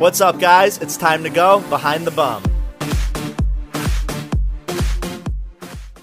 What's 0.00 0.22
up, 0.22 0.40
guys? 0.40 0.78
It's 0.78 0.96
time 0.96 1.22
to 1.24 1.28
go 1.28 1.60
behind 1.68 2.06
the 2.06 2.10
bum. 2.10 2.42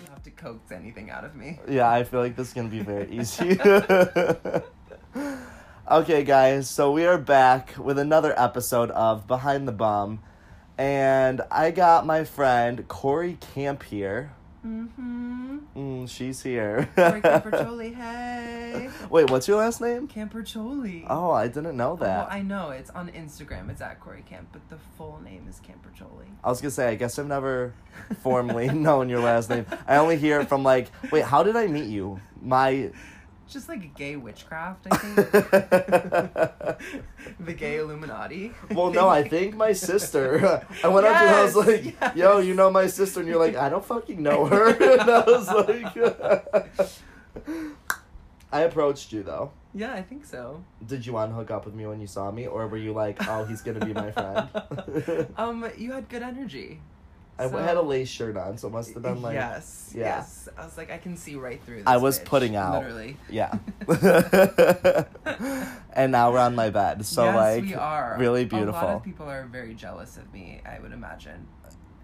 Have 0.08 0.22
to 0.24 0.30
coax 0.30 0.72
anything 0.72 1.10
out 1.10 1.26
of 1.26 1.36
me. 1.36 1.60
Yeah, 1.68 1.90
I 1.90 2.04
feel 2.04 2.20
like 2.20 2.36
this 2.36 2.50
is 2.50 2.54
gonna 2.54 2.70
be 2.70 2.82
very 2.82 3.10
easy. 3.10 3.60
okay, 5.92 6.24
guys, 6.24 6.70
so 6.70 6.92
we 6.92 7.08
are 7.08 7.18
back 7.18 7.74
with 7.80 7.98
another 7.98 8.40
episode 8.40 8.92
of 8.92 9.26
Behind 9.26 9.68
the 9.68 9.72
Bum, 9.72 10.20
and 10.78 11.42
I 11.50 11.72
got 11.72 12.06
my 12.06 12.24
friend 12.24 12.88
Corey 12.88 13.40
Camp 13.56 13.82
here. 13.82 14.34
Mm-hmm. 14.68 15.58
Mm, 15.78 16.10
she's 16.10 16.42
here. 16.44 16.90
Campercholi, 16.98 17.96
hey. 18.02 18.90
Wait, 19.10 19.30
what's 19.30 19.48
your 19.48 19.58
last 19.58 19.80
name? 19.80 20.10
Campercholi. 20.10 21.06
Oh, 21.10 21.32
I 21.32 21.48
didn't 21.48 21.78
know 21.78 21.96
that. 21.96 22.28
Well, 22.28 22.28
I 22.30 22.42
know 22.42 22.72
it's 22.72 22.90
on 22.90 23.10
Instagram. 23.12 23.70
It's 23.70 23.82
at 23.82 24.02
Corey 24.02 24.26
Camp, 24.28 24.50
but 24.52 24.68
the 24.70 24.78
full 24.98 25.22
name 25.24 25.46
is 25.48 25.62
Campercholi. 25.62 26.26
I 26.44 26.50
was 26.50 26.60
gonna 26.60 26.72
say, 26.72 26.90
I 26.90 26.96
guess 26.96 27.18
I've 27.18 27.28
never 27.28 27.74
formally 28.22 28.68
known 28.74 29.08
your 29.08 29.22
last 29.22 29.50
name. 29.50 29.66
I 29.88 29.98
only 29.98 30.18
hear 30.18 30.42
it 30.42 30.50
from 30.50 30.64
like, 30.64 30.90
wait, 31.12 31.24
how 31.24 31.44
did 31.44 31.56
I 31.56 31.68
meet 31.68 31.88
you? 31.88 32.20
My. 32.42 32.92
Just 33.50 33.70
like 33.70 33.96
gay 33.96 34.18
witchcraft, 34.18 34.88
I 34.92 34.98
think. 34.98 35.16
the 37.40 37.54
gay 37.54 37.78
Illuminati. 37.78 38.52
Well, 38.72 38.92
no, 38.92 39.08
I 39.08 39.26
think 39.28 39.56
my 39.56 39.72
sister. 39.72 40.66
I 40.84 40.88
went 40.90 41.08
up 41.08 41.14
to 41.14 41.20
her. 41.30 41.36
I 41.36 41.44
was 41.44 41.56
like, 41.56 41.86
yes. 41.86 42.16
"Yo, 42.16 42.40
you 42.40 42.54
know 42.54 42.70
my 42.70 42.88
sister?" 42.88 43.22
And 43.22 43.30
you're 43.30 43.40
like, 43.40 43.56
"I 43.56 43.70
don't 43.70 43.86
fucking 43.86 44.22
know 44.22 44.46
her." 44.46 44.68
And 44.98 45.10
I 45.10 45.24
was 45.26 45.48
like, 45.48 45.96
I 48.52 48.62
approached 48.62 49.12
you 49.14 49.24
though. 49.24 49.52
Yeah, 49.74 49.94
I 49.94 50.02
think 50.02 50.26
so. 50.26 50.64
Did 50.86 51.06
you 51.06 51.14
want 51.14 51.32
to 51.32 51.36
hook 51.36 51.52
up 51.52 51.66
with 51.66 51.76
me 51.76 51.86
when 51.86 52.02
you 52.02 52.08
saw 52.08 52.32
me, 52.32 52.48
or 52.48 52.68
were 52.68 52.78
you 52.78 52.92
like, 52.94 53.18
"Oh, 53.30 53.46
he's 53.46 53.62
gonna 53.62 53.86
be 53.86 53.94
my 53.94 54.12
friend"? 54.12 54.50
um, 55.38 55.70
you 55.78 55.94
had 55.94 56.10
good 56.10 56.24
energy. 56.24 56.82
I 57.40 57.50
So- 57.50 57.58
had 57.58 57.78
a 57.78 57.82
lace 57.82 58.10
shirt 58.10 58.36
on, 58.38 58.58
so 58.58 58.68
it 58.68 58.72
must 58.72 58.94
have 58.94 59.04
been 59.04 59.22
like, 59.22 59.36
yes, 59.36 59.92
yeah. 59.96 60.18
yes. 60.18 60.50
I 60.58 60.66
was 60.66 60.78
like, 60.78 60.92
I 60.92 60.98
can 60.98 61.16
see 61.16 61.36
right 61.36 61.64
through. 61.64 61.78
This 61.78 61.88
I 61.88 61.98
was 61.98 62.20
bitch, 62.20 62.26
putting 62.26 62.56
out. 62.56 62.82
literally. 62.84 63.18
yeah. 63.30 63.54
and 65.94 66.12
now 66.12 66.32
we're 66.32 66.40
on 66.40 66.56
my 66.56 66.70
bed, 66.70 67.06
so 67.06 67.26
yes, 67.26 67.36
like, 67.36 67.64
we 67.64 67.74
are 67.76 68.16
really 68.20 68.46
beautiful. 68.46 68.70
A 68.70 68.74
lot 68.74 68.82
beautiful. 68.82 68.96
of 68.98 69.04
people 69.04 69.30
are 69.30 69.46
very 69.46 69.74
jealous 69.74 70.18
of 70.18 70.32
me. 70.34 70.62
I 70.66 70.80
would 70.80 70.92
imagine. 70.94 71.48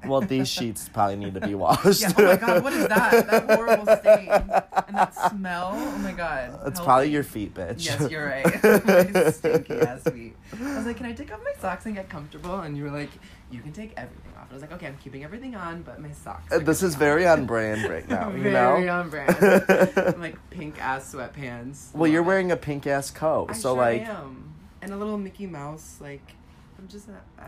Well, 0.05 0.21
these 0.21 0.49
sheets 0.49 0.89
probably 0.89 1.15
need 1.15 1.33
to 1.35 1.41
be 1.41 1.55
washed. 1.55 2.01
Yeah. 2.01 2.13
Oh 2.17 2.23
my 2.23 2.35
god, 2.35 2.63
what 2.63 2.73
is 2.73 2.87
that? 2.87 3.27
That 3.27 3.51
horrible 3.55 3.85
stain 3.97 4.29
and 4.29 4.97
that 4.97 5.15
smell. 5.29 5.71
Oh 5.73 5.97
my 5.99 6.11
god. 6.11 6.59
It's 6.65 6.77
Help 6.79 6.85
probably 6.85 7.07
me. 7.07 7.13
your 7.13 7.23
feet, 7.23 7.53
bitch. 7.53 7.85
Yes, 7.85 8.09
you're 8.11 8.25
right. 8.25 8.45
my 9.13 9.31
stinky 9.31 9.73
ass 9.73 10.03
feet. 10.03 10.35
I 10.59 10.77
was 10.77 10.85
like, 10.85 10.97
can 10.97 11.05
I 11.05 11.13
take 11.13 11.33
off 11.33 11.39
my 11.43 11.53
socks 11.59 11.85
and 11.85 11.95
get 11.95 12.09
comfortable? 12.09 12.59
And 12.59 12.77
you 12.77 12.83
were 12.83 12.91
like, 12.91 13.09
you 13.51 13.61
can 13.61 13.71
take 13.71 13.93
everything 13.97 14.31
off. 14.37 14.47
I 14.49 14.53
was 14.53 14.61
like, 14.61 14.71
okay, 14.73 14.87
I'm 14.87 14.97
keeping 14.97 15.23
everything 15.23 15.55
on, 15.55 15.83
but 15.83 15.99
my 15.99 16.11
socks. 16.11 16.51
Uh, 16.51 16.59
this 16.59 16.83
is 16.83 16.93
off." 16.93 16.99
very 16.99 17.27
on 17.27 17.45
brand 17.45 17.89
right 17.89 18.07
now. 18.07 18.31
You 18.31 18.43
very 18.43 18.85
know. 18.85 18.93
on 18.93 19.09
brand. 19.09 20.19
like 20.19 20.37
pink 20.49 20.81
ass 20.81 21.13
sweatpants. 21.13 21.93
well, 21.93 22.09
you're 22.09 22.23
it. 22.23 22.27
wearing 22.27 22.51
a 22.51 22.57
pink 22.57 22.87
ass 22.87 23.11
coat, 23.11 23.47
I 23.49 23.53
so 23.53 23.73
sure 23.73 23.77
like, 23.77 24.01
am. 24.07 24.53
and 24.81 24.91
a 24.91 24.97
little 24.97 25.17
Mickey 25.17 25.47
Mouse. 25.47 25.97
Like, 26.01 26.35
I'm 26.83 26.89
just. 26.89 27.07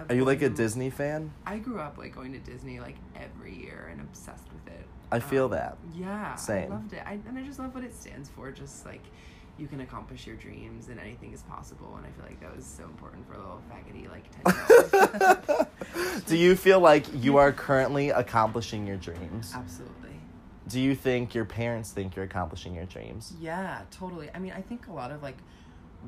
Are 0.10 0.16
you 0.16 0.24
like 0.24 0.42
a 0.42 0.50
Disney 0.50 0.90
fan? 0.90 1.30
I 1.46 1.58
grew 1.58 1.80
up 1.80 1.98
like 1.98 2.16
going 2.16 2.32
to 2.32 2.40
Disney 2.40 2.80
like 2.80 2.96
every 3.18 3.54
year 3.54 3.90
and 3.92 4.00
obsessed 4.00 4.46
with 4.54 4.74
it. 4.74 4.86
I 5.12 5.20
feel 5.20 5.46
Um, 5.46 5.52
that. 5.52 5.78
Yeah, 5.94 6.36
Same. 6.36 6.72
I 6.72 6.76
loved 6.76 6.94
it. 6.94 7.04
I, 7.06 7.20
and 7.28 7.38
I 7.38 7.44
just 7.44 7.60
love 7.60 7.76
what 7.76 7.84
it 7.84 7.94
stands 7.94 8.30
for. 8.30 8.50
Just 8.52 8.86
like 8.86 9.02
you 9.58 9.68
can 9.68 9.82
accomplish 9.82 10.26
your 10.26 10.38
dreams 10.38 10.88
and 10.88 11.00
anything 11.02 11.34
is 11.34 11.42
possible. 11.44 11.94
And 11.98 12.06
I 12.06 12.10
feel 12.12 12.26
like 12.26 12.40
that 12.40 12.56
was 12.56 12.66
so 12.66 12.84
important 12.86 13.28
for 13.28 13.34
a 13.34 13.40
little 13.40 13.62
faggoty 13.70 14.10
like 14.10 14.24
ten 14.32 14.56
year 14.56 15.44
old. 15.60 16.26
Do 16.28 16.38
you 16.38 16.56
feel 16.56 16.80
like 16.80 17.06
you 17.14 17.36
are 17.36 17.52
currently 17.52 18.12
accomplishing 18.12 18.88
your 18.88 18.98
dreams? 18.98 19.52
Absolutely. 19.54 19.94
Do 20.70 20.80
you 20.80 20.96
think 20.96 21.36
your 21.36 21.46
parents 21.46 21.92
think 21.92 22.16
you're 22.16 22.26
accomplishing 22.26 22.74
your 22.74 22.86
dreams? 22.86 23.34
Yeah, 23.40 23.82
totally. 23.92 24.30
I 24.34 24.40
mean, 24.40 24.54
I 24.56 24.62
think 24.62 24.88
a 24.88 24.94
lot 24.94 25.12
of 25.12 25.22
like 25.22 25.38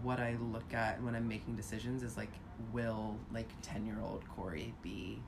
what 0.04 0.20
I 0.20 0.36
look 0.52 0.74
at 0.74 1.02
when 1.04 1.16
I'm 1.16 1.28
making 1.28 1.56
decisions 1.56 2.04
is 2.04 2.18
like, 2.18 2.32
will 2.74 3.16
like 3.34 3.50
ten 3.62 3.86
year 3.86 3.98
old 4.02 4.24
Corey 4.36 4.74
be 4.82 5.22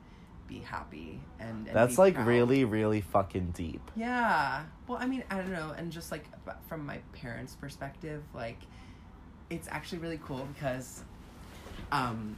be 0.48 0.58
happy 0.58 1.20
and, 1.38 1.68
and 1.68 1.76
That's 1.76 1.96
like 1.96 2.14
proud? 2.14 2.26
really, 2.26 2.64
really 2.64 3.00
fucking 3.00 3.52
deep. 3.52 3.88
Yeah. 3.94 4.64
Well, 4.88 4.98
I 5.00 5.06
mean, 5.06 5.22
I 5.30 5.36
don't 5.36 5.52
know, 5.52 5.72
and 5.78 5.92
just 5.92 6.10
like 6.10 6.24
from 6.68 6.84
my 6.84 6.98
parents' 7.12 7.54
perspective, 7.54 8.22
like 8.34 8.58
it's 9.48 9.68
actually 9.70 9.98
really 9.98 10.20
cool 10.24 10.46
because 10.54 11.02
um 11.92 12.36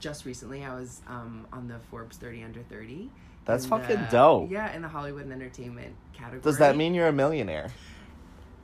just 0.00 0.24
recently 0.24 0.64
I 0.64 0.74
was 0.74 1.00
um 1.06 1.46
on 1.52 1.68
the 1.68 1.78
Forbes 1.90 2.16
30 2.16 2.42
under 2.42 2.62
30. 2.64 3.10
That's 3.44 3.66
fucking 3.66 4.00
the- 4.00 4.08
dope. 4.10 4.50
Yeah, 4.50 4.74
in 4.74 4.82
the 4.82 4.88
Hollywood 4.88 5.24
and 5.24 5.32
entertainment 5.32 5.94
category. 6.12 6.40
Does 6.42 6.58
that 6.58 6.76
mean 6.76 6.94
you're 6.94 7.08
a 7.08 7.12
millionaire? 7.12 7.70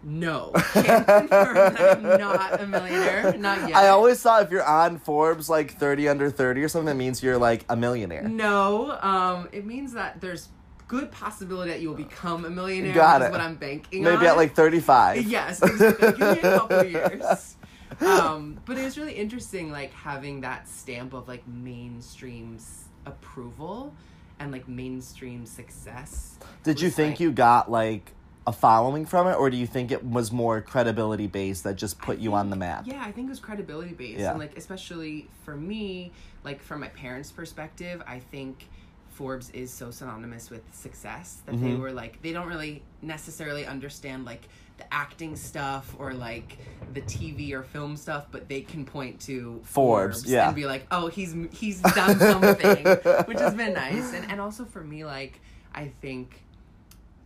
No. 0.03 0.53
Can't 0.73 1.07
confirm 1.07 1.29
that 1.29 1.81
I'm 1.99 2.03
not 2.19 2.61
a 2.61 2.67
millionaire. 2.67 3.37
Not 3.37 3.69
yet. 3.69 3.77
I 3.77 3.89
always 3.89 4.21
thought 4.23 4.43
if 4.45 4.51
you're 4.51 4.65
on 4.67 4.99
Forbes 4.99 5.49
like 5.51 5.79
30 5.79 6.09
under 6.09 6.31
30 6.31 6.63
or 6.63 6.69
something, 6.69 6.87
that 6.87 6.95
means 6.97 7.23
you're 7.23 7.37
like 7.39 7.65
a 7.69 7.77
millionaire. 7.77 8.23
No, 8.27 8.99
um, 9.03 9.49
it 9.53 9.67
means 9.67 9.93
that 9.93 10.21
there's 10.21 10.49
good 10.89 11.11
possibility 11.13 11.71
that 11.71 11.81
you 11.81 11.89
will 11.89 11.97
become 11.97 12.45
a 12.45 12.51
millionaire. 12.51 12.95
Got 12.95 13.23
it. 13.23 13.31
What 13.31 13.41
I'm 13.41 13.57
banking 13.57 14.03
Maybe 14.03 14.17
on. 14.17 14.27
at 14.27 14.37
like 14.37 14.55
35. 14.55 15.27
Yes. 15.29 15.61
Give 15.61 15.79
me 16.19 16.27
a 16.27 16.37
couple 16.41 16.85
years. 16.85 17.57
Um, 18.01 18.59
but 18.65 18.79
it 18.79 18.85
was 18.85 18.97
really 18.97 19.13
interesting, 19.13 19.71
like 19.71 19.93
having 19.93 20.41
that 20.41 20.67
stamp 20.67 21.13
of 21.13 21.29
like 21.29 21.47
mainstream's 21.47 22.85
approval 23.07 23.95
and 24.39 24.51
like 24.53 24.67
mainstream 24.69 25.45
success. 25.45 26.39
Did 26.63 26.81
you 26.81 26.89
think 26.91 27.13
like- 27.15 27.21
you 27.21 27.33
got 27.33 27.71
like 27.71 28.13
a 28.51 28.53
following 28.53 29.07
from 29.07 29.29
it, 29.29 29.35
or 29.35 29.49
do 29.49 29.57
you 29.57 29.67
think 29.67 29.91
it 29.93 30.05
was 30.05 30.33
more 30.33 30.61
credibility 30.61 31.29
based 31.29 31.63
that 31.65 31.77
just 31.77 31.99
put 32.01 32.19
I 32.19 32.21
you 32.21 32.35
on 32.35 32.51
the 32.51 32.57
map? 32.57 32.83
Yeah, 32.85 33.01
I 33.03 33.13
think 33.13 33.29
it 33.29 33.31
was 33.31 33.39
credibility 33.41 33.93
based, 33.95 34.19
Yeah. 34.21 34.31
and 34.33 34.39
like 34.41 34.57
especially 34.59 35.29
for 35.45 35.57
me, 35.57 36.11
like 36.45 36.61
from 36.61 36.81
my 36.81 36.89
parents' 36.89 37.31
perspective, 37.31 38.03
I 38.07 38.19
think 38.19 38.67
Forbes 39.13 39.51
is 39.51 39.71
so 39.71 39.91
synonymous 39.91 40.51
with 40.51 40.63
success 40.75 41.43
that 41.47 41.53
they 41.61 41.69
Mhm. 41.69 41.81
were 41.81 41.93
like 41.93 42.21
they 42.23 42.33
don't 42.33 42.49
really 42.49 42.83
necessarily 43.03 43.67
understand 43.67 44.25
like 44.25 44.43
the 44.79 44.93
acting 44.93 45.37
stuff 45.37 45.95
or 45.99 46.13
like 46.15 46.59
the 46.95 47.03
TV 47.03 47.53
or 47.53 47.63
film 47.63 47.97
stuff, 47.97 48.27
but 48.33 48.49
they 48.49 48.63
can 48.63 48.85
point 48.85 49.21
to 49.21 49.61
Forbes, 49.63 50.25
yeah. 50.27 50.47
and 50.47 50.57
be 50.57 50.67
like, 50.67 50.87
oh, 50.91 51.07
he's 51.07 51.37
he's 51.53 51.81
done 51.83 52.19
something, 52.19 52.85
which 53.27 53.39
has 53.39 53.55
been 53.55 53.75
nice, 53.75 54.13
and 54.13 54.29
and 54.31 54.41
also 54.41 54.65
for 54.65 54.83
me, 54.83 55.05
like 55.05 55.41
I 55.73 55.93
think 56.01 56.43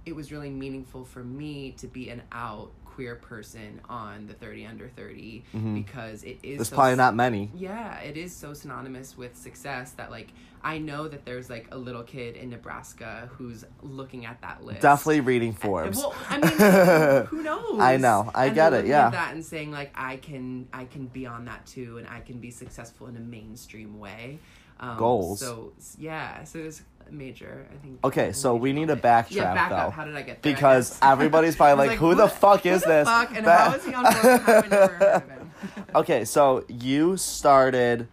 it 0.07 0.15
was 0.15 0.31
really 0.33 0.51
meaningful 0.51 1.05
for 1.05 1.25
me 1.25 1.73
to 1.79 1.87
be 1.87 2.11
an 2.11 2.23
out 2.33 2.71
queer 2.85 3.17
person 3.17 3.81
on 3.89 4.27
the 4.29 4.35
30 4.35 4.67
under 4.67 4.89
30 4.89 5.43
Mhm. 5.53 5.75
because 5.75 6.23
it 6.23 6.39
is 6.45 6.59
There's 6.59 6.69
so 6.69 6.77
probably 6.77 6.95
not 6.97 7.17
many. 7.17 7.51
yeah 7.55 7.99
it 7.99 8.17
is 8.17 8.33
so 8.35 8.55
synonymous 8.55 9.17
with 9.19 9.37
success 9.37 9.91
that 9.93 10.13
like 10.13 10.29
i 10.63 10.79
know 10.79 11.09
that 11.09 11.25
there's 11.25 11.51
like 11.51 11.67
a 11.73 11.77
little 11.77 12.05
kid 12.05 12.37
in 12.37 12.51
nebraska 12.51 13.29
who's 13.33 13.65
looking 13.83 14.27
at 14.27 14.41
that 14.43 14.65
list 14.65 14.81
Definitely 14.83 15.23
reading 15.23 15.49
And- 15.49 15.59
Forbes. 15.59 15.99
well 15.99 16.15
i 16.31 16.39
mean 16.39 17.27
who 17.27 17.43
knows 17.43 17.81
I 17.81 17.97
know. 17.97 18.31
I 18.33 18.47
And 18.47 18.55
get 18.55 18.73
it, 18.75 18.87
yeah. 18.87 19.11
that 19.11 19.35
and 19.35 19.45
saying 19.45 19.73
like 19.73 19.91
i 19.97 20.17
can 20.19 20.69
i 20.73 20.85
can 20.85 21.07
be 21.09 21.27
on 21.27 21.47
that 21.47 21.67
too 21.67 21.99
and 21.99 22.07
i 22.07 22.21
can 22.21 22.39
be 22.39 22.53
successful 22.53 23.09
in 23.09 23.17
a 23.17 23.21
mainstream 23.21 23.99
way 23.99 24.39
um, 24.79 24.99
Goals. 24.99 25.41
so 25.41 25.73
yeah 25.99 26.45
so 26.45 26.61
it 26.61 26.65
was 26.67 26.83
major 27.11 27.67
i 27.73 27.77
think 27.83 27.99
Okay, 28.05 28.33
so 28.33 28.55
we 28.57 28.73
need 28.73 28.89
to 28.89 28.97
moment. 28.97 29.03
backtrack 29.03 29.31
yeah 29.37 29.55
back 29.55 29.71
though. 29.71 29.77
up 29.77 29.93
how 29.93 30.05
did 30.05 30.15
i 30.17 30.23
get 30.23 30.43
there 30.43 30.53
because 30.55 30.99
everybody's 31.03 31.57
probably 31.57 31.89
like, 31.89 31.99
who 31.99 32.15
the 32.15 32.29
fuck 32.29 32.65
is 32.67 32.83
the 32.83 32.89
this? 32.89 33.09
fuck, 33.09 33.35
and 33.37 33.47
That- 33.47 33.71
how 33.71 33.77
is 33.77 33.85
he 33.85 33.95
on 33.95 34.05
Forbes? 34.05 34.23
How 34.23 34.37
have 34.39 34.65
I 34.65 34.69
never 34.69 34.93
heard 34.95 35.03
of 35.03 35.29
him? 35.29 35.53
okay, 35.95 36.25
so 36.25 36.65
you 36.69 37.17
started 37.17 38.09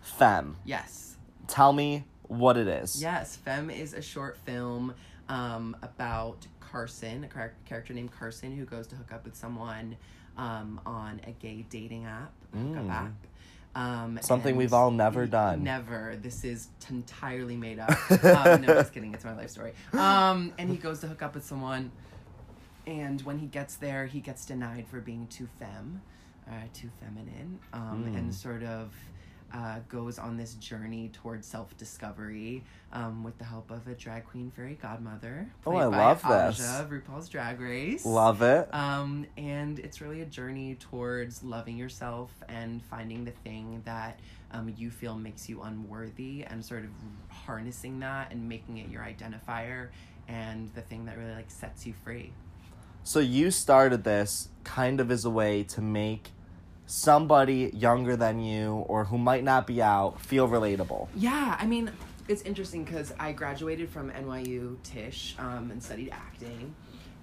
Femme. 0.00 0.56
yes. 0.64 1.16
Tell 1.48 1.72
me 1.72 2.04
what 2.28 2.56
it 2.56 2.66
is. 2.66 3.00
Yes, 3.02 3.36
Femme 3.36 3.68
is 3.70 3.92
a 3.92 4.00
short 4.00 4.38
film 4.38 4.94
um, 5.28 5.76
about 5.82 6.46
Carson, 6.60 7.24
a 7.24 7.28
char- 7.28 7.52
character 7.66 7.92
named 7.92 8.10
Carson, 8.12 8.56
who 8.56 8.64
goes 8.64 8.86
to 8.88 8.96
hook 8.96 9.12
up 9.12 9.24
with 9.24 9.34
someone 9.36 9.96
um, 10.38 10.80
on 10.86 11.20
a 11.26 11.32
gay 11.32 11.66
dating 11.68 12.06
app, 12.06 12.32
a 12.54 12.56
Mm. 12.56 12.90
app. 12.90 13.12
Um, 13.74 14.18
Something 14.20 14.56
we've 14.56 14.72
all 14.74 14.90
never 14.90 15.26
done. 15.26 15.64
Never. 15.64 16.16
This 16.20 16.44
is 16.44 16.68
t- 16.80 16.94
entirely 16.94 17.56
made 17.56 17.78
up. 17.78 17.90
um, 18.24 18.60
no, 18.60 18.66
just 18.74 18.92
kidding. 18.92 19.14
It's 19.14 19.24
my 19.24 19.34
life 19.34 19.50
story. 19.50 19.72
Um, 19.94 20.52
and 20.58 20.68
he 20.70 20.76
goes 20.76 21.00
to 21.00 21.06
hook 21.08 21.22
up 21.22 21.34
with 21.34 21.44
someone, 21.44 21.90
and 22.86 23.20
when 23.22 23.38
he 23.38 23.46
gets 23.46 23.76
there, 23.76 24.04
he 24.06 24.20
gets 24.20 24.44
denied 24.44 24.86
for 24.88 25.00
being 25.00 25.26
too 25.28 25.48
femme, 25.58 26.02
uh, 26.48 26.52
too 26.74 26.90
feminine, 27.00 27.60
um, 27.72 28.04
Mm. 28.08 28.18
and 28.18 28.34
sort 28.34 28.62
of 28.62 28.92
uh, 29.52 29.80
goes 29.88 30.18
on 30.18 30.36
this 30.36 30.54
journey 30.54 31.10
towards 31.12 31.46
self 31.46 31.76
discovery 31.76 32.64
um, 32.92 33.22
with 33.22 33.36
the 33.38 33.44
help 33.44 33.70
of 33.70 33.86
a 33.86 33.94
drag 33.94 34.24
queen 34.24 34.50
fairy 34.50 34.78
godmother. 34.80 35.50
Oh, 35.66 35.76
I 35.76 35.84
love 35.84 36.22
this. 36.22 36.60
Aja 36.60 36.82
of 36.82 36.90
RuPaul's 36.90 37.28
Drag 37.28 37.60
Race. 37.60 38.04
Love 38.04 38.42
it. 38.42 38.72
Um, 38.74 39.26
and 39.36 39.78
it's 39.78 40.00
really 40.00 40.22
a 40.22 40.26
journey 40.26 40.76
towards 40.76 41.42
loving 41.42 41.76
yourself 41.76 42.30
and 42.48 42.82
finding 42.84 43.24
the 43.24 43.30
thing 43.30 43.82
that 43.84 44.20
um, 44.52 44.72
you 44.76 44.90
feel 44.90 45.16
makes 45.16 45.48
you 45.48 45.62
unworthy 45.62 46.44
and 46.44 46.64
sort 46.64 46.84
of 46.84 46.90
harnessing 47.28 48.00
that 48.00 48.32
and 48.32 48.48
making 48.48 48.78
it 48.78 48.88
your 48.88 49.02
identifier 49.02 49.88
and 50.28 50.70
the 50.74 50.82
thing 50.82 51.04
that 51.06 51.18
really 51.18 51.34
like 51.34 51.50
sets 51.50 51.86
you 51.86 51.94
free. 52.04 52.32
So 53.04 53.18
you 53.18 53.50
started 53.50 54.04
this 54.04 54.48
kind 54.64 55.00
of 55.00 55.10
as 55.10 55.24
a 55.24 55.30
way 55.30 55.64
to 55.64 55.80
make 55.80 56.30
somebody 56.86 57.70
younger 57.74 58.16
than 58.16 58.40
you 58.40 58.84
or 58.88 59.04
who 59.04 59.18
might 59.18 59.44
not 59.44 59.66
be 59.66 59.80
out 59.80 60.20
feel 60.20 60.48
relatable. 60.48 61.08
Yeah, 61.16 61.56
I 61.58 61.66
mean, 61.66 61.90
it's 62.28 62.42
interesting 62.42 62.84
because 62.84 63.12
I 63.18 63.32
graduated 63.32 63.88
from 63.88 64.10
NYU 64.10 64.76
Tisch 64.82 65.34
um, 65.38 65.70
and 65.70 65.82
studied 65.82 66.10
acting. 66.10 66.74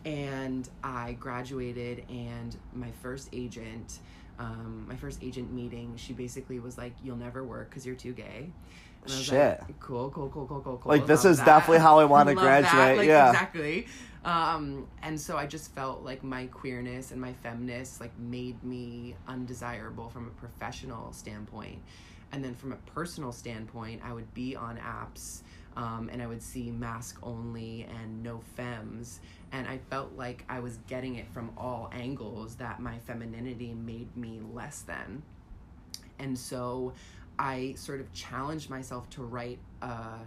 And 0.05 0.67
I 0.83 1.13
graduated, 1.13 2.05
and 2.09 2.55
my 2.73 2.89
first 3.01 3.29
agent, 3.33 3.99
um, 4.39 4.85
my 4.87 4.95
first 4.95 5.21
agent 5.21 5.51
meeting, 5.51 5.93
she 5.97 6.13
basically 6.13 6.59
was 6.59 6.77
like, 6.77 6.93
"You'll 7.03 7.17
never 7.17 7.43
work 7.43 7.69
because 7.69 7.85
you're 7.85 7.95
too 7.95 8.13
gay." 8.13 8.49
And 9.03 9.13
I 9.13 9.15
was 9.17 9.25
Shit. 9.25 9.61
Like, 9.61 9.79
cool, 9.79 10.09
cool, 10.09 10.29
cool, 10.29 10.45
cool, 10.47 10.61
cool, 10.61 10.77
cool. 10.77 10.91
Like, 10.91 11.07
this 11.07 11.23
Love 11.23 11.31
is 11.33 11.37
that. 11.39 11.45
definitely 11.45 11.79
how 11.79 11.99
I 11.99 12.03
Love 12.35 12.61
that. 12.61 12.63
graduate, 12.63 12.97
Like, 12.97 13.07
yeah. 13.07 13.29
exactly. 13.29 13.87
Um, 14.25 14.87
and 15.01 15.19
so 15.19 15.37
I 15.37 15.45
just 15.47 15.73
felt 15.73 16.03
like 16.03 16.23
my 16.23 16.47
queerness 16.47 17.11
and 17.11 17.21
my 17.21 17.33
feminist 17.33 18.01
like 18.01 18.17
made 18.19 18.61
me 18.63 19.15
undesirable 19.27 20.09
from 20.09 20.27
a 20.27 20.31
professional 20.31 21.13
standpoint. 21.13 21.79
And 22.31 22.43
then 22.43 22.53
from 22.53 22.73
a 22.73 22.75
personal 22.93 23.31
standpoint, 23.31 24.01
I 24.03 24.13
would 24.13 24.31
be 24.33 24.55
on 24.55 24.77
apps 24.77 25.41
um, 25.77 26.09
and 26.11 26.21
I 26.21 26.27
would 26.27 26.41
see 26.43 26.69
mask 26.69 27.17
only 27.23 27.87
and 28.01 28.21
no 28.21 28.41
femmes. 28.55 29.21
And 29.51 29.67
I 29.67 29.79
felt 29.89 30.11
like 30.15 30.43
I 30.49 30.59
was 30.59 30.77
getting 30.87 31.15
it 31.15 31.27
from 31.31 31.51
all 31.57 31.89
angles 31.93 32.55
that 32.55 32.79
my 32.81 32.99
femininity 32.99 33.73
made 33.73 34.15
me 34.17 34.41
less 34.53 34.81
than. 34.81 35.23
And 36.19 36.37
so 36.37 36.93
I 37.39 37.73
sort 37.77 38.01
of 38.01 38.11
challenged 38.13 38.69
myself 38.69 39.09
to 39.11 39.23
write 39.23 39.59
a 39.81 40.17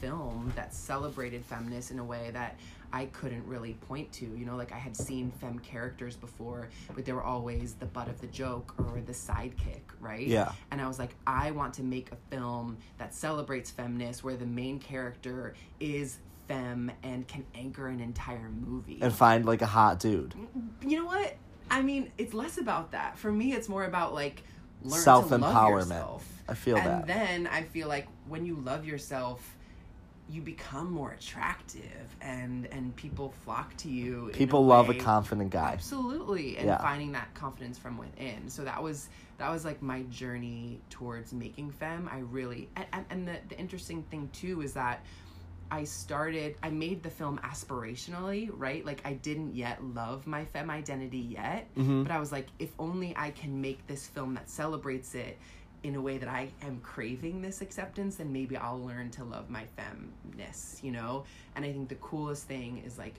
film 0.00 0.52
that 0.56 0.74
celebrated 0.74 1.44
feminists 1.44 1.90
in 1.90 1.98
a 1.98 2.04
way 2.04 2.30
that 2.32 2.58
I 2.92 3.04
couldn't 3.06 3.46
really 3.46 3.74
point 3.74 4.10
to. 4.14 4.26
You 4.26 4.44
know, 4.44 4.56
like 4.56 4.72
I 4.72 4.78
had 4.78 4.96
seen 4.96 5.30
femme 5.30 5.60
characters 5.60 6.16
before, 6.16 6.68
but 6.94 7.04
they 7.04 7.12
were 7.12 7.22
always 7.22 7.74
the 7.74 7.86
butt 7.86 8.08
of 8.08 8.20
the 8.20 8.26
joke 8.26 8.74
or 8.78 9.00
the 9.00 9.12
sidekick, 9.12 9.82
right? 10.00 10.26
Yeah. 10.26 10.52
And 10.72 10.80
I 10.80 10.88
was 10.88 10.98
like, 10.98 11.14
I 11.26 11.52
want 11.52 11.74
to 11.74 11.82
make 11.82 12.10
a 12.10 12.16
film 12.34 12.78
that 12.98 13.14
celebrates 13.14 13.70
feminists 13.70 14.24
where 14.24 14.36
the 14.36 14.46
main 14.46 14.80
character 14.80 15.54
is 15.78 16.18
femme 16.48 16.90
and 17.04 17.28
can 17.28 17.44
anchor 17.54 17.86
an 17.86 18.00
entire 18.00 18.50
movie 18.50 18.98
And 19.00 19.14
find 19.14 19.46
like 19.46 19.62
a 19.62 19.66
hot 19.66 20.00
dude. 20.00 20.34
you 20.82 20.98
know 20.98 21.06
what? 21.06 21.36
I 21.70 21.82
mean, 21.82 22.10
it's 22.18 22.34
less 22.34 22.58
about 22.58 22.90
that. 22.90 23.16
For 23.16 23.30
me, 23.30 23.52
it's 23.52 23.68
more 23.68 23.84
about 23.84 24.12
like 24.14 24.42
learn 24.82 25.40
love 25.40 25.70
yourself. 25.70 26.26
I 26.48 26.54
feel 26.54 26.76
and 26.76 26.86
that. 26.86 27.00
And 27.02 27.08
then 27.08 27.46
I 27.46 27.62
feel 27.62 27.88
like 27.88 28.06
when 28.28 28.44
you 28.44 28.56
love 28.56 28.84
yourself, 28.84 29.56
you 30.28 30.40
become 30.40 30.90
more 30.92 31.10
attractive, 31.12 32.16
and 32.20 32.66
and 32.66 32.94
people 32.94 33.34
flock 33.44 33.76
to 33.78 33.88
you. 33.88 34.30
People 34.32 34.64
love 34.64 34.88
a 34.88 34.94
confident 34.94 35.50
guy. 35.50 35.72
Absolutely, 35.72 36.56
and 36.56 36.66
Yeah. 36.66 36.78
finding 36.78 37.12
that 37.12 37.32
confidence 37.34 37.78
from 37.78 37.98
within. 37.98 38.48
So 38.48 38.62
that 38.64 38.80
was 38.82 39.08
that 39.38 39.50
was 39.50 39.64
like 39.64 39.82
my 39.82 40.02
journey 40.04 40.80
towards 40.88 41.32
making 41.32 41.72
femme. 41.72 42.08
I 42.12 42.18
really 42.20 42.68
and, 42.76 42.86
and, 42.92 43.04
and 43.10 43.28
the 43.28 43.38
the 43.48 43.58
interesting 43.58 44.04
thing 44.04 44.30
too 44.32 44.62
is 44.62 44.74
that 44.74 45.04
I 45.70 45.84
started 45.84 46.56
I 46.62 46.70
made 46.70 47.02
the 47.02 47.10
film 47.10 47.38
aspirationally, 47.44 48.50
right? 48.52 48.84
Like 48.84 49.02
I 49.04 49.12
didn't 49.14 49.54
yet 49.54 49.82
love 49.84 50.26
my 50.26 50.44
femme 50.44 50.70
identity 50.70 51.18
yet, 51.18 51.72
Mhm. 51.76 52.02
but 52.02 52.12
I 52.12 52.18
was 52.18 52.32
like 52.32 52.48
if 52.58 52.70
only 52.78 53.14
I 53.16 53.30
can 53.30 53.60
make 53.60 53.86
this 53.86 54.06
film 54.06 54.34
that 54.34 54.48
celebrates 54.50 55.14
it 55.14 55.38
in 55.82 55.94
a 55.94 56.00
way 56.00 56.18
that 56.18 56.28
I 56.28 56.50
am 56.62 56.80
craving 56.80 57.40
this 57.40 57.62
acceptance, 57.62 58.16
then 58.16 58.32
maybe 58.32 58.56
I'll 58.56 58.84
learn 58.84 59.10
to 59.12 59.24
love 59.24 59.48
my 59.48 59.64
femness, 59.78 60.82
you 60.82 60.92
know? 60.92 61.24
And 61.56 61.64
I 61.64 61.72
think 61.72 61.88
the 61.88 61.94
coolest 61.96 62.46
thing 62.46 62.82
is 62.84 62.98
like 62.98 63.14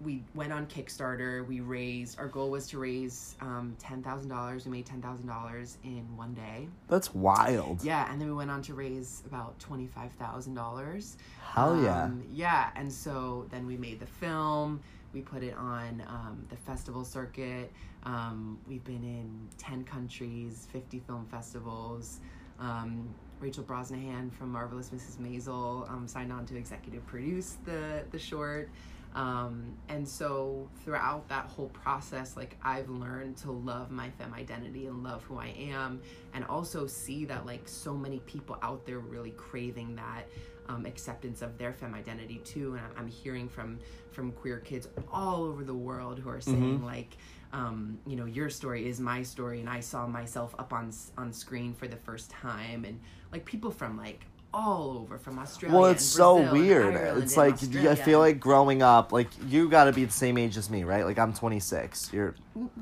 we 0.00 0.22
went 0.34 0.52
on 0.52 0.66
Kickstarter. 0.66 1.46
We 1.46 1.60
raised 1.60 2.18
our 2.18 2.28
goal 2.28 2.50
was 2.50 2.68
to 2.68 2.78
raise 2.78 3.36
um, 3.40 3.74
ten 3.78 4.02
thousand 4.02 4.28
dollars. 4.28 4.64
We 4.64 4.70
made 4.72 4.86
ten 4.86 5.00
thousand 5.00 5.26
dollars 5.26 5.78
in 5.84 6.04
one 6.16 6.34
day. 6.34 6.68
That's 6.88 7.14
wild. 7.14 7.82
Yeah, 7.82 8.10
and 8.10 8.20
then 8.20 8.28
we 8.28 8.34
went 8.34 8.50
on 8.50 8.62
to 8.62 8.74
raise 8.74 9.22
about 9.26 9.58
twenty 9.58 9.86
five 9.86 10.12
thousand 10.12 10.54
dollars. 10.54 11.16
Hell 11.42 11.80
yeah. 11.82 12.04
Um, 12.04 12.24
yeah, 12.32 12.70
and 12.76 12.92
so 12.92 13.46
then 13.50 13.66
we 13.66 13.76
made 13.76 14.00
the 14.00 14.06
film. 14.06 14.80
We 15.12 15.22
put 15.22 15.42
it 15.42 15.56
on 15.56 16.02
um, 16.06 16.44
the 16.50 16.56
festival 16.56 17.04
circuit. 17.04 17.72
Um, 18.04 18.58
we've 18.68 18.84
been 18.84 19.02
in 19.02 19.48
ten 19.56 19.84
countries, 19.84 20.68
fifty 20.70 21.00
film 21.00 21.26
festivals. 21.30 22.20
Um, 22.60 23.08
Rachel 23.40 23.64
Brosnahan 23.64 24.32
from 24.32 24.50
Marvelous 24.50 24.88
Mrs. 24.90 25.18
Maisel 25.18 25.90
um, 25.90 26.08
signed 26.08 26.32
on 26.32 26.46
to 26.46 26.56
executive 26.56 27.06
produce 27.06 27.56
the 27.64 28.04
the 28.10 28.18
short. 28.18 28.68
Um, 29.16 29.72
and 29.88 30.06
so 30.06 30.68
throughout 30.84 31.26
that 31.30 31.46
whole 31.46 31.70
process, 31.70 32.36
like 32.36 32.58
I've 32.62 32.90
learned 32.90 33.38
to 33.38 33.50
love 33.50 33.90
my 33.90 34.10
femme 34.10 34.34
identity 34.34 34.86
and 34.86 35.02
love 35.02 35.22
who 35.24 35.38
I 35.38 35.54
am, 35.58 36.02
and 36.34 36.44
also 36.44 36.86
see 36.86 37.24
that 37.24 37.46
like 37.46 37.66
so 37.66 37.94
many 37.94 38.20
people 38.20 38.58
out 38.60 38.84
there 38.84 38.98
really 38.98 39.30
craving 39.30 39.96
that 39.96 40.28
um, 40.68 40.84
acceptance 40.84 41.40
of 41.40 41.56
their 41.56 41.72
femme 41.72 41.94
identity 41.94 42.42
too. 42.44 42.74
And 42.74 42.82
I'm, 42.98 43.08
hearing 43.08 43.48
from 43.48 43.78
from 44.12 44.32
queer 44.32 44.58
kids 44.58 44.86
all 45.10 45.44
over 45.44 45.64
the 45.64 45.74
world 45.74 46.18
who 46.18 46.28
are 46.28 46.40
saying 46.40 46.84
like, 46.84 47.16
um, 47.54 47.98
you 48.06 48.16
know, 48.16 48.26
your 48.26 48.50
story 48.50 48.86
is 48.86 49.00
my 49.00 49.22
story, 49.22 49.60
and 49.60 49.68
I 49.68 49.80
saw 49.80 50.06
myself 50.06 50.54
up 50.58 50.74
on 50.74 50.92
on 51.16 51.32
screen 51.32 51.72
for 51.72 51.88
the 51.88 51.96
first 51.96 52.30
time, 52.30 52.84
and 52.84 53.00
like 53.32 53.46
people 53.46 53.70
from 53.70 53.96
like 53.96 54.26
all 54.56 54.96
over 55.02 55.18
from 55.18 55.38
Australia. 55.38 55.76
Well, 55.78 55.90
it's 55.90 56.04
so 56.04 56.38
Brazil 56.38 56.52
weird. 56.54 56.94
Ireland 56.96 57.22
It's 57.22 57.36
like 57.36 57.62
I 57.62 57.94
feel 57.94 58.18
like 58.20 58.40
growing 58.40 58.80
up, 58.82 59.12
like 59.12 59.28
you 59.46 59.68
got 59.68 59.84
to 59.84 59.92
be 59.92 60.06
the 60.06 60.12
same 60.12 60.38
age 60.38 60.56
as 60.56 60.70
me, 60.70 60.82
right? 60.82 61.04
Like 61.04 61.18
I'm 61.18 61.34
26. 61.34 62.10
You're 62.12 62.34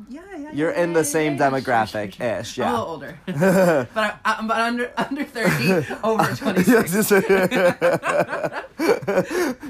yeah, 0.08 0.20
yeah, 0.36 0.52
you're 0.52 0.70
yeah, 0.72 0.82
in 0.84 0.92
the 0.92 1.00
yeah, 1.00 1.04
same 1.04 1.36
yeah, 1.36 1.50
yeah, 1.50 1.60
demographic 1.60 2.40
ish. 2.40 2.60
I'm 2.60 2.68
a 2.68 2.70
little 2.70 2.86
older, 2.86 3.18
but 3.26 4.20
I, 4.24 4.36
I'm 4.38 4.46
but 4.46 4.56
under 4.56 4.92
under 4.96 5.24
thirty, 5.24 5.94
over 6.04 6.24
twenty 6.36 6.62
six. 6.62 6.94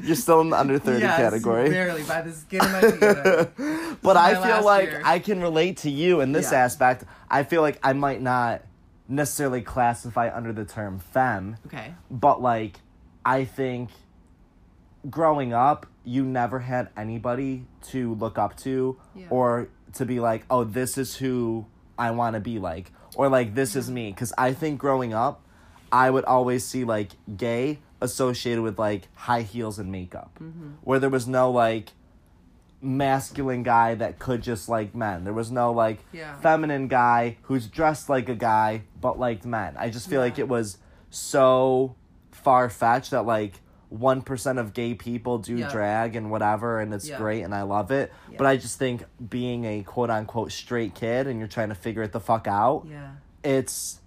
You're 0.03 0.17
still 0.17 0.43
in 0.43 0.51
the 0.51 0.59
under 0.59 0.79
30 0.79 1.01
yes, 1.01 1.17
category. 1.17 1.71
barely 1.71 2.03
by 2.03 2.21
the 2.21 2.33
skin 2.33 2.61
of 2.61 2.71
my 2.73 2.81
teeth. 2.83 3.99
but 4.03 4.17
I 4.19 4.35
feel 4.47 4.62
like 4.65 4.91
year. 4.91 5.03
I 5.05 5.19
can 5.19 5.41
relate 5.41 5.79
to 5.79 5.91
you 5.91 6.21
in 6.21 6.33
this 6.33 6.53
Yeah. 6.53 6.59
aspect. 6.65 7.05
I 7.31 7.43
feel 7.44 7.63
like 7.63 7.79
I 7.82 7.94
might 7.94 8.20
not 8.20 8.63
necessarily 9.08 9.61
classify 9.63 10.31
under 10.34 10.53
the 10.53 10.65
term 10.65 10.99
femme, 10.99 11.56
Okay. 11.67 11.94
but 12.11 12.41
like 12.41 12.81
I 13.25 13.44
think 13.44 13.91
growing 15.08 15.53
up, 15.53 15.87
you 16.05 16.25
never 16.25 16.61
had 16.61 16.89
anybody 16.96 17.67
to 17.82 18.15
look 18.15 18.39
up 18.39 18.56
to 18.58 18.96
Yeah. 19.15 19.27
or 19.31 19.69
to 19.94 20.05
be 20.05 20.20
like, 20.20 20.44
"Oh, 20.51 20.65
this 20.65 20.96
is 20.99 21.17
who 21.17 21.67
I 21.99 22.11
want 22.11 22.34
to 22.34 22.41
be 22.41 22.58
like," 22.58 22.93
or 23.17 23.29
like, 23.29 23.55
"This 23.55 23.77
is 23.77 23.91
me." 23.91 24.13
Cuz 24.13 24.32
I 24.39 24.53
think 24.53 24.79
growing 24.79 25.13
up, 25.15 25.41
I 25.93 26.11
would 26.11 26.25
always 26.25 26.65
see 26.65 26.84
like 26.84 27.13
gay 27.37 27.79
associated 28.01 28.63
with 28.63 28.79
like 28.79 29.08
high 29.15 29.43
heels 29.43 29.79
and 29.79 29.91
makeup. 29.93 30.39
Mm-hmm. 30.43 30.70
Where 30.82 30.99
there 30.99 31.11
was 31.11 31.27
no 31.29 31.51
like 31.51 31.93
masculine 32.84 33.62
guy 33.62 33.94
that 33.94 34.19
could 34.19 34.43
just 34.43 34.69
like 34.69 34.94
men. 34.94 35.24
There 35.24 35.32
was 35.32 35.50
no 35.50 35.72
like 35.72 35.98
Yeah. 36.12 36.36
feminine 36.36 36.86
guy 36.88 37.38
who's 37.43 37.67
dressed 37.67 38.08
like 38.08 38.29
a 38.29 38.34
guy 38.34 38.82
but 39.00 39.19
liked 39.19 39.44
men. 39.46 39.74
I 39.79 39.88
just 39.91 40.08
feel 40.08 40.20
like 40.20 40.38
it 40.38 40.48
was 40.48 40.79
so 41.10 41.94
far 42.31 42.69
fetched 42.69 43.10
that 43.12 43.24
like 43.24 43.60
one 43.88 44.22
percent 44.22 44.58
of 44.58 44.74
gay 44.74 44.93
people 44.94 45.38
do 45.38 45.56
Yeah. 45.56 45.70
drag 45.70 46.17
and 46.17 46.31
whatever 46.31 46.81
and 46.81 46.93
it's 46.93 47.08
Yeah. 47.08 47.17
great 47.19 47.43
and 47.43 47.55
I 47.55 47.62
love 47.62 47.91
it. 47.91 48.12
Yeah. 48.31 48.36
But 48.38 48.46
I 48.48 48.56
just 48.56 48.79
think 48.79 49.05
being 49.31 49.64
a 49.64 49.82
quote 49.82 50.10
unquote 50.10 50.53
straight 50.53 50.94
kid 50.94 51.26
and 51.26 51.38
you're 51.38 51.48
trying 51.48 51.69
to 51.70 51.74
figure 51.74 52.03
it 52.03 52.12
the 52.12 52.20
fuck 52.20 52.46
out, 52.46 52.86
Yeah. 52.88 53.12
it's 53.43 54.00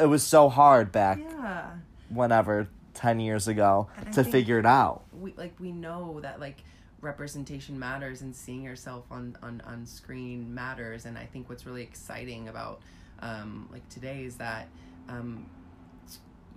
it 0.00 0.06
was 0.08 0.22
so 0.22 0.48
hard 0.48 0.92
back 0.92 1.18
Yeah. 1.18 1.64
whenever 2.08 2.68
10 2.94 3.18
years 3.20 3.48
ago 3.48 3.88
And 3.96 4.12
to 4.14 4.22
figure 4.24 4.58
it 4.58 4.66
out. 4.66 5.02
we 5.12 5.32
like 5.36 5.54
we 5.58 5.72
know 5.72 6.20
that 6.20 6.38
like 6.40 6.58
representation 7.00 7.78
matters 7.78 8.22
and 8.22 8.34
seeing 8.34 8.62
yourself 8.62 9.04
on 9.10 9.36
on 9.42 9.62
on 9.66 9.86
screen 9.86 10.52
matters. 10.54 11.06
And 11.06 11.16
i 11.18 11.24
think 11.24 11.48
what's 11.48 11.66
really 11.66 11.82
exciting 11.82 12.48
about 12.48 12.80
um 13.20 13.68
like 13.72 13.88
today 13.88 14.24
is 14.24 14.36
that 14.36 14.68
um 15.08 15.46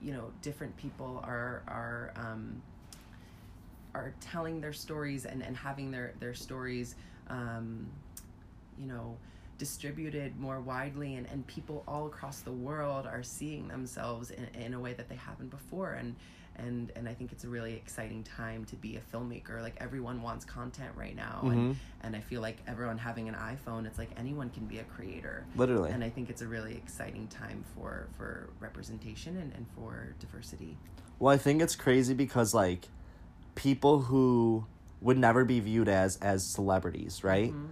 you 0.02 0.14
know 0.14 0.32
different 0.42 0.76
people 0.78 1.22
are 1.24 1.64
are 1.68 2.14
um 2.16 2.62
are 3.94 4.14
telling 4.20 4.60
their 4.60 4.74
stories 4.74 5.26
and 5.26 5.42
and 5.42 5.56
having 5.56 5.92
their 5.92 6.14
their 6.20 6.34
stories 6.34 6.96
um 7.30 7.88
you 8.78 8.88
know 8.88 9.18
distributed 9.58 10.38
more 10.40 10.60
widely. 10.60 11.16
And, 11.16 11.28
and 11.28 11.46
people 11.48 11.84
all 11.88 12.08
across 12.08 12.40
the 12.42 12.52
world 12.52 13.06
are 13.06 13.24
seeing 13.24 13.68
themselves 13.68 14.32
in, 14.32 14.48
in 14.62 14.74
a 14.74 14.80
way 14.80 14.94
that 14.94 15.10
they 15.10 15.16
haven't 15.16 15.50
before. 15.50 15.94
And 15.94 16.16
and 16.56 16.92
and 16.96 17.08
I 17.10 17.14
think 17.14 17.32
it's 17.32 17.44
a 17.44 17.48
really 17.50 17.74
exciting 17.74 18.24
time 18.24 18.66
to 18.66 18.76
be 18.76 18.98
a 18.98 19.02
filmmaker. 19.16 19.62
Like 19.62 19.76
everyone 19.80 20.22
wants 20.22 20.46
content 20.46 20.92
right 20.96 21.16
now, 21.16 21.42
Mm-hmm. 21.44 21.52
and 21.52 21.76
and 22.02 22.16
I 22.16 22.20
feel 22.20 22.42
like 22.42 22.58
everyone 22.68 22.98
having 22.98 23.28
an 23.30 23.36
iPhone, 23.36 23.86
it's 23.86 23.98
like 23.98 24.10
anyone 24.18 24.50
can 24.50 24.66
be 24.66 24.80
a 24.80 24.84
creator. 24.84 25.46
Literally. 25.56 25.92
And 25.92 26.04
I 26.04 26.10
think 26.10 26.30
it's 26.30 26.42
a 26.42 26.48
really 26.48 26.76
exciting 26.76 27.28
time 27.28 27.64
for 27.76 28.08
for 28.18 28.50
representation 28.60 29.38
and, 29.38 29.54
and 29.54 29.66
for 29.76 30.16
diversity. 30.20 30.78
Well, 31.20 31.34
I 31.34 31.38
think 31.38 31.62
it's 31.62 31.76
crazy 31.76 32.14
because 32.14 32.54
like 32.54 32.88
people 33.56 34.02
who 34.02 34.66
would 35.02 35.18
never 35.18 35.46
be 35.46 35.60
viewed 35.60 35.90
as 35.90 36.18
as 36.18 36.46
celebrities, 36.46 37.24
right? 37.24 37.52
Mm-hmm. 37.52 37.66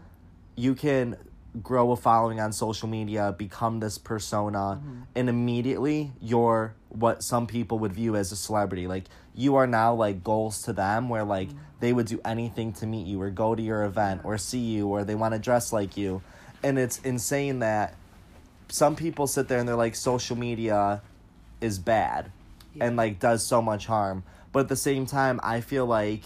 You 0.56 0.76
can 0.76 1.18
grow 1.62 1.92
a 1.92 1.96
following 1.98 2.40
on 2.40 2.54
social 2.54 2.88
media, 2.88 3.34
become 3.38 3.80
this 3.80 3.98
persona, 3.98 4.80
Mm-hmm. 4.82 5.02
and 5.16 5.30
immediately 5.30 6.12
you're 6.22 6.76
what 6.92 7.24
some 7.24 7.48
people 7.48 7.80
would 7.80 7.94
view 7.94 8.16
as 8.16 8.32
a 8.32 8.36
celebrity. 8.36 8.88
Like 8.88 9.06
you 9.34 9.56
are 9.56 9.68
now 9.68 9.94
like 9.94 10.24
goals 10.24 10.62
to 10.64 10.74
them 10.74 11.10
where 11.10 11.24
like 11.24 11.50
Mm-hmm. 11.50 11.58
they 11.80 11.94
would 11.94 12.06
do 12.06 12.20
anything 12.26 12.74
to 12.74 12.86
meet 12.86 13.08
you 13.08 13.22
or 13.22 13.30
go 13.30 13.56
to 13.56 13.62
your 13.62 13.84
event 13.84 14.22
or 14.24 14.38
see 14.38 14.60
you 14.60 14.88
or 14.88 15.04
they 15.04 15.16
want 15.16 15.34
to 15.34 15.40
dress 15.40 15.72
like 15.74 15.98
you. 15.98 16.22
And 16.64 16.78
it's 16.78 17.00
insane 17.00 17.60
that 17.60 17.96
some 18.70 18.96
people 18.96 19.26
sit 19.28 19.48
there 19.48 19.58
and 19.60 19.68
they're 19.68 19.76
like 19.76 19.96
social 19.96 20.38
media 20.38 21.02
is 21.60 21.80
bad 21.80 22.32
and 22.80 22.96
like 22.96 23.20
does 23.20 23.46
so 23.46 23.62
much 23.62 23.86
harm. 23.88 24.24
But 24.52 24.62
at 24.62 24.68
the 24.70 24.76
same 24.76 25.06
time, 25.06 25.40
I 25.44 25.62
feel 25.62 25.86
like 25.86 26.22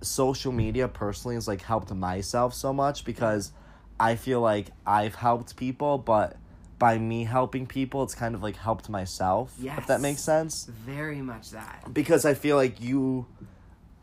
social 0.00 0.52
media 0.52 0.88
personally 0.88 1.34
has 1.36 1.46
like 1.48 1.62
helped 1.62 1.92
myself 1.92 2.54
so 2.54 2.72
much 2.72 3.04
because 3.04 3.52
I 3.98 4.16
feel 4.16 4.40
like 4.40 4.68
I've 4.86 5.14
helped 5.14 5.56
people, 5.56 5.98
but 5.98 6.36
by 6.78 6.98
me 6.98 7.24
helping 7.24 7.66
people, 7.66 8.02
it's 8.02 8.14
kind 8.14 8.34
of 8.34 8.42
like 8.42 8.56
helped 8.56 8.88
myself. 8.88 9.54
Yes. 9.58 9.78
If 9.78 9.86
that 9.86 10.00
makes 10.00 10.20
sense. 10.20 10.64
Very 10.64 11.20
much 11.20 11.50
that. 11.50 11.92
Because 11.92 12.24
I 12.24 12.34
feel 12.34 12.56
like 12.56 12.80
you 12.80 13.26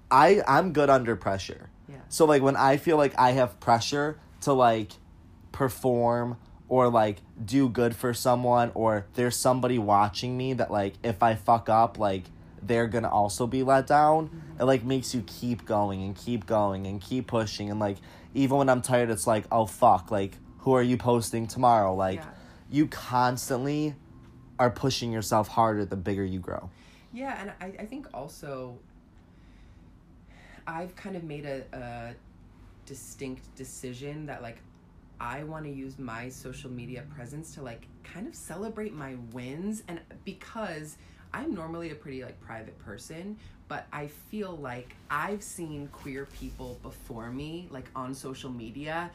I 0.10 0.42
I'm 0.48 0.74
good 0.74 0.90
under 0.90 1.16
pressure. 1.16 1.70
Yeah. 1.88 1.96
So 2.10 2.25
like 2.25 2.42
when 2.42 2.56
I 2.56 2.78
feel 2.78 2.98
like 2.98 3.18
I 3.18 3.32
have 3.32 3.60
pressure 3.60 4.20
to 4.42 4.54
like 4.54 4.92
perform 5.51 6.38
or 6.68 6.90
like 6.90 7.18
do 7.44 7.68
good 7.70 7.96
for 7.96 8.13
someone 8.13 8.72
or 8.74 9.06
there's 9.16 9.36
somebody 9.36 9.78
watching 9.78 10.38
me 10.38 10.54
that 10.54 10.72
like 10.72 10.94
if 11.04 11.22
I 11.22 11.36
fuck 11.36 11.70
up 11.70 12.00
like 12.00 12.24
they're 12.63 12.88
gonna 12.88 13.10
also 13.10 13.48
be 13.48 13.63
let 13.63 13.88
down 13.88 14.28
mm-hmm. 14.28 14.62
it 14.62 14.66
like 14.66 14.84
makes 14.84 15.13
you 15.13 15.24
keep 15.28 15.66
going 15.66 16.01
and 16.01 16.16
keep 16.16 16.46
going 16.46 16.88
and 16.88 17.01
keep 17.01 17.28
pushing 17.28 17.70
and 17.70 17.80
like 17.80 17.98
even 18.34 18.58
when 18.58 18.70
I'm 18.70 18.82
tired 18.82 19.10
it's 19.10 19.28
like 19.28 19.44
oh 19.51 19.66
fuck 19.66 20.12
like 20.12 20.38
who 20.60 20.74
are 20.74 20.82
you 20.82 20.96
posting 20.96 21.46
tomorrow 21.48 21.94
like 21.94 22.20
Yeah. 22.20 22.30
You 22.72 22.88
constantly 22.88 23.94
are 24.58 24.70
pushing 24.70 25.12
yourself 25.12 25.48
harder 25.48 25.86
the 25.86 25.96
bigger 25.96 26.24
you 26.24 26.40
grow. 26.40 26.70
Yeah, 27.13 27.38
and 27.40 27.51
I, 27.60 27.82
I 27.84 27.86
think 27.86 28.08
also 28.13 28.78
I've 30.66 30.96
kind 30.96 31.16
of 31.16 31.24
made 31.24 31.46
a, 31.46 31.63
a 31.74 32.16
distinct 32.86 33.54
decision 33.56 34.25
that 34.28 34.42
like 34.42 34.58
I 35.20 35.44
want 35.44 35.66
to 35.66 35.72
use 35.72 36.00
my 36.00 36.30
social 36.30 36.72
media 36.72 37.04
presence 37.16 37.54
to 37.56 37.62
like 37.62 37.86
kind 38.04 38.28
of 38.28 38.36
celebrate 38.36 38.94
my 38.94 39.16
wins 39.34 39.84
and 39.88 40.00
because 40.25 40.98
I'm 41.34 41.54
normally 41.54 41.92
a 41.92 41.96
pretty 41.96 42.24
like 42.24 42.40
private 42.42 42.78
person, 42.80 43.38
but 43.68 43.88
I 43.94 44.08
feel 44.08 44.58
like 44.58 44.96
I've 45.10 45.44
seen 45.44 45.88
queer 45.92 46.25
people 46.25 46.80
before 46.82 47.32
me 47.32 47.68
like 47.70 47.90
on 47.96 48.13
social 48.13 48.50
media 48.50 49.12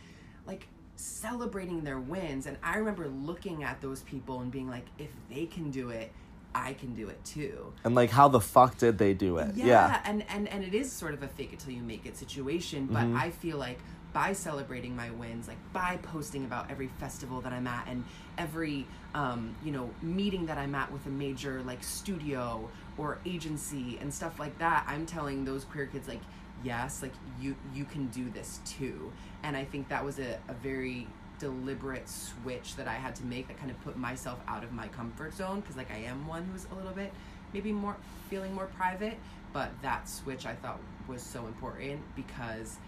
like 0.47 0.67
celebrating 0.97 1.85
their 1.85 1.99
wins. 2.01 2.47
And 2.47 2.57
I 2.63 2.77
remember 2.79 3.09
looking 3.09 3.63
at 3.65 3.81
those 3.81 4.03
people 4.03 4.41
and 4.41 4.51
being 4.51 4.69
like 4.69 4.87
if 4.99 5.11
they 5.31 5.47
can 5.47 5.71
do 5.71 5.91
it, 5.91 6.11
I 6.55 6.73
can 6.73 6.95
do 6.95 7.09
it 7.09 7.23
too. 7.25 7.73
And 7.85 7.95
like 7.95 8.11
how 8.11 8.29
the 8.29 8.41
fuck 8.41 8.79
did 8.79 8.97
they 8.99 9.13
do 9.15 9.39
it? 9.39 9.55
Yeah, 9.57 10.01
and 10.05 10.25
and 10.29 10.49
and 10.49 10.65
it 10.65 10.75
is 10.75 10.91
sort 10.91 11.13
of 11.15 11.23
a 11.23 11.29
fake 11.29 11.53
it 11.53 11.59
till 11.59 11.73
you 11.73 11.83
make 11.83 12.07
it 12.07 12.17
situation 12.17 12.87
but 12.87 13.05
Mm-hmm. 13.05 13.17
i 13.17 13.31
feel 13.31 13.59
like 13.59 13.79
by 14.15 14.33
celebrating 14.33 14.97
my 14.97 15.11
wins 15.11 15.47
like 15.47 15.59
by 15.75 15.99
posting 16.03 16.45
about 16.47 16.71
every 16.71 16.89
festival 16.99 17.43
that 17.43 17.53
i'm 17.53 17.67
at 17.67 17.87
and 17.87 18.03
every 18.39 18.87
um, 19.15 19.55
you 19.63 19.71
know 19.71 19.91
meeting 20.01 20.47
that 20.47 20.57
i'm 20.57 20.75
at 20.75 20.91
with 20.91 21.05
a 21.07 21.11
major 21.11 21.63
like 21.67 21.85
studio 21.85 22.67
or 22.97 23.19
agency 23.27 23.99
and 24.01 24.13
stuff 24.13 24.41
like 24.41 24.57
that 24.59 24.85
i'm 24.89 25.05
telling 25.05 25.45
those 25.45 25.65
queer 25.65 25.87
kids 25.87 26.09
like 26.09 26.23
yes 26.67 27.03
like 27.03 27.15
you 27.41 27.57
you 27.75 27.85
can 27.85 28.07
do 28.09 28.29
this 28.31 28.61
too 28.65 29.13
and 29.43 29.57
i 29.57 29.65
think 29.65 29.89
that 29.89 30.05
was 30.05 30.19
a, 30.19 30.39
a 30.49 30.55
very 30.55 31.07
deliberate 31.39 32.09
switch 32.09 32.77
that 32.77 32.89
I 32.89 32.95
had 32.95 33.15
to 33.17 33.25
make 33.27 33.49
that 33.49 33.59
kind 33.59 33.71
of 33.71 33.79
put 33.85 33.99
myself 33.99 34.39
out 34.49 34.65
of 34.65 34.73
my 34.73 34.89
comfort 34.89 35.35
zone 35.35 35.61
because 35.61 35.77
like 35.77 35.91
I 35.91 35.99
am 35.99 36.27
one 36.27 36.49
who's 36.51 36.67
a 36.73 36.75
little 36.75 36.93
bit 36.93 37.13
maybe 37.53 37.73
more 37.73 37.95
feeling 38.31 38.55
more 38.55 38.65
private 38.67 39.19
but 39.53 39.71
that 39.83 40.09
switch 40.09 40.47
I 40.47 40.55
thought 40.55 40.81
was 41.07 41.23
so 41.23 41.47
important 41.47 42.01
because 42.15 42.79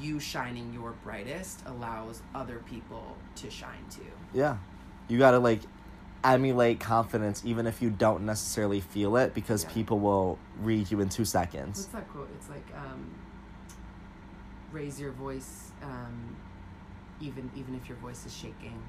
you 0.00 0.20
shining 0.20 0.72
your 0.72 0.92
brightest 1.02 1.62
allows 1.66 2.22
other 2.34 2.62
people 2.66 3.16
to 3.36 3.50
shine 3.50 3.84
too. 3.90 4.02
Yeah. 4.34 4.58
You 5.08 5.18
gotta 5.18 5.38
like 5.38 5.60
emulate 6.24 6.80
confidence 6.80 7.42
even 7.44 7.66
if 7.66 7.80
you 7.80 7.90
don't 7.90 8.24
necessarily 8.26 8.80
feel 8.80 9.16
it 9.16 9.34
because 9.34 9.64
Yeah. 9.64 9.70
people 9.70 9.98
will 10.00 10.38
read 10.60 10.90
you 10.90 11.00
in 11.00 11.08
two 11.08 11.24
seconds. 11.24 11.78
What's 11.78 11.80
seconds. 11.86 11.92
that 12.06 12.12
quote? 12.12 12.28
It's 12.36 12.48
like 12.48 12.66
um, 12.76 13.10
raise 14.72 15.00
your 15.00 15.12
voice 15.12 15.70
um, 15.82 16.36
even 17.20 17.50
even 17.56 17.74
if 17.74 17.88
your 17.88 17.98
voice 17.98 18.24
is 18.26 18.34
shaking. 18.36 18.80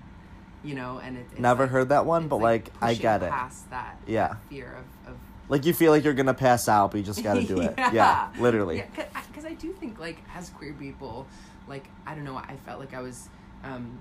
You 0.64 0.74
know, 0.74 1.00
and 1.04 1.18
it, 1.18 1.28
it's 1.32 1.40
Never 1.40 1.64
like- 1.64 1.72
heard 1.72 1.90
that 1.90 2.06
one, 2.08 2.28
but 2.28 2.38
like, 2.38 2.72
I 2.82 2.88
pushing 2.90 3.02
get 3.04 3.22
it. 3.24 3.30
Past 3.30 3.70
that, 3.70 4.02
Yeah. 4.08 4.30
that 4.30 4.38
fear 4.50 4.76
of, 5.06 5.12
of 5.14 5.18
Like 5.50 5.66
you 5.66 5.74
feel 5.74 5.92
like 5.92 6.04
you're 6.04 6.16
gonna 6.16 6.34
pass 6.34 6.68
out, 6.68 6.92
but 6.92 6.98
you 6.98 7.04
just 7.04 7.24
gotta 7.24 7.44
do 7.44 7.62
it. 7.62 7.76
Yeah. 7.78 7.92
yeah. 7.94 8.28
literally. 8.40 8.78
Yeah, 8.78 9.06
because 9.28 9.46
I, 9.46 9.54
do 9.54 9.72
think 9.74 10.00
like 10.00 10.18
as 10.36 10.50
queer 10.50 10.74
people, 10.74 11.28
like 11.68 11.86
I 12.08 12.16
don't 12.16 12.24
know, 12.24 12.36
I 12.38 12.56
felt 12.66 12.80
like 12.80 12.94
I 12.96 13.02
was 13.02 13.30
um, 13.64 14.00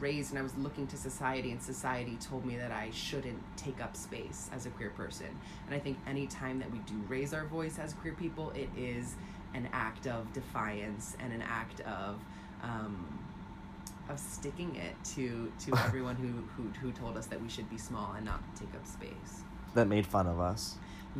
raised 0.00 0.30
and 0.30 0.38
I 0.38 0.42
was 0.42 0.56
looking 0.56 0.86
to 0.88 0.96
society, 0.96 1.50
and 1.50 1.62
society 1.62 2.16
told 2.20 2.44
me 2.44 2.56
that 2.56 2.72
I 2.72 2.90
shouldn't 2.92 3.42
take 3.56 3.82
up 3.82 3.96
space 3.96 4.50
as 4.52 4.66
a 4.66 4.70
queer 4.70 4.90
person. 4.90 5.28
And 5.66 5.74
I 5.74 5.78
think 5.78 5.98
any 6.06 6.26
time 6.26 6.58
that 6.58 6.70
we 6.70 6.78
do 6.80 6.94
raise 7.08 7.32
our 7.32 7.44
voice 7.44 7.78
as 7.78 7.94
queer 7.94 8.14
people, 8.14 8.50
it 8.50 8.68
is 8.76 9.14
an 9.54 9.68
act 9.72 10.06
of 10.06 10.32
defiance 10.32 11.16
and 11.20 11.32
an 11.32 11.42
act 11.42 11.80
of. 11.80 12.20
Um, 12.62 13.20
of 14.08 14.20
sticking 14.20 14.76
it 14.76 14.94
to 15.04 15.52
to 15.58 15.76
everyone 15.84 16.14
who, 16.14 16.28
who 16.56 16.68
who 16.78 16.92
told 16.92 17.16
us 17.16 17.26
that 17.26 17.42
we 17.42 17.48
should 17.48 17.68
be 17.68 17.76
small 17.76 18.12
and 18.12 18.24
not 18.24 18.40
take 18.54 18.72
up 18.74 18.86
space. 18.86 19.42
That 19.74 19.88
made 19.88 20.06
fun 20.06 20.28
of 20.28 20.38
us. 20.38 20.76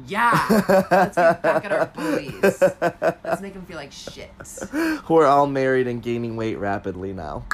Yeah. 0.07 0.47
Let's 0.91 1.17
get 1.17 1.43
back 1.43 1.65
at 1.65 1.73
our 1.73 1.87
bullies. 1.87 2.61
Let's 2.61 3.41
make 3.41 3.55
them 3.55 3.65
feel 3.65 3.77
like 3.77 3.93
shit. 3.93 4.31
Who 4.71 5.17
are 5.17 5.27
all 5.27 5.47
married 5.47 5.87
and 5.87 6.03
gaining 6.03 6.37
weight 6.37 6.57
rapidly 6.57 7.13
now. 7.13 7.45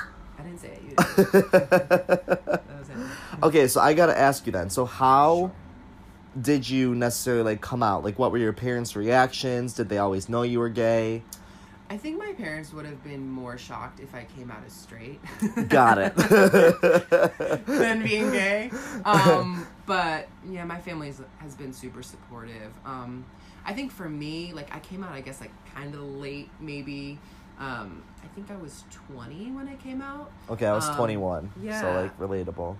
I 0.42 0.46
didn't 0.46 0.60
say 0.60 0.68
it. 0.68 0.82
You 0.82 0.88
did. 0.96 1.50
That 1.52 2.78
was 2.78 2.88
it. 2.88 2.96
okay, 3.44 3.68
so 3.68 3.80
I 3.80 3.94
gotta 3.94 4.18
ask 4.18 4.44
you 4.46 4.52
then. 4.52 4.70
So 4.70 4.84
how 4.84 5.52
did 6.40 6.68
you 6.68 6.94
necessarily 6.94 7.44
like 7.44 7.60
come 7.60 7.82
out? 7.82 8.04
Like 8.04 8.18
what 8.18 8.32
were 8.32 8.38
your 8.38 8.52
parents' 8.52 8.96
reactions? 8.96 9.74
Did 9.74 9.88
they 9.88 9.98
always 9.98 10.28
know 10.28 10.42
you 10.42 10.58
were 10.58 10.68
gay? 10.68 11.22
I 11.90 11.98
think 11.98 12.18
my 12.18 12.32
parents 12.32 12.72
would 12.72 12.86
have 12.86 13.04
been 13.04 13.28
more 13.28 13.58
shocked 13.58 14.00
if 14.00 14.14
I 14.14 14.24
came 14.24 14.50
out 14.50 14.62
as 14.66 14.72
straight. 14.72 15.20
Got 15.68 15.98
it. 15.98 16.16
than 17.66 18.02
being 18.02 18.30
gay. 18.30 18.70
Um, 19.04 19.66
but 19.84 20.26
yeah, 20.48 20.64
my 20.64 20.80
family 20.80 21.12
has 21.38 21.54
been 21.54 21.74
super 21.74 22.02
supportive. 22.02 22.72
Um, 22.86 23.26
I 23.66 23.74
think 23.74 23.92
for 23.92 24.08
me, 24.08 24.54
like 24.54 24.74
I 24.74 24.78
came 24.80 25.04
out, 25.04 25.12
I 25.12 25.20
guess 25.20 25.40
like 25.40 25.52
kind 25.74 25.94
of 25.94 26.00
late, 26.00 26.48
maybe. 26.60 27.18
Um, 27.58 28.02
I 28.24 28.26
think 28.34 28.50
I 28.50 28.56
was 28.56 28.84
20 29.08 29.52
when 29.52 29.68
I 29.68 29.76
came 29.76 30.00
out. 30.02 30.30
Okay, 30.50 30.66
I 30.66 30.72
was 30.72 30.88
Um, 30.88 30.96
21. 30.96 31.50
So 31.80 31.92
like 32.02 32.18
relatable. 32.18 32.76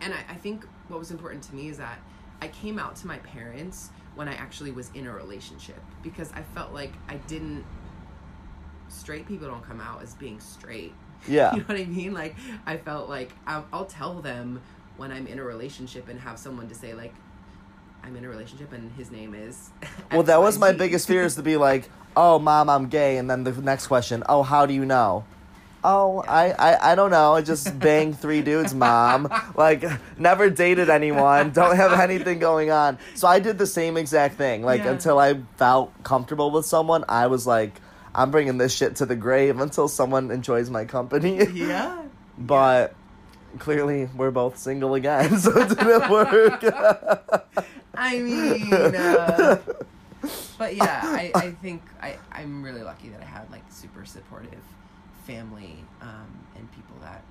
And 0.00 0.12
I, 0.14 0.18
I 0.30 0.34
think 0.34 0.64
what 0.88 0.98
was 0.98 1.10
important 1.10 1.42
to 1.44 1.54
me 1.54 1.68
is 1.68 1.78
that 1.78 1.98
I 2.42 2.48
came 2.48 2.78
out 2.78 2.96
to 2.96 3.06
my 3.06 3.18
parents 3.18 3.90
when 4.14 4.28
I 4.28 4.34
actually 4.34 4.70
was 4.70 4.90
in 4.94 5.06
a 5.06 5.12
relationship 5.12 5.80
because 6.02 6.32
I 6.32 6.42
felt 6.54 6.72
like 6.72 6.92
I 7.08 7.16
didn't. 7.26 7.64
Straight 8.88 9.26
people 9.26 9.48
don't 9.48 9.62
come 9.62 9.80
out 9.80 10.02
as 10.02 10.14
being 10.14 10.40
straight. 10.40 10.92
Yeah. 11.26 11.52
You 11.54 11.60
know 11.60 11.64
what 11.68 11.78
I 11.78 11.84
mean? 11.86 12.12
Like, 12.12 12.36
I 12.66 12.76
felt 12.76 13.08
like 13.08 13.32
I'll, 13.46 13.64
I'll 13.72 13.86
tell 13.86 14.20
them 14.20 14.60
when 14.98 15.10
I'm 15.10 15.26
in 15.26 15.38
a 15.38 15.42
relationship 15.42 16.08
and 16.10 16.20
have 16.20 16.38
someone 16.38 16.68
to 16.68 16.74
say, 16.74 16.92
like, 16.92 17.14
I'm 18.02 18.14
in 18.16 18.26
a 18.26 18.28
relationship 18.28 18.74
and 18.74 18.92
his 18.92 19.10
name 19.10 19.34
is. 19.34 19.70
Well, 20.12 20.24
that 20.24 20.42
was 20.42 20.58
my 20.58 20.72
biggest 20.72 21.08
fear 21.08 21.22
is 21.22 21.36
to 21.36 21.42
be 21.42 21.56
like, 21.56 21.88
"Oh, 22.16 22.38
mom, 22.38 22.68
I'm 22.70 22.88
gay," 22.88 23.16
and 23.18 23.30
then 23.30 23.44
the 23.44 23.52
next 23.52 23.86
question, 23.86 24.22
"Oh, 24.28 24.42
how 24.42 24.66
do 24.66 24.74
you 24.74 24.84
know?" 24.84 25.24
Oh, 25.86 26.24
I, 26.26 26.52
I, 26.52 26.92
I 26.92 26.94
don't 26.94 27.10
know. 27.10 27.34
I 27.34 27.42
just 27.42 27.78
banged 27.78 28.18
three 28.18 28.40
dudes, 28.40 28.74
mom. 28.74 29.28
Like, 29.54 29.84
never 30.18 30.48
dated 30.48 30.88
anyone. 30.88 31.50
Don't 31.50 31.76
have 31.76 31.92
anything 31.92 32.38
going 32.38 32.70
on. 32.70 32.96
So 33.14 33.28
I 33.28 33.38
did 33.38 33.58
the 33.58 33.66
same 33.66 33.98
exact 33.98 34.36
thing. 34.38 34.62
Like, 34.62 34.82
Yeah. 34.84 34.92
until 34.92 35.18
I 35.18 35.34
felt 35.58 35.92
comfortable 36.02 36.50
with 36.50 36.64
someone, 36.64 37.04
I 37.06 37.26
was 37.26 37.46
like, 37.46 37.82
I'm 38.14 38.30
bringing 38.30 38.56
this 38.56 38.74
shit 38.74 38.96
to 38.96 39.04
the 39.06 39.14
grave 39.14 39.60
until 39.60 39.86
someone 39.88 40.30
enjoys 40.30 40.70
my 40.70 40.86
company. 40.86 41.44
Yeah. 41.52 42.00
but 42.38 42.94
clearly, 43.58 44.08
we're 44.16 44.30
both 44.30 44.56
single 44.56 44.94
again, 44.94 45.38
so 45.38 45.50
it 45.54 45.68
didn't 45.68 46.08
work. 46.10 46.64
I 47.94 48.18
mean, 48.20 48.72
uh, 48.72 49.58
but 50.58 50.76
yeah, 50.76 51.00
I, 51.04 51.30
I 51.34 51.50
think 51.50 51.82
I, 52.02 52.16
I'm 52.32 52.62
really 52.62 52.82
lucky 52.82 53.08
that 53.10 53.20
I 53.20 53.24
had 53.24 53.50
like 53.50 53.62
super 53.70 54.04
supportive 54.04 54.62
family 55.26 55.76
um, 56.00 56.26
and 56.56 56.70
people 56.72 56.96
that 57.02 57.22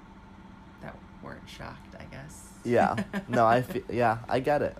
that 0.81 0.95
weren't 1.23 1.47
shocked. 1.47 1.95
I 1.99 2.03
guess. 2.05 2.47
yeah. 2.63 2.95
No, 3.27 3.45
I 3.45 3.61
fe- 3.61 3.83
yeah, 3.89 4.19
I 4.29 4.39
get 4.39 4.61
it. 4.61 4.77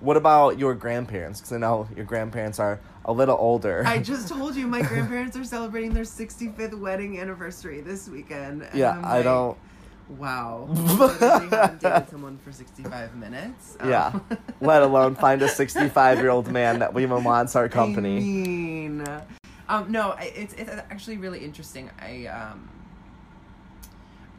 What 0.00 0.16
about 0.16 0.58
your 0.58 0.74
grandparents? 0.74 1.40
Because 1.40 1.52
I 1.52 1.58
know 1.58 1.86
your 1.94 2.06
grandparents 2.06 2.58
are 2.58 2.80
a 3.04 3.12
little 3.12 3.36
older. 3.38 3.82
I 3.86 3.98
just 3.98 4.28
told 4.34 4.56
you 4.56 4.66
my 4.66 4.80
grandparents 4.82 5.36
are 5.36 5.44
celebrating 5.44 5.92
their 5.92 6.04
65th 6.04 6.78
wedding 6.78 7.18
anniversary 7.20 7.80
this 7.82 8.08
weekend. 8.08 8.66
yeah, 8.74 8.92
I'm 8.92 9.04
I 9.04 9.14
like, 9.16 9.24
don't. 9.24 9.58
Wow. 10.18 10.68
Dated 11.80 12.08
someone 12.10 12.38
for 12.38 12.52
65 12.52 13.16
minutes. 13.16 13.76
Um, 13.80 13.88
Yeah. 13.90 14.18
Let 14.60 14.82
alone 14.82 15.14
find 15.14 15.40
a 15.42 15.48
65 15.48 16.18
year 16.18 16.30
old 16.30 16.48
man 16.50 16.80
that 16.80 16.98
even 16.98 17.22
wants 17.24 17.54
our 17.56 17.66
I 17.66 17.68
company. 17.68 18.18
mean, 18.20 19.06
um, 19.68 19.90
no, 19.92 20.16
it's 20.18 20.52
it's 20.54 20.70
actually 20.70 21.18
really 21.18 21.44
interesting. 21.44 21.90
I 22.00 22.26
um, 22.26 22.68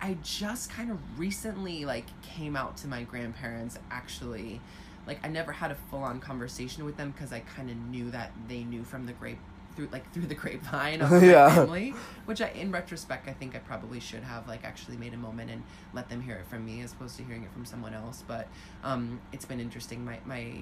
I 0.02 0.18
just 0.24 0.70
kind 0.72 0.92
of 0.92 0.98
recently 1.18 1.86
like 1.86 2.06
came 2.22 2.56
out 2.58 2.76
to 2.78 2.88
my 2.88 3.04
grandparents. 3.04 3.80
Actually, 3.90 4.60
like 5.08 5.20
I 5.24 5.30
never 5.30 5.54
had 5.54 5.72
a 5.72 5.76
full 5.90 6.04
on 6.04 6.20
conversation 6.20 6.84
with 6.84 6.98
them 6.98 7.12
because 7.12 7.32
I 7.32 7.40
kind 7.40 7.70
of 7.70 7.78
knew 7.78 8.12
that 8.12 8.32
they 8.50 8.64
knew 8.64 8.84
from 8.84 9.06
the 9.06 9.14
grape 9.14 9.40
through 9.76 9.90
like 9.92 10.12
through 10.14 10.28
the 10.28 10.36
grapevine 10.36 11.02
of 11.02 11.12
my 11.12 11.20
family. 11.20 11.94
Which 12.26 12.42
I, 12.42 12.50
in 12.50 12.72
retrospect, 12.72 13.28
I 13.28 13.34
think 13.34 13.56
I 13.56 13.60
probably 13.60 14.00
should 14.00 14.24
have 14.24 14.48
like 14.48 14.64
actually 14.64 14.98
made 14.98 15.14
a 15.14 15.18
moment 15.18 15.50
and 15.52 15.64
let 15.94 16.10
them 16.10 16.22
hear 16.22 16.36
it 16.36 16.46
from 16.48 16.66
me 16.66 16.82
as 16.82 16.94
opposed 16.94 17.18
to 17.18 17.24
hearing 17.24 17.44
it 17.44 17.52
from 17.52 17.66
someone 17.66 17.94
else. 17.94 18.24
But 18.28 18.48
um, 18.84 19.20
it's 19.32 19.46
been 19.46 19.60
interesting. 19.60 20.04
My 20.06 20.20
my 20.26 20.54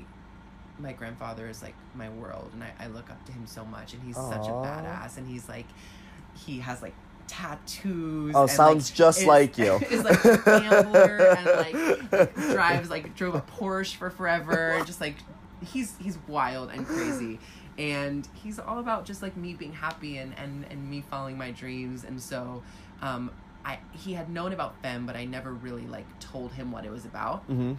my 0.79 0.93
grandfather 0.93 1.47
is 1.49 1.61
like 1.61 1.75
my 1.93 2.09
world 2.09 2.51
and 2.53 2.63
I, 2.63 2.71
I 2.79 2.87
look 2.87 3.09
up 3.09 3.25
to 3.25 3.31
him 3.33 3.45
so 3.45 3.65
much 3.65 3.93
and 3.93 4.01
he's 4.01 4.15
such 4.15 4.47
a 4.47 4.51
badass 4.51 5.17
and 5.17 5.27
he's 5.27 5.49
like 5.49 5.65
he 6.45 6.59
has 6.59 6.81
like 6.81 6.93
tattoos 7.27 8.33
Oh, 8.35 8.47
sounds 8.47 8.89
like, 8.89 8.95
just 8.97 9.19
is- 9.21 9.27
like 9.27 9.57
you. 9.57 9.73
is 9.89 10.03
like 10.03 10.23
a 10.25 10.37
gambler 10.45 11.17
and 11.37 11.45
like 11.45 12.33
drives 12.35 12.89
like 12.89 13.15
drove 13.15 13.35
a 13.35 13.41
Porsche 13.41 13.95
for 13.95 14.09
forever 14.09 14.81
just 14.85 15.01
like 15.01 15.15
he's 15.61 15.95
he's 15.99 16.17
wild 16.27 16.69
and 16.71 16.85
crazy 16.85 17.39
and 17.79 18.27
he's 18.33 18.59
all 18.59 18.77
about 18.77 19.05
just 19.05 19.23
like 19.23 19.35
me 19.35 19.53
being 19.53 19.73
happy 19.73 20.17
and 20.17 20.37
and, 20.37 20.65
and 20.69 20.87
me 20.89 21.01
following 21.01 21.37
my 21.37 21.49
dreams 21.49 22.03
and 22.03 22.21
so 22.21 22.61
um 23.01 23.31
I 23.65 23.79
he 23.91 24.13
had 24.13 24.29
known 24.29 24.53
about 24.53 24.79
Femme 24.81 25.05
but 25.05 25.15
I 25.15 25.25
never 25.25 25.53
really 25.53 25.87
like 25.87 26.05
told 26.19 26.51
him 26.51 26.71
what 26.71 26.85
it 26.85 26.91
was 26.91 27.05
about 27.05 27.43
hmm 27.43 27.73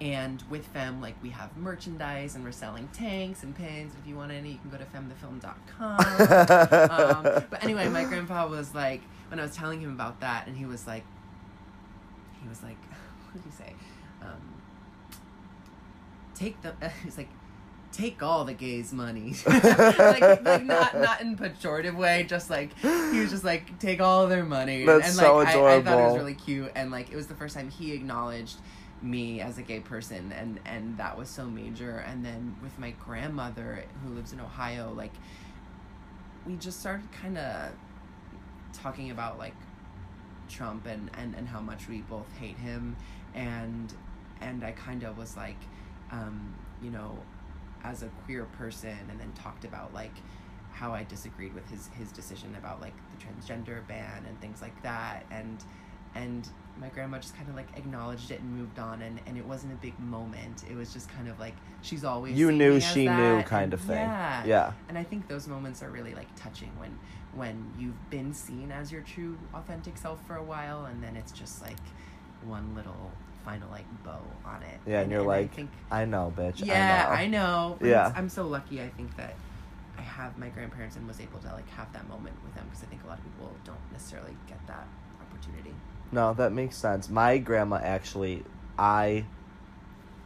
and 0.00 0.42
with 0.48 0.64
Femme, 0.66 1.00
like 1.00 1.20
we 1.22 1.30
have 1.30 1.56
merchandise 1.56 2.34
and 2.36 2.44
we're 2.44 2.52
selling 2.52 2.88
tanks 2.92 3.42
and 3.42 3.54
pins. 3.54 3.94
If 4.00 4.08
you 4.08 4.14
want 4.14 4.30
any, 4.30 4.52
you 4.52 4.58
can 4.58 4.70
go 4.70 4.76
to 4.78 4.84
femmethefilm.com. 4.84 6.00
um, 6.90 7.44
but 7.50 7.64
anyway, 7.64 7.88
my 7.88 8.04
grandpa 8.04 8.46
was 8.46 8.74
like, 8.74 9.02
when 9.28 9.40
I 9.40 9.42
was 9.42 9.56
telling 9.56 9.80
him 9.80 9.90
about 9.90 10.20
that, 10.20 10.46
and 10.46 10.56
he 10.56 10.66
was 10.66 10.86
like, 10.86 11.02
he 12.40 12.48
was 12.48 12.62
like, 12.62 12.76
what 13.24 13.34
did 13.34 13.42
he 13.42 13.50
say? 13.50 13.74
Um, 14.22 14.62
take 16.34 16.60
the, 16.62 16.74
he's 17.02 17.18
like, 17.18 17.28
take 17.92 18.22
all 18.22 18.44
the 18.44 18.54
gays' 18.54 18.92
money. 18.92 19.34
like, 19.46 20.20
like 20.44 20.64
not 20.64 20.96
not 20.96 21.20
in 21.20 21.36
pejorative 21.36 21.96
way, 21.96 22.24
just 22.28 22.50
like 22.50 22.76
he 22.78 23.20
was 23.20 23.30
just 23.30 23.44
like 23.44 23.78
take 23.78 24.00
all 24.00 24.26
their 24.26 24.44
money. 24.44 24.84
That's 24.84 25.08
and 25.08 25.14
so 25.14 25.36
like 25.36 25.48
I, 25.48 25.76
I 25.76 25.82
thought 25.82 25.98
it 25.98 26.04
was 26.04 26.16
really 26.16 26.34
cute, 26.34 26.72
and 26.74 26.90
like 26.90 27.10
it 27.10 27.16
was 27.16 27.26
the 27.26 27.34
first 27.34 27.54
time 27.54 27.70
he 27.70 27.92
acknowledged 27.92 28.56
me 29.02 29.40
as 29.40 29.58
a 29.58 29.62
gay 29.62 29.80
person 29.80 30.32
and 30.32 30.58
and 30.64 30.96
that 30.98 31.16
was 31.16 31.28
so 31.28 31.46
major 31.46 31.98
and 31.98 32.24
then 32.24 32.56
with 32.62 32.76
my 32.78 32.90
grandmother 33.04 33.84
who 34.02 34.12
lives 34.12 34.32
in 34.32 34.40
ohio 34.40 34.92
like 34.92 35.12
we 36.46 36.56
just 36.56 36.80
started 36.80 37.06
kind 37.12 37.38
of 37.38 37.70
talking 38.72 39.10
about 39.10 39.38
like 39.38 39.54
trump 40.48 40.86
and, 40.86 41.10
and 41.16 41.34
and 41.34 41.48
how 41.48 41.60
much 41.60 41.88
we 41.88 41.98
both 42.02 42.26
hate 42.38 42.56
him 42.56 42.96
and 43.34 43.94
and 44.40 44.64
i 44.64 44.72
kind 44.72 45.02
of 45.04 45.16
was 45.16 45.36
like 45.36 45.58
um 46.10 46.54
you 46.82 46.90
know 46.90 47.16
as 47.84 48.02
a 48.02 48.08
queer 48.24 48.44
person 48.58 48.96
and 49.10 49.18
then 49.20 49.30
talked 49.32 49.64
about 49.64 49.92
like 49.94 50.14
how 50.72 50.92
i 50.92 51.02
disagreed 51.04 51.52
with 51.54 51.68
his 51.70 51.88
his 51.98 52.12
decision 52.12 52.54
about 52.58 52.80
like 52.80 52.94
the 53.16 53.24
transgender 53.24 53.86
ban 53.88 54.24
and 54.28 54.40
things 54.40 54.60
like 54.62 54.80
that 54.82 55.24
and 55.30 55.64
and 56.14 56.48
my 56.80 56.88
grandma 56.88 57.18
just 57.18 57.36
kind 57.36 57.48
of 57.48 57.54
like 57.56 57.68
acknowledged 57.76 58.30
it 58.30 58.40
and 58.40 58.56
moved 58.56 58.78
on 58.78 59.02
and, 59.02 59.20
and 59.26 59.36
it 59.36 59.44
wasn't 59.44 59.70
a 59.72 59.76
big 59.76 59.98
moment 59.98 60.64
it 60.70 60.76
was 60.76 60.92
just 60.92 61.08
kind 61.10 61.28
of 61.28 61.38
like 61.40 61.54
she's 61.82 62.04
always 62.04 62.38
You 62.38 62.50
knew 62.52 62.80
she 62.80 63.06
that, 63.06 63.18
knew 63.36 63.42
kind 63.42 63.74
of 63.74 63.80
thing. 63.80 63.96
yeah 63.96 64.44
Yeah. 64.44 64.72
and 64.88 64.96
i 64.96 65.02
think 65.02 65.28
those 65.28 65.46
moments 65.48 65.82
are 65.82 65.90
really 65.90 66.14
like 66.14 66.34
touching 66.36 66.70
when 66.78 66.96
when 67.34 67.72
you've 67.78 68.10
been 68.10 68.32
seen 68.32 68.72
as 68.72 68.90
your 68.90 69.02
true 69.02 69.36
authentic 69.54 69.96
self 69.98 70.24
for 70.26 70.36
a 70.36 70.42
while 70.42 70.86
and 70.86 71.02
then 71.02 71.14
it's 71.16 71.32
just 71.32 71.60
like 71.62 71.76
one 72.44 72.74
little 72.74 73.10
final 73.48 73.68
like 73.78 73.88
bow 74.04 74.20
on 74.52 74.60
it 74.62 74.78
Yeah, 74.86 75.00
and 75.00 75.10
you're 75.12 75.22
I 75.22 75.42
like, 75.42 75.54
think 75.54 75.70
I 75.90 76.02
know, 76.12 76.26
bitch. 76.36 76.58
yeah 76.66 77.06
I 77.10 77.22
i 77.22 77.26
know. 77.26 77.38
know, 77.38 77.76
but 77.80 77.88
Yeah. 77.94 78.12
i'm 78.18 78.28
so 78.38 78.42
lucky 78.56 78.76
i 78.88 78.88
think 78.96 79.10
that 79.20 79.34
i 80.02 80.02
have 80.18 80.30
my 80.42 80.48
grandparents 80.56 80.94
and 80.96 81.04
was 81.12 81.20
able 81.26 81.40
to 81.46 81.50
like 81.58 81.68
have 81.78 81.88
that 81.96 82.06
moment 82.14 82.36
with 82.44 82.52
them 82.56 82.64
because 82.68 82.82
i 82.84 82.88
think 82.90 83.00
a 83.04 83.08
lot 83.10 83.18
of 83.20 83.24
people 83.28 83.48
don't 83.68 83.86
necessarily 83.96 84.34
get 84.52 84.60
that 84.72 84.86
opportunity 85.24 85.74
No, 86.18 86.24
that 86.40 86.52
makes 86.60 86.76
sense. 86.86 87.02
My 87.22 87.36
grandma 87.48 87.76
actually, 87.96 88.36
I, 88.78 89.24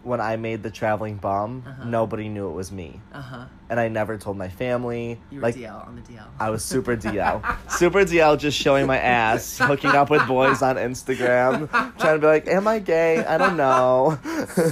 when 0.04 0.20
I 0.20 0.36
made 0.36 0.62
the 0.62 0.70
traveling 0.70 1.16
bum, 1.16 1.62
Uh-huh. 1.66 1.84
nobody 1.84 2.28
knew 2.28 2.48
it 2.48 2.52
was 2.54 2.70
me, 2.72 3.00
uh-huh 3.12 3.46
and 3.70 3.80
I 3.80 3.88
never 3.88 4.18
told 4.18 4.36
my 4.36 4.50
family. 4.50 5.18
you 5.30 5.38
were 5.40 5.44
like 5.46 5.54
dl 5.54 5.86
on 5.88 5.96
the 5.96 6.02
dl 6.02 6.24
I 6.38 6.50
was 6.50 6.62
super 6.64 6.94
DL, 6.96 7.40
super 7.70 8.00
DL, 8.04 8.38
just 8.38 8.58
showing 8.58 8.86
my 8.86 8.98
ass, 8.98 9.56
hooking 9.58 9.90
up 9.90 10.10
with 10.10 10.26
boys 10.26 10.60
on 10.60 10.76
Instagram, 10.76 11.70
trying 11.98 12.16
to 12.16 12.18
be 12.20 12.26
like, 12.26 12.46
"Am 12.48 12.68
I 12.68 12.78
gay? 12.80 13.24
I 13.24 13.38
don't 13.38 13.56
know." 13.56 14.18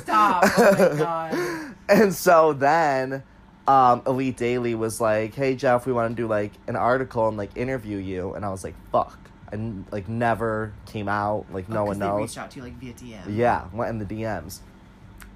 stop 0.02 0.44
oh 0.58 0.74
my 0.78 0.96
god 0.98 1.74
And 1.88 2.14
so 2.14 2.52
then, 2.52 3.22
um, 3.66 4.02
Elite 4.06 4.36
Daily 4.36 4.74
was 4.74 5.00
like, 5.00 5.34
"Hey 5.34 5.54
Jeff, 5.56 5.86
we 5.86 5.92
want 5.92 6.14
to 6.14 6.22
do 6.22 6.28
like 6.28 6.52
an 6.66 6.76
article 6.76 7.26
and 7.28 7.36
like 7.36 7.56
interview 7.56 7.96
you," 7.98 8.34
and 8.34 8.44
I 8.44 8.50
was 8.50 8.64
like, 8.64 8.74
"Fuck." 8.92 9.18
And 9.52 9.84
like 9.90 10.08
never 10.08 10.72
came 10.86 11.08
out, 11.08 11.46
like 11.52 11.68
no 11.68 11.80
Oh, 11.82 11.86
'cause 11.86 11.88
one 11.88 11.98
they 11.98 12.06
knows. 12.06 12.20
reached 12.20 12.38
out 12.38 12.50
to 12.52 12.58
you 12.58 12.62
like 12.64 12.74
via 12.74 12.92
dm 12.92 13.36
Yeah, 13.36 13.64
went 13.72 13.90
in 13.90 13.98
the 13.98 14.04
DMs. 14.04 14.60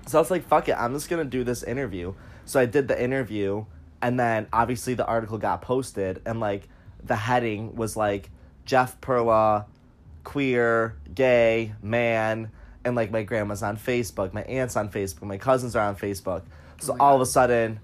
So 0.06 0.18
I 0.18 0.20
was 0.20 0.30
like, 0.30 0.46
fuck 0.46 0.68
it, 0.68 0.76
I'm 0.78 0.92
just 0.92 1.08
gonna 1.08 1.24
do 1.24 1.44
this 1.44 1.62
interview. 1.62 2.14
So 2.44 2.60
I 2.60 2.66
did 2.66 2.88
the 2.88 3.02
interview, 3.02 3.64
and 4.02 4.18
then 4.20 4.46
obviously 4.52 4.94
the 4.94 5.06
article 5.06 5.38
got 5.38 5.62
posted, 5.62 6.20
and 6.26 6.40
like 6.40 6.68
the 7.02 7.16
heading 7.16 7.74
was 7.76 7.96
like 7.96 8.30
Jeff 8.64 9.00
Perla, 9.00 9.66
queer, 10.24 10.96
gay, 11.14 11.74
man, 11.82 12.50
and 12.84 12.94
like 12.96 13.10
my 13.10 13.22
grandma's 13.22 13.62
on 13.62 13.76
Facebook, 13.76 14.32
my 14.32 14.42
aunt's 14.42 14.76
on 14.76 14.88
Facebook, 14.90 15.22
my 15.22 15.38
cousins 15.38 15.74
are 15.76 15.86
on 15.86 15.96
Facebook. 15.96 16.42
So 16.80 16.94
Oh 16.94 16.96
all 17.00 17.14
of 17.14 17.20
a 17.22 17.26
sudden, 17.26 17.80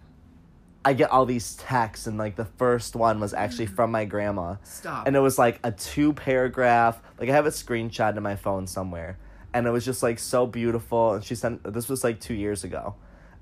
I 0.85 0.95
get 0.95 1.11
all 1.11 1.27
these 1.27 1.57
texts, 1.57 2.07
and 2.07 2.17
like 2.19 2.37
the 2.37 2.45
first 2.45 2.97
one 2.97 3.21
was 3.21 3.33
actually 3.35 3.67
Mm. 3.69 3.77
from 3.77 3.91
my 3.91 4.05
grandma 4.07 4.57
stop 4.63 5.07
and 5.07 5.15
it 5.17 5.21
was 5.21 5.39
like 5.39 5.61
a 5.63 5.71
two 5.73 6.13
paragraph 6.15 7.01
like 7.19 7.29
i 7.29 7.33
have 7.33 7.45
a 7.47 7.51
screenshot 7.51 8.17
in 8.17 8.23
my 8.23 8.37
phone 8.37 8.67
somewhere 8.67 9.19
and 9.53 9.67
it 9.67 9.71
was 9.71 9.85
just 9.85 10.03
like 10.03 10.19
so 10.19 10.47
beautiful 10.47 11.15
and 11.15 11.25
she 11.25 11.35
sent 11.35 11.63
this 11.73 11.89
was 11.89 12.05
like 12.05 12.21
two 12.21 12.35
years 12.35 12.65
ago 12.65 12.95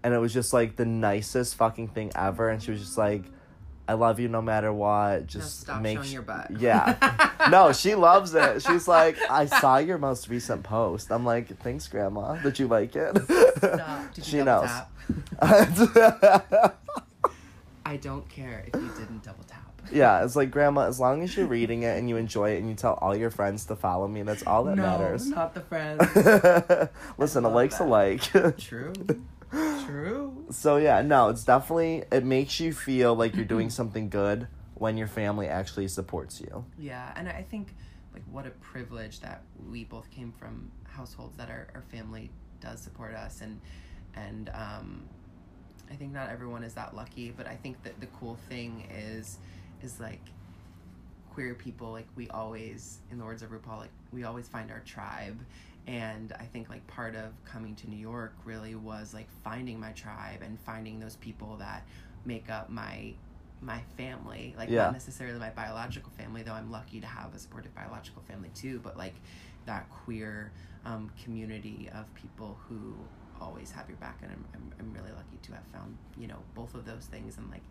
and 0.03 0.15
it 0.15 0.19
was 0.19 0.33
just 0.33 0.53
like 0.53 0.77
the 0.77 0.85
nicest 0.87 1.55
fucking 1.57 1.89
thing 1.89 2.11
ever 2.15 2.49
and 2.49 2.63
she 2.63 2.71
was 2.71 2.81
just 2.81 2.97
like 2.97 3.25
i 3.89 3.93
love 3.95 4.19
you 4.21 4.29
no 4.29 4.41
matter 4.43 4.73
what 4.73 5.27
just 5.27 5.61
stop 5.61 5.83
make 5.83 5.97
showing 5.99 6.09
sh- 6.09 6.13
your 6.13 6.23
butt. 6.23 6.51
yeah 6.59 7.31
no 7.51 7.73
she 7.73 7.95
loves 7.95 8.35
it 8.35 8.63
she's 8.63 8.87
like 8.89 9.17
i 9.31 9.45
saw 9.47 9.79
your 9.79 9.99
most 9.99 10.29
recent 10.29 10.63
post 10.63 11.11
i'm 11.11 11.25
like 11.25 11.49
thanks 11.61 11.89
grandma 11.89 12.35
did 12.43 12.59
you 12.59 12.67
like 12.69 12.95
it 12.97 13.17
Stop. 13.59 14.15
Did 14.15 14.27
you 14.27 14.31
she 14.39 14.43
knows? 14.45 14.71
I 17.85 17.97
don't 17.97 18.29
care 18.29 18.65
if 18.67 18.75
you 18.81 18.89
didn't 18.99 19.23
double 19.25 19.43
tap. 19.45 19.68
Yeah, 19.93 20.25
it's 20.25 20.37
like 20.37 20.51
grandma. 20.51 20.87
As 20.87 21.01
long 21.01 21.23
as 21.23 21.37
you're 21.37 21.47
reading 21.47 21.83
it 21.83 21.99
and 21.99 22.09
you 22.09 22.17
enjoy 22.17 22.51
it 22.53 22.59
and 22.59 22.69
you 22.69 22.75
tell 22.75 22.95
all 22.95 23.17
your 23.17 23.31
friends 23.31 23.65
to 23.67 23.77
follow 23.77 24.09
me, 24.09 24.23
that's 24.23 24.47
all 24.47 24.65
that 24.65 24.77
no, 24.77 24.83
matters. 24.83 25.27
not 25.29 25.55
the 25.55 25.61
friends. 25.61 26.91
Listen, 27.19 27.45
a 27.45 27.49
like's 27.49 27.81
a 27.81 27.85
like. 27.85 28.23
True. 28.59 28.93
True. 29.87 30.45
so 30.51 30.77
yeah, 30.77 31.01
no, 31.01 31.29
it's 31.31 31.45
definitely 31.45 32.05
it 32.13 32.25
makes 32.25 32.61
you 32.61 32.73
feel 32.73 33.15
like 33.15 33.35
you're 33.35 33.45
doing 33.47 33.71
something 33.71 34.11
good 34.11 34.47
when 34.75 34.97
your 34.97 35.09
family 35.09 35.49
actually 35.49 35.89
supports 35.89 36.41
you. 36.41 36.65
Yeah, 36.79 37.13
and 37.17 37.29
I 37.29 37.47
think 37.49 37.75
like 38.13 38.25
what 38.31 38.47
a 38.47 38.51
privilege 38.51 39.21
that 39.21 39.43
we 39.71 39.85
both 39.85 40.11
came 40.11 40.33
from 40.33 40.71
households 40.85 41.37
that 41.37 41.49
our, 41.49 41.69
our 41.75 41.83
family 41.91 42.31
does 42.61 42.81
support 42.81 43.15
us 43.15 43.41
and 43.41 43.61
and 44.17 44.51
um 44.53 45.03
I 45.91 45.95
think 45.95 46.13
not 46.13 46.29
everyone 46.29 46.65
is 46.65 46.75
that 46.75 46.95
lucky, 46.95 47.33
but 47.35 47.47
I 47.47 47.57
think 47.57 47.83
that 47.85 47.99
the 48.01 48.07
cool 48.07 48.37
thing 48.49 48.87
is 48.95 49.39
is 49.83 50.01
like 50.01 50.21
queer 51.35 51.55
people 51.55 51.93
like 51.93 52.09
we 52.17 52.29
always 52.31 52.99
in 53.13 53.19
the 53.19 53.25
words 53.25 53.43
of 53.43 53.51
RuPaul 53.51 53.79
like 53.79 53.91
we 54.13 54.25
always 54.25 54.49
find 54.49 54.71
our 54.71 54.81
tribe. 54.81 55.39
And 55.87 56.33
I 56.39 56.45
think 56.45 56.69
like 56.69 56.87
part 56.87 57.15
of 57.15 57.33
coming 57.45 57.75
to 57.77 57.89
New 57.89 57.97
York 57.97 58.35
really 58.45 58.75
was 58.75 59.15
like 59.15 59.29
finding 59.45 59.81
my 59.81 59.93
tribe 59.93 60.43
and 60.43 60.59
finding 60.61 61.01
those 61.01 61.17
people 61.17 61.57
that 61.61 61.87
make 62.25 62.51
up 62.51 62.71
my 62.71 63.15
my 63.61 63.81
family. 63.97 64.55
Like 64.59 64.69
Yeah. 64.69 64.85
not 64.85 64.93
necessarily 64.93 65.39
my 65.39 65.51
biological 65.51 66.11
family 66.13 66.43
though 66.43 66.53
I'm 66.53 66.71
lucky 66.71 67.01
to 67.01 67.07
have 67.07 67.35
a 67.35 67.39
supportive 67.39 67.75
biological 67.75 68.23
family 68.23 68.51
too 68.55 68.81
but 68.83 68.97
like 68.97 69.15
that 69.67 69.89
queer 69.91 70.51
um, 70.85 71.11
community 71.23 71.89
of 71.95 72.13
people 72.15 72.59
who 72.69 72.95
always 73.41 73.71
have 73.71 73.89
your 73.89 73.99
back. 73.99 74.19
And 74.23 74.33
I'm, 74.33 74.45
I'm, 74.55 74.73
I'm 74.81 74.93
really 74.93 75.13
lucky 75.13 75.39
to 75.43 75.53
have 75.53 75.65
found 75.73 75.97
you 76.19 76.27
know 76.27 76.39
both 76.55 76.75
of 76.75 76.85
those 76.85 77.05
things 77.07 77.39
and 77.39 77.49
like 77.51 77.63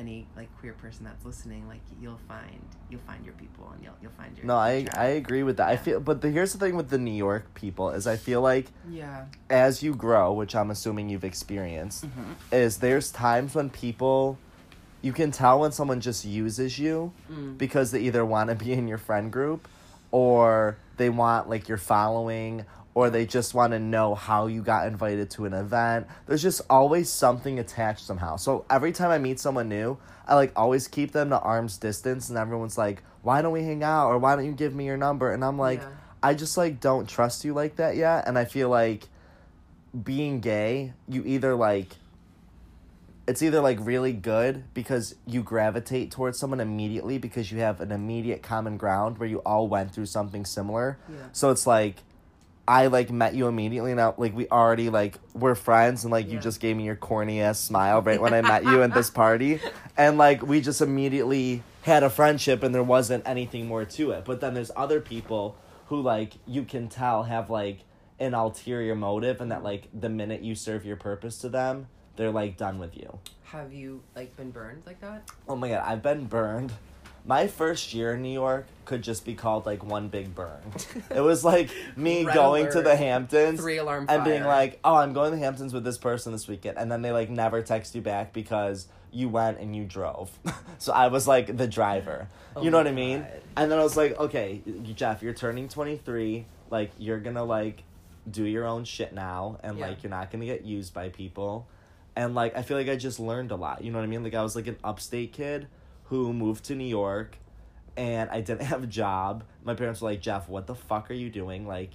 any 0.00 0.26
like 0.36 0.48
queer 0.58 0.72
person 0.72 1.04
that's 1.04 1.24
listening 1.24 1.68
like 1.68 1.80
you'll 2.00 2.20
find 2.26 2.60
you'll 2.90 3.00
find 3.06 3.24
your 3.24 3.34
people 3.34 3.70
and 3.74 3.82
you'll 3.84 3.94
you'll 4.02 4.10
find 4.12 4.36
your 4.36 4.46
No, 4.46 4.56
I 4.56 4.86
I 4.94 5.06
agree 5.22 5.42
with 5.42 5.58
that. 5.58 5.68
I 5.68 5.76
feel, 5.76 6.00
but 6.00 6.20
the, 6.22 6.30
here's 6.30 6.52
the 6.52 6.58
thing 6.58 6.74
with 6.76 6.88
the 6.88 6.98
New 6.98 7.12
York 7.28 7.52
people 7.54 7.90
is 7.90 8.06
I 8.06 8.16
feel 8.16 8.40
like 8.40 8.66
yeah 8.88 9.26
as 9.50 9.82
you 9.82 9.94
grow, 9.94 10.32
which 10.32 10.56
I'm 10.56 10.70
assuming 10.70 11.08
you've 11.10 11.24
experienced, 11.24 12.04
Mhm. 12.06 12.34
is 12.50 12.78
there's 12.78 13.12
times 13.12 13.54
when 13.54 13.68
people, 13.70 14.38
you 15.02 15.12
can 15.12 15.30
tell 15.30 15.60
when 15.60 15.72
someone 15.72 16.00
just 16.00 16.24
uses 16.24 16.78
you 16.78 17.12
Mm. 17.30 17.58
because 17.58 17.90
they 17.92 18.00
either 18.00 18.24
want 18.24 18.48
to 18.50 18.56
be 18.56 18.72
in 18.72 18.88
your 18.88 18.98
friend 18.98 19.30
group, 19.32 19.68
or 20.10 20.76
they 20.96 21.10
want 21.10 21.48
like 21.48 21.68
your 21.68 21.78
following, 21.78 22.64
or 22.94 23.10
they 23.10 23.24
just 23.24 23.54
want 23.54 23.72
to 23.72 23.78
know 23.78 24.14
how 24.14 24.46
you 24.46 24.62
got 24.62 24.86
invited 24.86 25.30
to 25.30 25.44
an 25.44 25.52
event. 25.52 26.06
There's 26.26 26.42
just 26.42 26.60
always 26.68 27.08
something 27.08 27.58
attached 27.58 28.04
somehow. 28.04 28.36
So 28.36 28.64
every 28.68 28.92
time 28.92 29.10
I 29.10 29.18
meet 29.18 29.38
someone 29.38 29.68
new, 29.68 29.98
I 30.26 30.34
like 30.34 30.52
always 30.56 30.88
keep 30.88 31.12
them 31.12 31.30
to 31.30 31.40
arm's 31.40 31.76
distance, 31.76 32.28
and 32.28 32.38
everyone's 32.38 32.78
like, 32.78 33.02
"Why 33.22 33.42
don't 33.42 33.52
we 33.52 33.62
hang 33.64 33.82
out?" 33.82 34.08
or 34.08 34.18
"Why 34.18 34.36
don't 34.36 34.44
you 34.44 34.52
give 34.52 34.74
me 34.74 34.86
your 34.86 34.96
number?" 34.96 35.32
And 35.32 35.44
I'm 35.44 35.58
like, 35.58 35.80
Yeah. 35.80 35.88
I 36.22 36.34
just 36.34 36.56
like 36.56 36.80
don't 36.80 37.08
trust 37.08 37.44
you 37.44 37.54
like 37.54 37.76
that 37.76 37.96
yet, 37.96 38.26
and 38.26 38.38
I 38.38 38.44
feel 38.44 38.68
like 38.68 39.08
being 40.04 40.40
gay, 40.40 40.92
you 41.08 41.22
either 41.24 41.54
like 41.54 41.96
it's 43.26 43.42
either 43.42 43.60
like 43.60 43.78
really 43.80 44.12
good 44.12 44.64
because 44.74 45.14
you 45.24 45.42
gravitate 45.42 46.10
towards 46.10 46.36
someone 46.38 46.58
immediately 46.58 47.16
because 47.16 47.52
you 47.52 47.58
have 47.60 47.80
an 47.80 47.92
immediate 47.92 48.42
common 48.42 48.76
ground 48.76 49.18
where 49.18 49.28
you 49.28 49.38
all 49.40 49.68
went 49.68 49.94
through 49.94 50.06
something 50.06 50.44
similar. 50.44 50.98
Yeah. 51.08 51.16
So 51.32 51.50
it's 51.50 51.64
like 51.66 52.02
I 52.70 52.86
like 52.86 53.10
met 53.10 53.34
you 53.34 53.48
immediately 53.48 53.90
and 53.90 54.00
I, 54.00 54.12
like 54.16 54.32
we 54.32 54.46
already 54.48 54.90
like 54.90 55.18
we're 55.34 55.56
friends 55.56 56.04
and 56.04 56.12
like 56.12 56.30
you 56.30 56.38
just 56.38 56.60
gave 56.60 56.76
me 56.76 56.84
your 56.84 56.94
corny 56.94 57.40
ass 57.40 57.58
smile 57.58 58.00
right 58.00 58.20
when 58.20 58.32
I 58.32 58.42
met 58.42 58.62
you 58.62 58.80
at 58.84 58.94
this 58.94 59.10
party 59.22 59.58
and 59.96 60.16
like 60.18 60.40
we 60.42 60.60
just 60.60 60.80
immediately 60.80 61.64
had 61.82 62.04
a 62.04 62.08
friendship 62.10 62.62
and 62.62 62.72
there 62.72 62.84
wasn't 62.84 63.26
anything 63.26 63.66
more 63.66 63.84
to 63.84 64.12
it. 64.12 64.24
But 64.24 64.40
then 64.40 64.54
there's 64.54 64.70
other 64.76 65.00
people 65.00 65.56
who 65.86 66.00
like 66.00 66.34
you 66.46 66.62
can 66.62 66.86
tell 66.86 67.24
have 67.24 67.50
like 67.50 67.80
an 68.20 68.34
ulterior 68.34 68.94
motive 68.94 69.40
and 69.40 69.50
that 69.50 69.64
like 69.64 69.88
the 69.92 70.08
minute 70.08 70.42
you 70.42 70.54
serve 70.54 70.86
your 70.86 70.96
purpose 70.96 71.38
to 71.38 71.48
them, 71.48 71.88
they're 72.14 72.30
like 72.30 72.56
done 72.56 72.78
with 72.78 72.96
you. 72.96 73.18
have 73.42 73.72
you 73.72 74.00
like 74.14 74.36
been 74.36 74.52
burned 74.52 74.84
like 74.86 75.00
that 75.00 75.28
Oh 75.48 75.56
my 75.56 75.70
god, 75.70 75.82
I've 75.84 76.04
been 76.04 76.26
burned. 76.26 76.72
My 77.24 77.46
first 77.46 77.92
year 77.94 78.14
in 78.14 78.22
New 78.22 78.32
York 78.32 78.66
could 78.84 79.02
just 79.02 79.24
be 79.24 79.34
called 79.34 79.66
like 79.66 79.84
one 79.84 80.08
big 80.08 80.34
burn. 80.34 80.60
it 81.14 81.20
was 81.20 81.44
like 81.44 81.70
me 81.96 82.24
Red 82.24 82.34
going 82.34 82.70
to 82.72 82.82
the 82.82 82.96
Hamptons 82.96 83.60
three 83.60 83.76
alarm 83.76 84.06
and 84.08 84.24
being 84.24 84.40
fire. 84.42 84.48
like, 84.48 84.80
"Oh, 84.82 84.96
I'm 84.96 85.12
going 85.12 85.30
to 85.30 85.36
the 85.36 85.42
Hamptons 85.44 85.72
with 85.72 85.84
this 85.84 85.98
person 85.98 86.32
this 86.32 86.48
weekend," 86.48 86.78
and 86.78 86.90
then 86.90 87.02
they 87.02 87.12
like 87.12 87.30
never 87.30 87.62
text 87.62 87.94
you 87.94 88.00
back 88.00 88.32
because 88.32 88.88
you 89.12 89.28
went 89.28 89.58
and 89.58 89.76
you 89.76 89.84
drove. 89.84 90.30
so 90.78 90.92
I 90.92 91.08
was 91.08 91.28
like 91.28 91.56
the 91.56 91.66
driver. 91.68 92.28
Oh 92.56 92.62
you 92.62 92.70
know 92.70 92.78
what 92.78 92.86
I 92.88 92.92
mean? 92.92 93.20
God. 93.20 93.42
And 93.56 93.70
then 93.70 93.78
I 93.78 93.82
was 93.82 93.96
like, 93.96 94.18
"Okay, 94.18 94.62
Jeff, 94.94 95.22
you're 95.22 95.34
turning 95.34 95.68
23. 95.68 96.46
Like 96.70 96.90
you're 96.98 97.20
gonna 97.20 97.44
like 97.44 97.82
do 98.30 98.44
your 98.44 98.66
own 98.66 98.84
shit 98.84 99.12
now, 99.12 99.58
and 99.62 99.78
Yeah. 99.78 99.88
like 99.88 100.02
you're 100.02 100.10
not 100.10 100.30
gonna 100.30 100.46
get 100.46 100.64
used 100.64 100.94
by 100.94 101.10
people." 101.10 101.68
And 102.16 102.34
like 102.34 102.56
I 102.56 102.62
feel 102.62 102.76
like 102.76 102.88
I 102.88 102.96
just 102.96 103.20
learned 103.20 103.50
a 103.50 103.56
lot. 103.56 103.84
You 103.84 103.92
know 103.92 103.98
what 103.98 104.04
I 104.04 104.08
mean? 104.08 104.24
Like 104.24 104.34
I 104.34 104.42
was 104.42 104.56
like 104.56 104.66
an 104.66 104.78
upstate 104.82 105.32
kid 105.32 105.68
who 106.10 106.32
moved 106.32 106.64
to 106.66 106.74
New 106.74 106.84
York 106.86 107.38
and 107.96 108.30
I 108.30 108.40
didn't 108.40 108.62
have 108.66 108.84
a 108.84 108.86
job. 108.86 109.44
My 109.64 109.74
parents 109.74 110.00
were 110.00 110.10
like, 110.10 110.20
Jeff, 110.20 110.48
what 110.48 110.66
the 110.66 110.74
fuck 110.74 111.10
are 111.10 111.14
you 111.14 111.30
doing? 111.30 111.66
Like, 111.66 111.92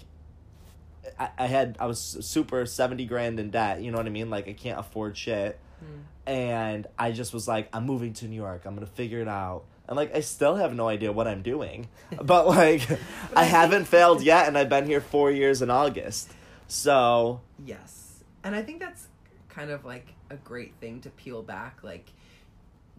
I, 1.19 1.29
I 1.37 1.45
had, 1.47 1.77
I 1.79 1.85
was 1.85 1.99
super 1.99 2.65
70 2.65 3.05
grand 3.05 3.39
in 3.39 3.51
debt. 3.51 3.81
You 3.81 3.91
know 3.91 3.97
what 3.97 4.07
I 4.07 4.09
mean? 4.09 4.29
Like, 4.29 4.47
I 4.47 4.53
can't 4.53 4.79
afford 4.79 5.17
shit. 5.17 5.59
Mm. 5.83 6.31
And 6.31 6.87
I 6.97 7.11
just 7.11 7.33
was 7.33 7.47
like, 7.47 7.69
I'm 7.73 7.85
moving 7.85 8.13
to 8.13 8.27
New 8.27 8.35
York. 8.35 8.63
I'm 8.65 8.75
going 8.75 8.87
to 8.87 8.93
figure 8.93 9.19
it 9.19 9.27
out. 9.27 9.65
And 9.87 9.95
like, 9.95 10.15
I 10.15 10.21
still 10.21 10.55
have 10.55 10.73
no 10.73 10.87
idea 10.87 11.11
what 11.11 11.27
I'm 11.27 11.43
doing. 11.43 11.87
But 12.21 12.47
like, 12.47 12.87
I 13.35 13.43
haven't 13.43 13.85
failed 13.95 14.23
yet. 14.23 14.47
And 14.47 14.57
I've 14.57 14.69
been 14.69 14.87
here 14.87 15.01
four 15.01 15.29
years 15.29 15.61
in 15.61 15.69
August. 15.69 16.31
So, 16.67 17.41
Yes. 17.63 18.23
And 18.43 18.55
I 18.55 18.61
think 18.61 18.79
that's 18.79 19.07
kind 19.49 19.69
of 19.71 19.85
like 19.85 20.07
a 20.29 20.35
great 20.37 20.73
thing 20.79 21.01
to 21.01 21.09
peel 21.09 21.41
back, 21.43 21.79
like 21.83 22.11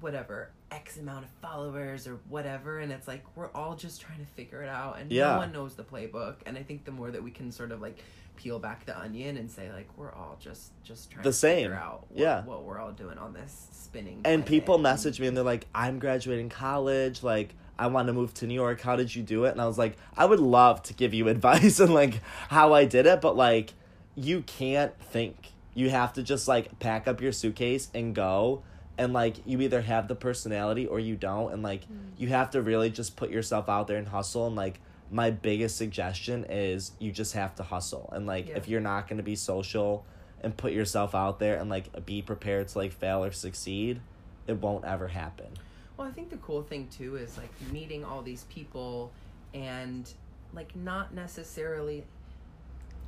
whatever, 0.00 0.50
X 0.70 0.96
amount 0.98 1.24
of 1.24 1.30
followers 1.42 2.06
or 2.06 2.18
whatever. 2.28 2.78
And 2.80 2.90
it's 2.92 3.06
like 3.06 3.24
we're 3.36 3.50
all 3.54 3.76
just 3.76 4.00
trying 4.00 4.18
to 4.18 4.26
figure 4.32 4.62
it 4.62 4.68
out 4.68 4.98
and 5.00 5.10
Yeah. 5.12 5.32
no 5.32 5.38
one 5.38 5.52
knows 5.52 5.74
the 5.74 5.84
playbook. 5.84 6.36
And 6.46 6.58
I 6.58 6.62
think 6.62 6.84
the 6.84 6.90
more 6.92 7.10
that 7.10 7.22
we 7.22 7.30
can 7.30 7.52
sort 7.52 7.72
of 7.72 7.80
like 7.80 7.98
peel 8.36 8.58
back 8.58 8.84
the 8.84 8.98
onion 8.98 9.36
and 9.38 9.50
say 9.50 9.72
like 9.72 9.88
we're 9.96 10.12
all 10.12 10.36
just 10.40 10.72
just 10.82 11.10
trying 11.10 11.22
The 11.22 11.30
to 11.30 11.32
same. 11.36 11.56
figure 11.68 11.74
out 11.76 12.06
what, 12.10 12.20
Yeah. 12.20 12.44
what 12.44 12.64
we're 12.64 12.78
all 12.78 12.92
doing 12.92 13.16
on 13.16 13.32
this 13.32 13.68
spinning 13.72 14.20
and 14.24 14.44
people 14.44 14.76
message 14.78 15.20
me 15.20 15.26
and 15.28 15.36
they're 15.36 15.44
like, 15.44 15.66
I'm 15.74 15.98
graduating 15.98 16.48
college. 16.50 17.22
Like, 17.22 17.54
I 17.78 17.86
want 17.86 18.08
to 18.08 18.12
move 18.12 18.34
to 18.34 18.46
New 18.46 18.54
York. 18.54 18.80
How 18.80 18.96
did 18.96 19.14
you 19.14 19.22
do 19.22 19.44
it? 19.44 19.50
And 19.52 19.60
I 19.60 19.66
was 19.66 19.78
like, 19.78 19.96
I 20.16 20.24
would 20.24 20.40
love 20.40 20.82
to 20.84 20.94
give 20.94 21.14
you 21.14 21.28
advice 21.36 21.78
and 21.80 21.94
like 21.94 22.20
how 22.48 22.72
I 22.74 22.84
did 22.86 23.06
it, 23.06 23.20
but 23.20 23.36
like, 23.36 23.72
you 24.14 24.42
can't 24.42 24.98
think. 25.00 25.52
You 25.74 25.90
have 25.90 26.14
to 26.14 26.22
just 26.22 26.48
like 26.48 26.78
pack 26.78 27.06
up 27.06 27.20
your 27.20 27.32
suitcase 27.32 27.88
and 27.94 28.14
go. 28.14 28.62
And 28.98 29.12
like, 29.12 29.36
you 29.44 29.60
either 29.60 29.82
have 29.82 30.08
the 30.08 30.14
personality 30.14 30.86
or 30.86 30.98
you 30.98 31.16
don't. 31.16 31.52
And 31.52 31.62
like, 31.62 31.82
mm. 31.82 31.98
you 32.16 32.28
have 32.28 32.50
to 32.50 32.62
really 32.62 32.90
just 32.90 33.16
put 33.16 33.30
yourself 33.30 33.68
out 33.68 33.88
there 33.88 33.98
and 33.98 34.08
hustle. 34.08 34.46
And 34.46 34.56
like, 34.56 34.80
my 35.10 35.30
biggest 35.30 35.76
suggestion 35.76 36.44
is 36.48 36.92
you 36.98 37.12
just 37.12 37.34
have 37.34 37.54
to 37.56 37.62
hustle. 37.62 38.08
And 38.12 38.26
like, 38.26 38.48
Yeah. 38.48 38.56
if 38.56 38.68
you're 38.68 38.80
not 38.80 39.08
going 39.08 39.18
to 39.18 39.22
be 39.22 39.36
social 39.36 40.04
and 40.40 40.56
put 40.56 40.72
yourself 40.72 41.14
out 41.14 41.38
there 41.38 41.56
and 41.56 41.70
like 41.70 42.04
be 42.06 42.22
prepared 42.22 42.68
to 42.68 42.78
like 42.78 42.92
fail 42.92 43.22
or 43.22 43.32
succeed, 43.32 44.00
it 44.46 44.60
won't 44.60 44.84
ever 44.84 45.08
happen. 45.08 45.48
Well, 45.96 46.06
I 46.06 46.10
think 46.10 46.30
the 46.30 46.36
cool 46.38 46.62
thing 46.62 46.88
too 46.88 47.16
is 47.16 47.36
like 47.36 47.50
meeting 47.72 48.04
all 48.04 48.22
these 48.22 48.44
people 48.44 49.12
and 49.54 50.10
like 50.52 50.74
not 50.76 51.14
necessarily, 51.14 52.04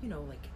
you 0.03 0.09
know, 0.09 0.23
like 0.23 0.49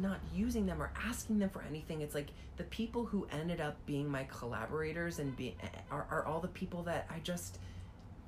not 0.00 0.18
using 0.34 0.66
them 0.66 0.80
or 0.82 0.90
asking 1.06 1.38
them 1.38 1.48
for 1.50 1.62
anything. 1.62 2.00
It's 2.02 2.14
like 2.14 2.28
the 2.56 2.64
people 2.64 3.04
who 3.04 3.26
ended 3.32 3.60
up 3.60 3.76
being 3.86 4.08
my 4.08 4.24
collaborators 4.24 5.18
and 5.18 5.36
be 5.36 5.56
are, 5.90 6.06
are 6.10 6.24
all 6.26 6.40
the 6.40 6.48
people 6.48 6.82
that 6.84 7.06
I 7.10 7.18
just 7.20 7.58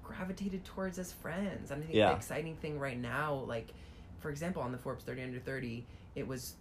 gravitated 0.03 0.65
towards 0.65 0.99
as 0.99 1.13
friends. 1.13 1.71
And 1.71 1.83
I 1.83 1.87
think 1.87 1.97
Yeah. 1.97 2.11
the 2.11 2.17
exciting 2.17 2.57
thing 2.57 2.79
right 2.79 2.99
now, 2.99 3.35
like 3.47 3.73
for 4.19 4.31
example, 4.31 4.63
on 4.63 4.73
the 4.73 4.79
Forbes 4.79 5.05
30 5.05 5.23
under 5.23 5.39
30, 5.41 5.87
it 6.15 6.27
was 6.27 6.57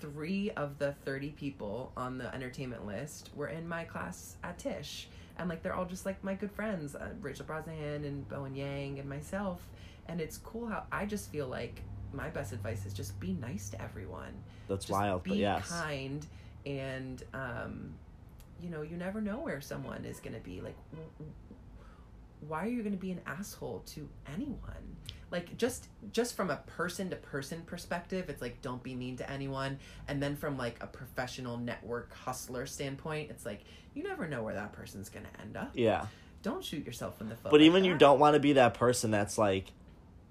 three 0.00 0.50
of 0.52 0.78
the 0.78 0.92
30 1.04 1.30
people 1.30 1.92
on 1.96 2.18
the 2.18 2.32
entertainment 2.34 2.86
list 2.86 3.30
were 3.34 3.48
in 3.48 3.68
my 3.68 3.84
class 3.84 4.36
at 4.42 4.58
Tisch. 4.58 5.08
And 5.38 5.48
like 5.48 5.62
they're 5.62 5.74
all 5.74 5.84
just 5.84 6.06
like 6.06 6.22
my 6.24 6.34
good 6.34 6.50
friends, 6.50 6.94
uh, 6.96 7.10
Rachel 7.20 7.46
Brosnahan 7.46 8.04
and 8.06 8.28
Bowen 8.28 8.54
Yang 8.54 9.00
and 9.00 9.08
myself. 9.08 9.66
And 10.08 10.20
it's 10.20 10.38
cool 10.38 10.66
how 10.66 10.84
I 10.90 11.04
just 11.06 11.30
feel 11.30 11.46
like 11.46 11.82
my 12.12 12.28
best 12.28 12.52
advice 12.52 12.86
is 12.86 12.92
just 12.92 13.18
be 13.20 13.32
nice 13.34 13.68
to 13.70 13.82
everyone. 13.82 14.32
That's 14.68 14.84
Just 14.86 14.98
wild, 14.98 15.22
be 15.22 15.30
but 15.30 15.38
yes. 15.38 15.68
kind 15.68 16.26
and 16.66 17.22
um, 17.34 17.94
you 18.62 18.70
know, 18.70 18.82
you 18.82 18.96
never 18.96 19.20
know 19.20 19.38
where 19.38 19.60
someone 19.60 20.04
is 20.04 20.20
going 20.20 20.34
to 20.34 20.40
be. 20.40 20.60
Like, 20.60 20.76
why 22.46 22.64
are 22.64 22.68
you 22.68 22.82
going 22.82 22.92
to 22.92 22.98
be 22.98 23.10
an 23.12 23.20
asshole 23.26 23.82
to 23.94 24.08
anyone? 24.32 24.96
Like, 25.30 25.56
just 25.56 25.88
just 26.12 26.34
from 26.34 26.50
a 26.50 26.56
person 26.66 27.10
to 27.10 27.16
person 27.16 27.62
perspective, 27.62 28.28
it's 28.28 28.42
like 28.42 28.62
don't 28.62 28.82
be 28.82 28.94
mean 28.94 29.16
to 29.18 29.30
anyone. 29.30 29.78
And 30.08 30.22
then 30.22 30.36
from 30.36 30.56
like 30.56 30.82
a 30.82 30.86
professional 30.86 31.58
network 31.58 32.12
hustler 32.14 32.66
standpoint, 32.66 33.30
it's 33.30 33.44
like 33.44 33.64
you 33.94 34.02
never 34.02 34.26
know 34.26 34.42
where 34.42 34.54
that 34.54 34.72
person's 34.72 35.08
going 35.08 35.26
to 35.26 35.40
end 35.40 35.56
up. 35.56 35.72
Yeah. 35.74 36.06
Don't 36.42 36.64
shoot 36.64 36.86
yourself 36.86 37.20
in 37.20 37.28
the 37.28 37.34
foot. 37.34 37.50
But 37.50 37.60
like 37.60 37.66
even 37.66 37.84
you 37.84 37.96
don't 37.96 38.18
want 38.18 38.34
to 38.34 38.40
be 38.40 38.54
that 38.54 38.74
person 38.74 39.10
that's 39.10 39.36
like, 39.36 39.72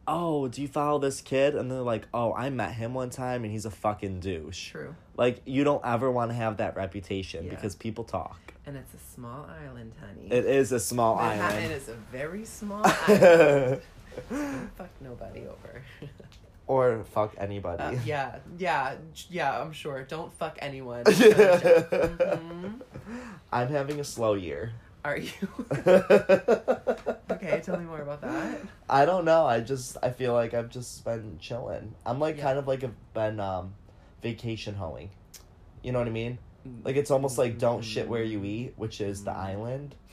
oh, 0.07 0.47
do 0.47 0.61
you 0.61 0.67
follow 0.67 0.99
this 0.99 1.21
kid? 1.21 1.55
And 1.55 1.69
they're 1.69 1.81
like, 1.81 2.07
oh, 2.13 2.33
I 2.33 2.49
met 2.49 2.73
him 2.73 2.93
one 2.93 3.09
time 3.09 3.43
and 3.43 3.51
he's 3.51 3.65
a 3.65 3.71
fucking 3.71 4.19
douche. 4.21 4.71
True. 4.71 4.95
Like, 5.15 5.41
you 5.45 5.63
don't 5.63 5.83
ever 5.85 6.09
want 6.11 6.31
to 6.31 6.35
have 6.35 6.57
that 6.57 6.75
reputation 6.75 7.45
Yeah. 7.45 7.49
because 7.51 7.75
people 7.75 8.03
talk. 8.03 8.39
And 8.65 8.75
it's 8.77 8.93
a 8.93 9.13
small 9.13 9.45
island, 9.63 9.93
honey. 9.99 10.27
It 10.31 10.45
is 10.45 10.71
a 10.71 10.79
small 10.79 11.15
Manhattan 11.17 11.57
island. 11.57 11.71
is 11.73 11.89
a 11.89 11.95
very 12.11 12.45
small 12.45 12.81
island. 13.07 13.81
Fuck 14.75 14.89
nobody 15.01 15.41
over. 15.41 15.81
or 16.67 17.03
fuck 17.11 17.33
anybody. 17.37 17.81
Uh, 17.81 17.91
yeah, 18.05 18.35
yeah, 18.57 18.95
yeah. 19.29 19.61
I'm 19.61 19.71
sure. 19.71 20.03
Don't 20.03 20.33
fuck 20.33 20.57
anyone. 20.61 21.03
Mhm. 21.87 22.81
I'm 23.51 23.69
having 23.69 23.99
a 23.99 24.03
slow 24.03 24.33
year. 24.33 24.71
Are 25.07 25.15
you? 25.17 25.31
okay, 27.31 27.61
tell 27.63 27.77
me 27.79 27.85
more 27.85 28.01
about 28.01 28.19
that. 28.19 28.59
I 28.89 29.05
don't 29.05 29.23
know. 29.23 29.45
I 29.45 29.61
just 29.61 29.95
I 30.03 30.09
feel 30.09 30.33
like 30.33 30.53
I've 30.53 30.69
just 30.69 31.05
been 31.05 31.37
chilling. 31.39 31.95
I'm 32.05 32.19
like 32.19 32.35
Yeah. 32.35 32.43
kind 32.43 32.59
of 32.59 32.67
like 32.67 32.83
a 32.83 32.91
been 33.13 33.39
um 33.39 33.73
vacation 34.21 34.75
hoeing. 34.75 35.09
You 35.81 35.93
know 35.93 35.99
what 35.99 36.09
I 36.09 36.11
mean? 36.11 36.39
Like 36.83 36.97
it's 36.97 37.09
almost 37.09 37.37
like 37.37 37.57
don't 37.57 37.83
shit 37.83 38.09
where 38.09 38.21
you 38.21 38.43
eat, 38.43 38.73
which 38.75 38.99
is 38.99 39.23
the 39.23 39.31
island. 39.31 39.95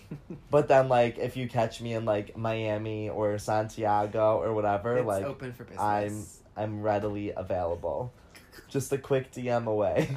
But 0.48 0.68
then 0.68 0.88
like 0.88 1.18
if 1.18 1.36
you 1.36 1.48
catch 1.48 1.80
me 1.80 1.94
in 1.94 2.04
like 2.04 2.36
Miami 2.36 3.08
or 3.08 3.36
Santiago 3.38 4.36
or 4.40 4.54
whatever, 4.54 4.98
it's 4.98 5.06
like 5.08 5.24
open 5.24 5.52
for 5.54 5.64
business. 5.64 5.82
I'm 5.82 6.24
I'm 6.56 6.82
readily 6.82 7.32
available. 7.36 8.12
Just 8.68 8.92
a 8.92 8.98
quick 8.98 9.32
DM 9.32 9.66
away. 9.66 10.16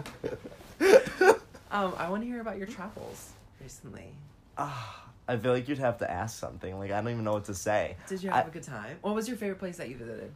Um, 1.71 1.93
I 1.97 2.09
want 2.09 2.21
to 2.21 2.27
hear 2.27 2.41
about 2.41 2.57
your 2.59 2.67
travels 2.67 3.31
recently. 3.59 4.13
Ah, 4.57 5.05
I 5.27 5.37
feel 5.37 5.53
like 5.53 5.67
you'd 5.67 5.77
have 5.77 5.97
to 5.99 6.09
ask 6.09 6.37
something. 6.39 6.77
Like 6.79 6.91
I 6.91 7.01
don't 7.01 7.11
even 7.11 7.23
know 7.23 7.33
what 7.33 7.45
to 7.45 7.53
say. 7.53 7.95
Did 8.07 8.23
you 8.23 8.29
have 8.29 8.47
a 8.47 8.51
good 8.51 8.63
time? 8.63 8.97
What 9.01 9.15
was 9.15 9.27
your 9.27 9.37
favorite 9.37 9.59
place 9.59 9.77
that 9.77 9.89
you 9.89 9.95
visited? 9.97 10.31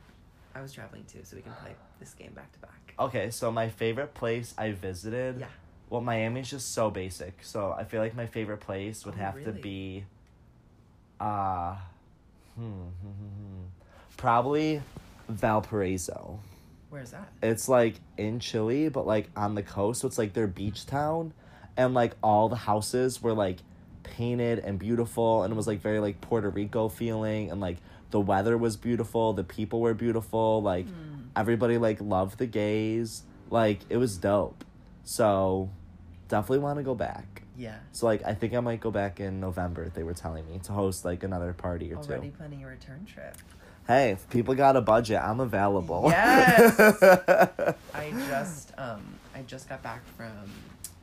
I 0.53 0.61
was 0.61 0.73
traveling 0.73 1.05
too, 1.05 1.19
so 1.23 1.35
we 1.37 1.41
can 1.41 1.53
play 1.53 1.75
this 1.99 2.13
game 2.13 2.33
back 2.33 2.51
to 2.53 2.59
back. 2.59 2.93
Okay, 2.99 3.29
so 3.31 3.51
my 3.51 3.69
favorite 3.69 4.13
place 4.13 4.53
I 4.57 4.71
visited. 4.71 5.39
Yeah. 5.39 5.47
Well, 5.89 6.01
Miami's 6.01 6.49
just 6.49 6.73
so 6.73 6.89
basic, 6.89 7.43
so 7.43 7.73
I 7.77 7.83
feel 7.83 8.01
like 8.01 8.15
my 8.15 8.25
favorite 8.25 8.59
place 8.59 9.05
would 9.05 9.15
Oh, 9.15 9.17
have 9.17 9.43
to 9.43 9.51
be. 9.51 10.05
Uh, 11.19 11.75
hmm, 12.55 12.63
hmm, 12.63 12.87
hmm, 12.91 13.11
hmm. 13.11 13.63
probably 14.17 14.81
Valparaiso. 15.29 16.39
Where's 16.89 17.11
that? 17.11 17.29
It's 17.41 17.69
like 17.69 17.95
in 18.17 18.39
Chile, 18.39 18.89
but 18.89 19.07
like 19.07 19.29
on 19.35 19.55
the 19.55 19.63
coast. 19.63 20.01
So 20.01 20.07
it's 20.07 20.17
like 20.17 20.33
their 20.33 20.47
beach 20.47 20.85
town, 20.85 21.33
and 21.77 21.93
like 21.93 22.13
all 22.21 22.49
the 22.49 22.55
houses 22.55 23.21
were 23.21 23.33
like 23.33 23.57
painted 24.11 24.59
and 24.59 24.77
beautiful, 24.77 25.41
and 25.43 25.51
it 25.51 25.55
was 25.57 25.65
like 25.67 25.81
very 25.81 25.99
like 25.99 26.21
Puerto 26.21 26.49
Rico 26.49 26.87
feeling, 26.89 27.49
and 27.49 27.59
like 27.59 27.77
the 28.11 28.19
weather 28.19 28.57
was 28.57 28.77
beautiful, 28.77 29.33
the 29.33 29.43
people 29.43 29.81
were 29.81 29.93
beautiful, 29.95 30.61
like 30.61 30.85
Hmm. 30.87 31.21
everybody 31.35 31.77
like 31.79 31.99
loved 31.99 32.37
the 32.37 32.45
gays, 32.45 33.23
like 33.49 33.79
it 33.89 33.97
was 33.97 34.17
dope. 34.17 34.63
So 35.03 35.69
definitely 36.27 36.59
want 36.59 36.77
to 36.77 36.83
go 36.83 36.93
back. 36.95 37.41
Yeah. 37.57 37.77
So 37.91 38.05
like 38.05 38.23
I 38.25 38.33
think 38.33 38.53
I 38.53 38.59
might 38.59 38.79
go 38.81 38.91
back 38.91 39.19
in 39.19 39.39
November. 39.39 39.89
They 39.89 40.03
were 40.03 40.13
telling 40.13 40.47
me 40.49 40.59
to 40.63 40.71
host 40.73 41.03
like 41.05 41.23
another 41.23 41.53
party 41.53 41.91
or 41.93 41.97
Already 41.97 42.27
two. 42.29 42.33
planning 42.37 42.63
a 42.63 42.67
return 42.67 43.05
trip. 43.05 43.35
Hey, 43.87 44.11
if 44.11 44.29
people 44.29 44.53
got 44.55 44.75
a 44.75 44.81
budget, 44.81 45.19
I'm 45.19 45.39
available. 45.39 46.03
Yes! 46.07 46.79
I 47.93 48.11
just 48.29 48.71
um 48.77 49.01
I 49.35 49.41
just 49.43 49.67
got 49.69 49.81
back 49.83 50.01
from 50.17 50.31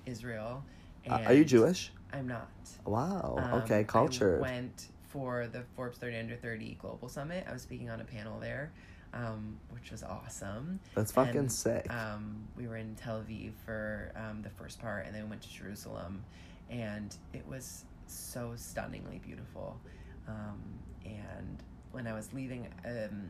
Israel. 0.06 0.62
Uh, 1.08 1.18
Are 1.26 1.32
you 1.34 1.44
Jewish? 1.44 1.90
I'm 2.12 2.26
not. 2.26 2.48
Wow. 2.84 3.36
Um, 3.38 3.54
okay, 3.62 3.80
I 3.80 3.84
culture. 3.84 4.38
went 4.40 4.88
for 5.08 5.46
the 5.46 5.62
Forbes 5.76 5.98
30 5.98 6.16
Under 6.18 6.36
30 6.36 6.76
Global 6.80 7.08
Summit. 7.08 7.44
I 7.48 7.52
was 7.52 7.62
speaking 7.62 7.90
on 7.90 8.00
a 8.00 8.04
panel 8.04 8.38
there, 8.40 8.72
um, 9.14 9.58
which 9.70 9.90
was 9.90 10.02
awesome. 10.02 10.80
That's 10.94 11.12
fucking 11.12 11.36
And, 11.36 11.52
sick. 11.52 11.90
Um, 11.92 12.46
we 12.56 12.66
were 12.66 12.76
in 12.76 12.94
Tel 12.94 13.20
Aviv 13.22 13.52
for 13.64 14.12
um, 14.16 14.42
the 14.42 14.50
first 14.50 14.80
part, 14.80 15.06
and 15.06 15.14
then 15.14 15.24
we 15.24 15.30
went 15.30 15.42
to 15.42 15.52
Jerusalem, 15.52 16.22
and 16.70 17.14
it 17.32 17.46
was 17.46 17.84
so 18.06 18.52
stunningly 18.56 19.20
beautiful. 19.24 19.78
Um, 20.26 20.60
and 21.04 21.62
when 21.92 22.06
I 22.06 22.12
was 22.14 22.32
leaving, 22.32 22.68
um, 22.84 23.28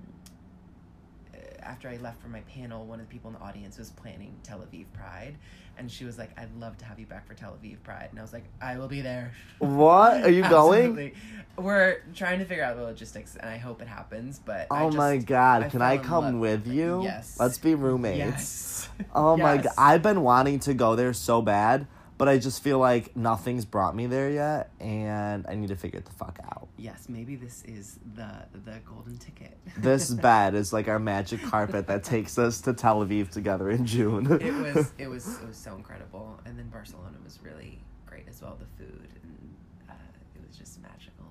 Uh, 1.38 1.62
after 1.62 1.88
I 1.88 1.96
left 1.98 2.20
for 2.22 2.29
my 2.29 2.40
panel, 2.42 2.85
one 2.85 3.01
of 3.01 3.09
the 3.09 3.12
people 3.12 3.29
in 3.31 3.35
the 3.35 3.42
audience 3.42 3.79
was 3.79 3.90
planning 3.90 4.35
Tel 4.42 4.59
Aviv 4.61 4.87
Pride, 4.92 5.37
and 5.77 5.90
she 5.90 6.05
was 6.05 6.18
like, 6.18 6.31
"I'd 6.38 6.55
love 6.59 6.77
to 6.79 6.85
have 6.85 6.98
you 6.98 7.07
back 7.07 7.27
for 7.27 7.35
Tel 7.35 7.57
Aviv 7.62 7.83
Pride," 7.83 8.09
and 8.11 8.18
I 8.18 8.22
was 8.22 8.33
like, 8.33 8.44
"I 8.61 8.79
will 8.79 8.88
be 8.88 9.01
there." 9.01 9.33
what? 9.59 10.24
Are 10.24 10.31
you 10.31 10.42
going? 10.48 11.12
We're 11.57 12.03
trying 12.14 12.38
to 12.38 12.44
figure 12.44 12.64
out 12.64 12.77
the 12.77 12.83
logistics, 12.83 13.37
and 13.37 13.48
I 13.48 13.59
hope 13.59 13.83
it 13.83 13.88
happens. 13.88 14.40
But 14.44 14.68
I 14.70 14.83
Oh 14.83 14.90
my 14.90 15.18
god, 15.18 15.64
I 15.64 15.68
can 15.68 15.83
I 15.83 15.98
come 15.98 16.40
with 16.40 16.66
it. 16.66 16.72
you? 16.72 17.03
Yes. 17.03 17.37
Let's 17.38 17.59
be 17.59 17.74
roommates. 17.74 18.18
Yes. 18.18 18.88
Oh 19.14 19.37
my 19.37 19.57
god, 19.59 19.72
I've 19.77 20.03
been 20.03 20.22
wanting 20.22 20.61
to 20.61 20.74
go 20.74 20.96
there 20.96 21.12
so 21.12 21.42
bad, 21.42 21.87
but 22.19 22.29
I 22.29 22.39
just 22.39 22.63
feel 22.63 22.79
like 22.81 23.17
nothing's 23.17 23.65
brought 23.65 23.95
me 23.95 24.07
there 24.07 24.29
yet, 24.29 24.71
and 24.81 25.47
I 25.49 25.55
need 25.55 25.69
to 25.69 25.77
figure 25.77 26.01
it 26.01 26.05
the 26.05 26.13
fuck 26.13 26.41
out. 26.45 26.69
Yes, 26.77 27.07
maybe 27.09 27.37
this 27.37 27.63
is 27.65 27.99
the 28.17 28.29
the 28.65 28.79
golden 28.85 29.17
ticket. 29.17 29.57
This 29.79 30.11
bed 30.11 30.55
is 30.55 30.73
like 30.73 30.89
our 30.89 30.99
magic 30.99 31.41
carpet 31.43 31.87
that 31.87 32.03
takes 32.03 32.37
us 32.37 32.61
to 32.63 32.73
Tel 32.73 33.05
Aviv 33.05 33.31
together 33.31 33.71
in 33.71 33.87
June. 33.87 34.27
it 34.41 34.53
was 34.75 34.93
it 34.99 35.09
was 35.09 35.41
it 35.41 35.47
was 35.47 35.57
so 35.57 35.77
incredible, 35.77 36.39
and 36.45 36.59
then 36.59 36.69
Barcelona 36.69 37.17
was 37.25 37.39
really 37.43 37.79
great 38.07 38.27
as 38.29 38.43
well. 38.43 38.59
The 38.59 38.85
food 38.85 39.09
and 39.23 39.55
uh, 39.89 39.93
it 40.35 40.47
was 40.47 40.59
just 40.59 40.83
magical. 40.83 41.27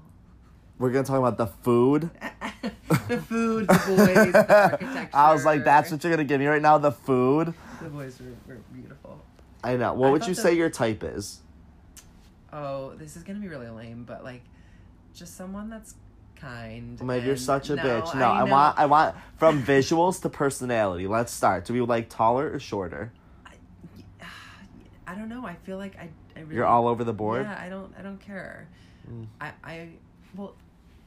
We're 0.80 0.92
gonna 0.92 1.04
talk 1.04 1.20
about 1.20 1.38
the 1.38 1.48
food. 1.48 2.10
the 3.10 3.18
food, 3.18 3.68
the 3.68 3.74
boys, 3.74 4.32
the 4.32 4.56
architecture. 4.72 5.10
I 5.14 5.34
was 5.34 5.44
like, 5.44 5.66
that's 5.66 5.92
what 5.92 6.04
you're 6.04 6.14
gonna 6.14 6.24
give 6.24 6.40
me 6.40 6.48
right 6.48 6.62
now. 6.62 6.78
The 6.78 6.92
food. 6.92 7.54
the 7.82 7.90
boys 7.90 8.20
were, 8.22 8.54
were 8.56 8.62
beautiful. 8.74 9.07
I 9.68 9.76
know. 9.76 9.94
What 9.94 10.08
I 10.08 10.12
would 10.12 10.28
you 10.28 10.34
say 10.34 10.54
your 10.54 10.70
type 10.70 11.04
is? 11.04 11.42
Oh, 12.54 12.94
this 12.96 13.18
is 13.18 13.24
gonna 13.24 13.40
be 13.40 13.48
really 13.48 13.70
lame, 13.70 14.06
but 14.08 14.24
like, 14.24 14.42
just 15.14 15.36
someone 15.36 15.70
that's 15.70 15.96
kind. 16.36 16.98
Oh 17.02 17.06
my, 17.06 17.18
you're 17.18 17.36
such 17.36 17.70
a 17.70 17.76
No, 17.76 17.84
bitch. 17.84 18.16
No, 18.16 18.30
I, 18.30 18.46
know. 18.46 18.52
want 18.52 18.80
I 18.80 18.86
want 18.86 19.16
from 19.38 19.62
visuals 19.62 20.22
to 20.22 20.30
personality. 20.30 21.08
Let's 21.08 21.32
start. 21.34 21.66
Do 21.66 21.74
we 21.74 21.82
like 21.82 22.10
taller 22.10 22.52
or 22.52 22.60
shorter? 22.60 23.12
I 25.08 25.16
don't 25.16 25.30
know. 25.30 25.46
I 25.46 25.56
feel 25.56 25.78
like 25.78 25.98
I. 25.98 26.10
I 26.36 26.42
really, 26.42 26.56
You're 26.56 26.66
all 26.66 26.88
over 26.88 27.04
the 27.04 27.14
board. 27.14 27.44
Yeah, 27.46 27.60
I 27.62 27.68
don't. 27.68 27.94
I 28.00 28.02
don't 28.02 28.20
care. 28.20 28.68
Mm. 29.12 29.28
I. 29.42 29.52
I. 29.64 29.90
Well, 30.36 30.56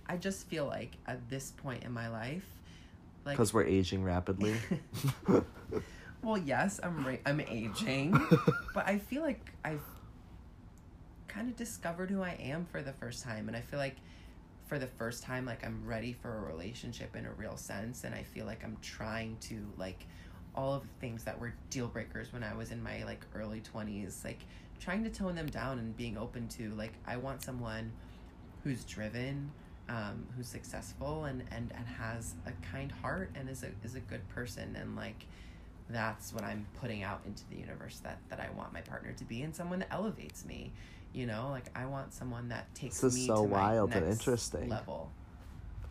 I 0.06 0.16
just 0.16 0.48
feel 0.48 0.66
like 0.66 0.92
at 1.06 1.28
this 1.30 1.52
point 1.52 1.84
in 1.84 1.92
my 1.92 2.08
life, 2.08 2.44
like. 3.24 3.36
Because 3.36 3.54
we're 3.54 3.64
aging 3.64 4.04
rapidly. 4.04 4.54
Well, 6.22 6.38
yes, 6.38 6.80
I'm. 6.82 7.06
Ra- 7.06 7.16
I'm 7.24 7.40
aging, 7.40 8.12
but 8.74 8.86
I 8.86 8.98
feel 8.98 9.22
like 9.22 9.52
I've 9.64 9.82
kind 11.28 11.48
of 11.48 11.56
discovered 11.56 12.10
who 12.10 12.22
I 12.22 12.36
am 12.40 12.66
for 12.66 12.82
the 12.82 12.92
first 12.92 13.24
time, 13.24 13.48
and 13.48 13.56
I 13.56 13.60
feel 13.60 13.78
like 13.78 13.96
for 14.66 14.78
the 14.78 14.86
first 14.86 15.22
time, 15.22 15.46
like 15.46 15.64
I'm 15.64 15.84
ready 15.86 16.12
for 16.12 16.36
a 16.36 16.40
relationship 16.52 17.16
in 17.16 17.26
a 17.26 17.32
real 17.32 17.56
sense, 17.56 18.04
and 18.04 18.14
I 18.14 18.22
feel 18.22 18.46
like 18.46 18.62
I'm 18.64 18.76
trying 18.82 19.36
to 19.42 19.66
like 19.78 20.06
all 20.54 20.74
of 20.74 20.82
the 20.82 20.88
things 21.00 21.24
that 21.24 21.38
were 21.40 21.54
deal 21.70 21.86
breakers 21.86 22.32
when 22.32 22.42
I 22.42 22.54
was 22.54 22.70
in 22.70 22.82
my 22.82 23.04
like 23.04 23.24
early 23.34 23.60
twenties, 23.60 24.20
like 24.24 24.40
trying 24.78 25.04
to 25.04 25.10
tone 25.10 25.34
them 25.34 25.46
down 25.46 25.78
and 25.78 25.96
being 25.96 26.18
open 26.18 26.48
to 26.48 26.70
like 26.74 26.92
I 27.06 27.16
want 27.16 27.42
someone 27.42 27.92
who's 28.62 28.84
driven, 28.84 29.50
um, 29.88 30.26
who's 30.36 30.48
successful, 30.48 31.24
and 31.24 31.42
and 31.50 31.72
and 31.74 31.86
has 31.86 32.34
a 32.46 32.52
kind 32.72 32.92
heart 32.92 33.30
and 33.34 33.48
is 33.48 33.62
a 33.62 33.70
is 33.82 33.94
a 33.94 34.00
good 34.00 34.28
person, 34.28 34.76
and 34.76 34.96
like 34.96 35.26
that's 35.92 36.32
what 36.32 36.44
I'm 36.44 36.66
putting 36.80 37.02
out 37.02 37.20
into 37.26 37.42
the 37.50 37.56
universe 37.56 38.00
that 38.04 38.18
that 38.28 38.40
I 38.40 38.48
want 38.56 38.72
my 38.72 38.80
partner 38.80 39.12
to 39.12 39.24
be 39.24 39.42
and 39.42 39.54
someone 39.54 39.80
that 39.80 39.88
elevates 39.92 40.44
me. 40.44 40.72
You 41.12 41.26
know, 41.26 41.48
like 41.50 41.66
I 41.74 41.86
want 41.86 42.12
someone 42.14 42.48
that 42.50 42.72
takes 42.74 43.00
This 43.00 43.14
is 43.14 43.20
me 43.20 43.26
so 43.26 43.42
to 43.42 43.48
my 43.48 43.56
wild 43.56 43.92
and 43.92 44.06
next 44.06 44.20
interesting. 44.20 44.68
level. 44.68 45.10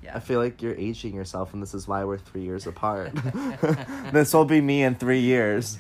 Yeah. 0.02 0.16
I 0.16 0.22
feel 0.22 0.40
like 0.40 0.62
you're 0.62 0.76
aging 0.76 1.14
yourself, 1.14 1.54
and 1.54 1.62
this 1.62 1.74
is 1.74 1.86
why 1.86 2.06
we're 2.06 2.18
three 2.18 2.44
years 2.44 2.68
apart. 2.68 3.12
this 4.14 4.34
will 4.34 4.46
be 4.46 4.62
me 4.62 4.84
in 4.84 4.96
three 4.96 5.20
years. 5.20 5.78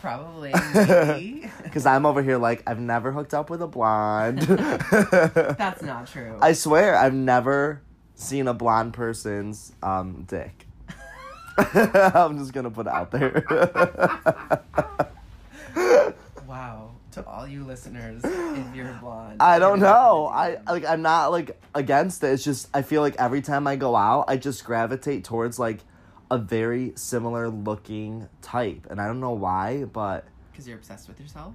Probably. 0.00 0.52
Because 1.64 1.86
I'm 1.86 2.06
over 2.06 2.22
here 2.22 2.36
like, 2.36 2.62
I've 2.68 2.78
never 2.78 3.10
hooked 3.10 3.34
up 3.34 3.50
with 3.50 3.60
a 3.60 3.66
blonde. 3.66 4.42
That's 4.42 5.82
not 5.82 6.06
true. 6.06 6.38
I 6.40 6.52
swear, 6.52 6.94
I've 6.96 7.14
never 7.14 7.82
seen 8.14 8.46
a 8.46 8.54
blonde 8.54 8.92
person's 8.92 9.72
um, 9.82 10.24
dick. 10.28 10.63
I'm 11.58 12.38
just 12.38 12.52
gonna 12.52 12.70
put 12.70 12.86
it 12.86 12.92
out 12.92 13.10
there. 13.10 13.44
wow. 16.46 16.90
To 17.12 17.24
all 17.26 17.46
you 17.46 17.62
listeners, 17.64 18.22
if 18.24 18.74
you're 18.74 18.92
blonde. 19.00 19.40
I 19.40 19.60
don't 19.60 19.78
know. 19.78 20.26
I 20.26 20.58
like. 20.68 20.84
I'm 20.84 21.00
not 21.02 21.28
like 21.30 21.56
against 21.74 22.24
it. 22.24 22.28
It's 22.32 22.42
just 22.42 22.68
I 22.74 22.82
feel 22.82 23.02
like 23.02 23.14
every 23.20 23.40
time 23.40 23.68
I 23.68 23.76
go 23.76 23.94
out, 23.94 24.24
I 24.26 24.36
just 24.36 24.64
gravitate 24.64 25.22
towards 25.22 25.58
like 25.58 25.78
a 26.30 26.38
very 26.38 26.92
similar 26.96 27.48
looking 27.48 28.28
type, 28.42 28.88
and 28.90 29.00
I 29.00 29.06
don't 29.06 29.20
know 29.20 29.30
why, 29.32 29.84
but 29.84 30.24
Because 30.50 30.66
you're 30.66 30.76
obsessed 30.78 31.06
with 31.06 31.20
yourself? 31.20 31.54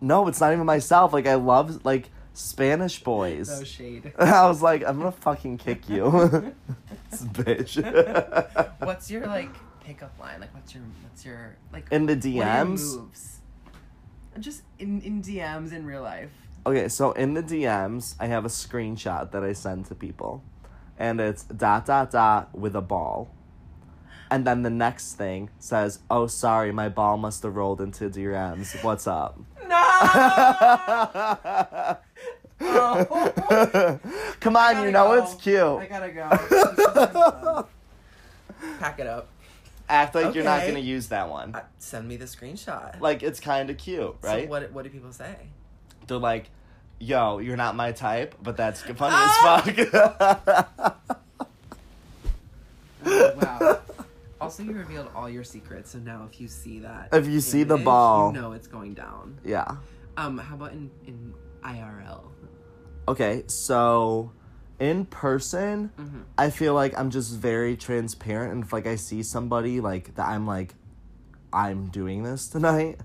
no, 0.00 0.28
it's 0.28 0.40
not 0.40 0.52
even 0.52 0.64
myself. 0.64 1.12
Like 1.12 1.26
I 1.26 1.34
love 1.34 1.84
like 1.84 2.10
Spanish 2.40 3.02
boys. 3.02 3.48
No 3.48 3.64
shade. 3.64 4.12
I 4.18 4.46
was 4.48 4.62
like, 4.62 4.84
I'm 4.86 4.98
gonna 4.98 5.12
fucking 5.12 5.58
kick 5.58 5.88
you, 5.88 6.10
this 7.10 7.22
bitch. 7.22 8.80
what's 8.80 9.10
your 9.10 9.26
like 9.26 9.50
pickup 9.84 10.18
line? 10.18 10.40
Like 10.40 10.54
what's 10.54 10.74
your 10.74 10.82
what's 11.02 11.24
your 11.24 11.56
like 11.72 11.86
In 11.90 12.06
the 12.06 12.14
what 12.14 12.24
are 12.24 12.28
your 12.28 12.44
DMs? 12.44 12.96
moves? 12.96 13.36
Just 14.38 14.62
in, 14.78 15.00
in 15.02 15.22
DMs 15.22 15.72
in 15.72 15.84
real 15.84 16.02
life. 16.02 16.30
Okay, 16.66 16.88
so 16.88 17.12
in 17.12 17.34
the 17.34 17.42
DMs, 17.42 18.14
I 18.20 18.26
have 18.26 18.44
a 18.44 18.48
screenshot 18.48 19.30
that 19.32 19.42
I 19.42 19.52
send 19.54 19.86
to 19.86 19.94
people, 19.94 20.42
and 20.98 21.20
it's 21.20 21.42
dot 21.44 21.86
dot 21.86 22.10
dot 22.10 22.56
with 22.56 22.76
a 22.76 22.82
ball, 22.82 23.34
and 24.30 24.46
then 24.46 24.62
the 24.62 24.70
next 24.70 25.14
thing 25.14 25.50
says, 25.58 26.00
"Oh, 26.10 26.26
sorry, 26.26 26.70
my 26.70 26.88
ball 26.88 27.16
must 27.16 27.42
have 27.44 27.56
rolled 27.56 27.80
into 27.80 28.08
DMs. 28.10 28.82
What's 28.84 29.06
up?" 29.06 29.40
No 29.66 29.76
Oh. 32.60 33.98
Come 34.40 34.56
on, 34.56 34.82
you 34.84 34.90
know 34.90 35.08
go. 35.16 35.22
it's 35.24 35.34
cute. 35.34 35.56
I 35.58 35.86
gotta 35.86 36.10
go. 36.10 37.68
Pack 38.78 38.98
it 39.00 39.06
up. 39.06 39.28
Act 39.88 40.14
like 40.14 40.34
you're 40.34 40.44
not 40.44 40.66
gonna 40.66 40.78
use 40.78 41.08
that 41.08 41.28
one. 41.28 41.54
Uh, 41.54 41.62
send 41.78 42.06
me 42.08 42.16
the 42.16 42.26
screenshot. 42.26 43.00
Like 43.00 43.22
it's 43.22 43.40
kind 43.40 43.70
of 43.70 43.78
cute, 43.78 44.14
right? 44.22 44.44
So 44.44 44.50
what 44.50 44.70
what 44.72 44.84
do 44.84 44.90
people 44.90 45.12
say? 45.12 45.34
They're 46.06 46.18
like, 46.18 46.50
"Yo, 46.98 47.38
you're 47.38 47.56
not 47.56 47.74
my 47.76 47.92
type, 47.92 48.34
but 48.42 48.56
that's 48.56 48.80
funny 48.96 48.96
Ah! 49.00 49.62
as 49.64 49.74
fuck." 49.74 50.96
Oh, 53.06 53.34
wow. 53.42 53.78
Also, 54.40 54.62
you 54.62 54.72
revealed 54.72 55.08
all 55.14 55.28
your 55.28 55.44
secrets, 55.44 55.90
so 55.90 55.98
now 55.98 56.26
if 56.30 56.40
you 56.40 56.48
see 56.48 56.78
that, 56.80 57.08
If 57.12 57.26
you 57.26 57.40
see 57.40 57.62
the 57.62 57.74
image, 57.74 57.84
ball. 57.84 58.32
you 58.32 58.40
know 58.40 58.52
it's 58.52 58.66
going 58.68 58.94
down. 58.94 59.38
yeah. 59.44 59.76
Um, 60.16 60.38
how 60.38 60.54
about 60.54 60.72
in 60.72 60.90
in 61.06 61.34
IRL? 61.64 62.22
Okay, 63.10 63.42
so 63.48 64.30
in 64.78 65.04
person, 65.04 65.90
Mhm. 65.98 66.22
I 66.38 66.50
feel 66.50 66.74
like 66.74 66.96
I'm 66.96 67.10
just 67.10 67.34
very 67.34 67.76
transparent, 67.76 68.52
and 68.52 68.62
if 68.62 68.72
like 68.72 68.86
I 68.86 68.94
see 68.94 69.24
somebody 69.24 69.80
like 69.80 70.14
that, 70.14 70.28
I'm 70.28 70.46
like, 70.46 70.76
I'm 71.52 71.88
doing 71.88 72.22
this 72.22 72.46
tonight. 72.54 73.00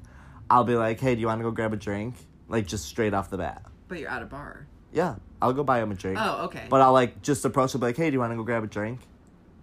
I'll 0.47 0.63
be 0.63 0.75
like, 0.75 0.99
"Hey, 0.99 1.15
do 1.15 1.21
you 1.21 1.25
want 1.27 1.39
to 1.39 1.43
go 1.43 1.49
grab 1.49 1.73
a 1.73 1.75
drink?" 1.75 2.13
Like 2.47 2.67
just 2.67 2.85
straight 2.85 3.15
off 3.15 3.31
the 3.31 3.39
bat. 3.39 3.63
But 3.87 3.97
you're 3.99 4.09
at 4.11 4.21
a 4.21 4.27
bar. 4.27 4.67
Yeah, 4.93 5.15
I'll 5.41 5.53
go 5.53 5.63
buy 5.63 5.81
him 5.81 5.89
a 5.91 5.95
drink. 5.95 6.19
Oh, 6.21 6.45
okay. 6.45 6.67
But 6.69 6.81
I'll 6.81 6.93
like 6.93 7.23
just 7.23 7.43
approach 7.43 7.73
him, 7.73 7.77
and 7.77 7.81
be 7.81 7.87
like, 7.87 7.97
"Hey, 7.97 8.11
do 8.11 8.13
you 8.13 8.19
want 8.19 8.31
to 8.31 8.37
go 8.37 8.43
grab 8.43 8.63
a 8.63 8.67
drink?" 8.67 8.99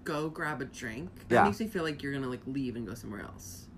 go 0.04 0.28
grab 0.28 0.60
a 0.60 0.64
drink. 0.64 1.08
That 1.28 1.34
Yeah. 1.36 1.44
makes 1.44 1.60
me 1.60 1.68
feel 1.68 1.84
like 1.84 2.02
you're 2.02 2.12
gonna 2.12 2.26
like 2.26 2.44
leave 2.48 2.74
and 2.74 2.84
go 2.84 2.94
somewhere 2.94 3.20
else. 3.22 3.68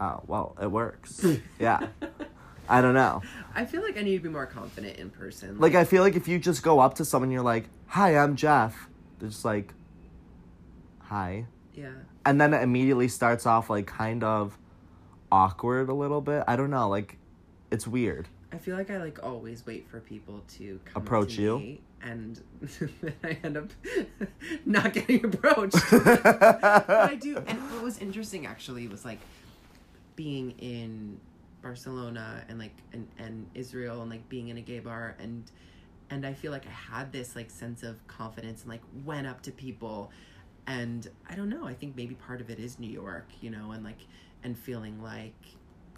Oh, 0.00 0.22
well, 0.26 0.56
it 0.58 0.72
works. 0.72 1.22
yeah, 1.60 1.88
I 2.68 2.80
don't 2.80 2.94
know. 2.94 3.22
I 3.54 3.64
feel 3.64 3.82
like 3.82 3.96
I 3.98 4.02
need 4.02 4.16
to 4.16 4.22
be 4.22 4.28
more 4.28 4.46
confident 4.46 4.96
in 4.98 5.10
person. 5.10 5.58
Like 5.58 5.74
I 5.74 5.84
feel 5.84 6.02
like 6.02 6.16
if 6.16 6.28
you 6.28 6.38
just 6.38 6.62
go 6.62 6.80
up 6.80 6.94
to 6.94 7.04
someone, 7.04 7.30
you're 7.30 7.42
like, 7.42 7.68
"Hi, 7.88 8.16
I'm 8.16 8.36
Jeff." 8.36 8.88
They're 9.18 9.28
just 9.28 9.44
like, 9.44 9.74
"Hi," 11.00 11.46
yeah. 11.74 11.90
and 12.24 12.40
then 12.40 12.54
it 12.54 12.62
immediately 12.62 13.08
starts 13.08 13.46
off 13.46 13.68
like 13.68 13.86
kind 13.86 14.24
of 14.24 14.58
awkward 15.30 15.88
a 15.88 15.94
little 15.94 16.20
bit. 16.20 16.44
I 16.46 16.56
don't 16.56 16.70
know, 16.70 16.88
like 16.88 17.18
it's 17.70 17.86
weird. 17.86 18.28
I 18.52 18.58
feel 18.58 18.76
like 18.76 18.90
I 18.90 18.98
like 18.98 19.22
always 19.24 19.64
wait 19.66 19.88
for 19.88 20.00
people 20.00 20.42
to 20.58 20.78
come 20.84 21.02
Approach 21.02 21.36
to 21.36 21.42
you? 21.42 21.78
and 22.02 22.40
then 23.00 23.14
I 23.24 23.38
end 23.42 23.56
up 23.56 23.70
not 24.66 24.92
getting 24.92 25.24
approached. 25.24 25.76
but 25.90 26.90
I 26.90 27.14
do. 27.20 27.38
And 27.46 27.58
what 27.70 27.82
was 27.82 27.98
interesting 27.98 28.46
actually 28.46 28.88
was 28.88 29.04
like 29.04 29.20
being 30.16 30.50
in 30.58 31.18
Barcelona 31.62 32.44
and 32.48 32.58
like 32.58 32.74
and, 32.92 33.08
and 33.18 33.46
Israel 33.54 34.02
and 34.02 34.10
like 34.10 34.28
being 34.28 34.48
in 34.48 34.56
a 34.58 34.60
gay 34.60 34.80
bar 34.80 35.16
and 35.18 35.50
and 36.10 36.26
I 36.26 36.34
feel 36.34 36.52
like 36.52 36.66
I 36.66 36.70
had 36.94 37.12
this 37.12 37.34
like 37.34 37.50
sense 37.50 37.82
of 37.82 38.06
confidence 38.06 38.62
and 38.62 38.70
like 38.70 38.82
went 39.04 39.26
up 39.26 39.40
to 39.42 39.52
people 39.52 40.10
and 40.66 41.08
I 41.28 41.34
don't 41.34 41.48
know, 41.48 41.66
I 41.66 41.74
think 41.74 41.96
maybe 41.96 42.14
part 42.14 42.40
of 42.40 42.48
it 42.48 42.60
is 42.60 42.78
New 42.78 42.90
York, 42.90 43.28
you 43.40 43.50
know, 43.50 43.72
and 43.72 43.82
like 43.82 43.98
and 44.44 44.58
feeling 44.58 45.02
like 45.02 45.34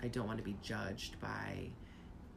I 0.03 0.09
don't 0.09 0.27
want 0.27 0.39
to 0.39 0.45
be 0.45 0.57
judged 0.63 1.19
by 1.21 1.71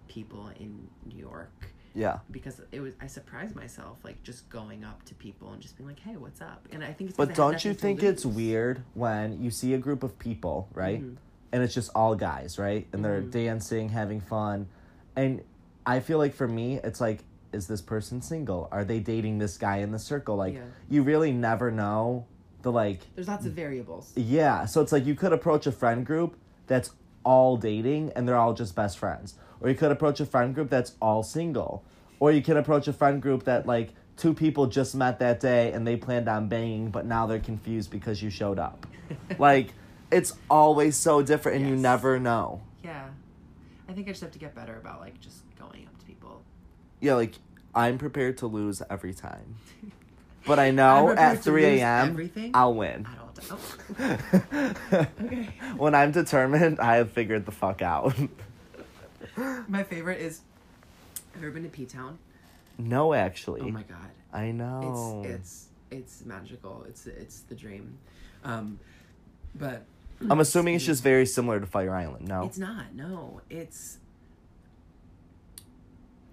people 0.08 0.50
in 0.60 0.88
New 1.06 1.20
York 1.20 1.74
yeah, 1.94 2.20
because 2.32 2.62
it 2.72 2.80
was 2.80 2.94
I 3.02 3.08
surprised 3.08 3.56
myself 3.56 3.98
like 4.04 4.22
just 4.24 4.48
going 4.50 4.84
up 4.84 5.04
to 5.06 5.16
people 5.16 5.52
and 5.54 5.62
just 5.62 5.78
being 5.78 5.90
like, 5.90 6.00
"Hey, 6.00 6.16
what's 6.16 6.42
up?" 6.42 6.68
And 6.72 6.84
I 6.84 6.94
think 6.94 7.10
it's 7.10 7.18
'cause 7.18 7.26
I 7.26 7.30
but 7.30 7.36
don't 7.36 7.66
you 7.66 7.74
think 7.74 8.04
it's 8.04 8.26
weird 8.26 8.84
when 8.94 9.42
you 9.42 9.50
see 9.50 9.74
a 9.74 9.78
group 9.80 10.04
of 10.04 10.18
people, 10.20 10.70
right? 10.74 11.02
Mhm. 11.02 11.18
And 11.52 11.64
it's 11.64 11.74
just 11.74 11.90
all 11.96 12.16
guys, 12.16 12.60
right? 12.60 12.88
And 12.92 13.04
they're 13.04 13.22
Mhm. 13.22 13.32
dancing, 13.32 13.90
having 13.90 14.20
fun, 14.20 14.68
and 15.16 15.42
I 15.86 16.02
feel 16.02 16.18
like 16.18 16.34
for 16.34 16.48
me, 16.48 16.80
it's 16.84 17.00
like, 17.00 17.24
is 17.54 17.68
this 17.68 17.82
person 17.82 18.22
single? 18.22 18.68
Are 18.74 18.84
they 18.84 19.00
dating 19.00 19.38
this 19.38 19.58
guy 19.58 19.78
in 19.78 19.92
the 19.92 20.00
circle? 20.00 20.36
Like, 20.36 20.56
Yeah. 20.56 20.62
you 20.90 21.02
really 21.04 21.32
never 21.32 21.72
know 21.72 22.26
the 22.62 22.72
like 22.72 23.08
There's 23.16 23.30
lots 23.30 23.46
of 23.46 23.54
variables. 23.54 24.12
Yeah, 24.18 24.66
so 24.66 24.82
it's 24.82 24.92
like 24.92 25.06
you 25.06 25.16
could 25.16 25.32
approach 25.32 25.66
a 25.66 25.72
friend 25.72 26.06
group 26.06 26.36
that's 26.68 26.92
all 27.24 27.56
dating 27.56 28.12
and 28.16 28.28
they're 28.28 28.36
all 28.36 28.54
just 28.54 28.76
best 28.76 28.98
friends. 28.98 29.36
Or 29.62 29.70
you 29.70 29.76
could 29.76 29.92
approach 29.92 30.20
a 30.20 30.26
friend 30.26 30.54
group 30.54 30.70
that's 30.70 30.96
all 31.02 31.24
single. 31.24 31.84
Or 32.20 32.32
you 32.34 32.42
can 32.42 32.58
approach 32.58 32.88
a 32.90 32.94
friend 32.94 33.22
group 33.22 33.44
that 33.46 33.66
like 33.66 33.94
two 34.18 34.34
people 34.34 34.66
just 34.68 34.94
met 34.96 35.20
that 35.20 35.40
day 35.40 35.72
and 35.72 35.88
they 35.88 35.96
planned 35.96 36.28
on 36.28 36.50
banging 36.50 36.90
but 36.90 37.06
now 37.06 37.26
they're 37.28 37.40
confused 37.40 37.90
because 37.92 38.22
you 38.22 38.30
showed 38.30 38.60
up. 38.60 38.86
like 39.40 39.74
it's 40.12 40.34
always 40.50 40.96
so 40.96 41.22
different 41.22 41.62
and 41.62 41.70
you 41.70 41.76
never 41.76 42.20
know. 42.20 42.62
Yeah. 42.84 43.10
I 43.90 43.94
think 43.94 44.08
I 44.08 44.12
just 44.12 44.22
have 44.22 44.32
to 44.32 44.40
get 44.40 44.54
better 44.56 44.78
about 44.78 45.00
like 45.00 45.20
just 45.20 45.38
going 45.60 45.86
up 45.88 45.98
to 46.00 46.06
people. 46.06 46.42
Yeah, 47.00 47.16
like 47.16 47.36
I'm 47.76 47.98
prepared 47.98 48.38
to 48.40 48.48
lose 48.48 48.82
every 48.90 49.14
time. 49.14 49.56
But 50.46 50.60
I 50.60 50.72
know 50.72 51.10
at 51.12 51.44
3 51.44 51.66
a.m. 51.66 52.32
I'll 52.54 52.74
win. 52.74 53.06
I 53.06 53.16
don't 53.16 53.28
oh. 54.90 55.06
Okay. 55.26 55.50
when 55.76 55.94
I'm 55.94 56.14
determined, 56.14 56.80
I 56.80 56.96
have 56.96 57.12
figured 57.12 57.46
the 57.46 57.52
fuck 57.52 57.82
out. 57.82 58.16
My 59.68 59.84
favorite 59.84 60.22
is 60.22 60.40
have 61.34 61.42
you 61.42 61.50
ever 61.50 61.54
been 61.54 61.64
to 61.64 61.70
P 61.70 61.86
Town? 61.86 62.18
no, 62.78 63.14
actually. 63.14 63.60
Oh 63.62 63.70
my 63.70 63.84
god. 63.84 64.10
I 64.32 64.52
know. 64.52 65.24
It's 65.26 65.68
it's 65.92 66.22
it's 66.22 66.26
magical. 66.26 66.86
It's 66.88 67.06
it's 67.08 67.42
the 67.42 67.56
dream. 67.56 67.98
Um 68.46 68.80
but 69.54 69.84
I'm 70.30 70.40
assuming 70.40 70.76
it's 70.76 70.86
just 70.86 71.04
very 71.04 71.26
similar 71.26 71.60
to 71.60 71.66
Fire 71.66 71.94
Island. 71.94 72.28
No. 72.28 72.44
It's 72.46 72.58
not. 72.58 72.94
No, 72.96 73.42
it's. 73.50 74.00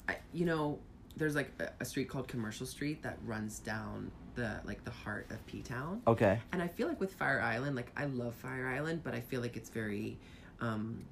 I 0.08 0.16
you 0.32 0.44
know 0.44 0.78
there's 1.16 1.34
like 1.34 1.50
a, 1.60 1.68
a 1.80 1.84
street 1.84 2.08
called 2.08 2.28
Commercial 2.28 2.66
Street 2.66 3.02
that 3.02 3.18
runs 3.24 3.58
down 3.58 4.10
the 4.34 4.60
like 4.64 4.84
the 4.84 4.90
heart 4.90 5.26
of 5.30 5.44
P 5.46 5.62
Town, 5.62 6.02
okay. 6.06 6.40
and 6.52 6.60
I 6.60 6.68
feel 6.68 6.88
like 6.88 7.00
with 7.00 7.14
Fire 7.14 7.40
Island, 7.40 7.76
like 7.76 7.90
I 7.96 8.06
love 8.06 8.34
Fire 8.34 8.66
Island, 8.68 9.02
but 9.04 9.14
I 9.14 9.20
feel 9.20 9.40
like 9.40 9.56
it's 9.56 9.70
very, 9.70 10.18
um, 10.60 11.04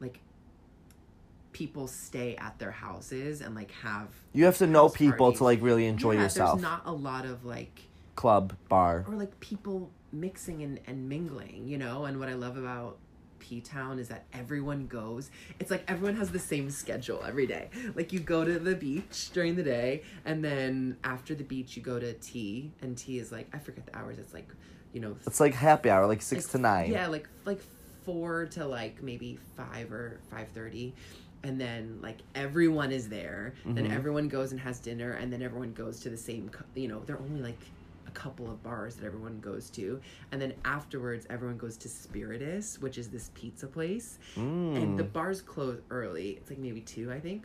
like. 0.00 0.20
People 1.52 1.88
stay 1.88 2.36
at 2.36 2.58
their 2.58 2.70
houses 2.70 3.40
and 3.40 3.54
like 3.54 3.70
have 3.70 4.08
You 4.34 4.44
have 4.44 4.58
to 4.58 4.66
know 4.66 4.88
house 4.88 4.96
people 4.98 5.16
parties. 5.28 5.38
to 5.38 5.44
like 5.44 5.62
really 5.62 5.86
enjoy 5.86 6.12
yeah, 6.12 6.24
yourself. 6.24 6.60
There's 6.60 6.70
not 6.70 6.82
a 6.84 6.92
lot 6.92 7.24
of 7.24 7.46
like 7.46 7.80
Club, 8.14 8.52
bar. 8.68 9.06
or 9.08 9.14
like 9.14 9.40
people 9.40 9.88
mixing 10.20 10.62
and, 10.62 10.80
and 10.86 11.08
mingling, 11.08 11.66
you 11.66 11.78
know? 11.78 12.04
And 12.04 12.18
what 12.18 12.28
I 12.28 12.34
love 12.34 12.56
about 12.56 12.98
P 13.38 13.60
Town 13.60 13.98
is 13.98 14.08
that 14.08 14.24
everyone 14.32 14.86
goes. 14.86 15.30
It's 15.60 15.70
like 15.70 15.84
everyone 15.88 16.16
has 16.16 16.30
the 16.30 16.38
same 16.38 16.70
schedule 16.70 17.22
every 17.24 17.46
day. 17.46 17.68
Like 17.94 18.12
you 18.12 18.20
go 18.20 18.44
to 18.44 18.58
the 18.58 18.74
beach 18.74 19.30
during 19.32 19.54
the 19.56 19.62
day, 19.62 20.02
and 20.24 20.42
then 20.42 20.96
after 21.04 21.34
the 21.34 21.44
beach, 21.44 21.76
you 21.76 21.82
go 21.82 21.98
to 22.00 22.12
tea. 22.14 22.72
And 22.82 22.96
tea 22.96 23.18
is 23.18 23.30
like, 23.30 23.48
I 23.54 23.58
forget 23.58 23.86
the 23.86 23.96
hours. 23.96 24.18
It's 24.18 24.32
like, 24.34 24.48
you 24.92 25.00
know, 25.00 25.16
It's 25.26 25.38
like 25.40 25.54
happy 25.54 25.90
hour, 25.90 26.06
like 26.06 26.22
six 26.22 26.46
to 26.48 26.58
nine. 26.58 26.90
Yeah, 26.90 27.06
like 27.08 27.28
like 27.44 27.60
four 28.04 28.46
to 28.46 28.64
like 28.66 29.02
maybe 29.02 29.38
five 29.56 29.92
or 29.92 30.18
five 30.30 30.48
thirty, 30.48 30.94
and 31.44 31.60
then 31.60 31.98
like 32.02 32.18
everyone 32.34 32.90
is 32.90 33.08
there. 33.08 33.52
Then 33.66 33.86
Mhm. 33.86 33.94
everyone 33.94 34.28
goes 34.28 34.50
and 34.52 34.60
has 34.60 34.80
dinner, 34.80 35.12
and 35.12 35.30
then 35.32 35.42
everyone 35.42 35.72
goes 35.74 36.00
to 36.00 36.10
the 36.10 36.16
same. 36.16 36.48
co- 36.48 36.64
You 36.74 36.88
know, 36.88 37.02
they're 37.06 37.20
only 37.20 37.42
like 37.42 37.58
couple 38.16 38.50
of 38.50 38.62
bars 38.62 38.96
that 38.96 39.04
everyone 39.06 39.38
goes 39.40 39.68
to, 39.70 40.00
and 40.32 40.40
then 40.40 40.54
afterwards 40.64 41.26
everyone 41.28 41.58
goes 41.58 41.76
to 41.76 41.88
Spiritus, 41.88 42.80
which 42.80 42.96
is 42.98 43.10
this 43.10 43.30
pizza 43.34 43.66
place, 43.66 44.18
and 44.36 44.98
the 44.98 45.04
Mm. 45.04 45.12
bars 45.12 45.42
close 45.42 45.80
early. 45.90 46.30
It's 46.30 46.48
like 46.50 46.58
maybe 46.58 46.80
two, 46.80 47.12
I 47.12 47.20
think. 47.20 47.44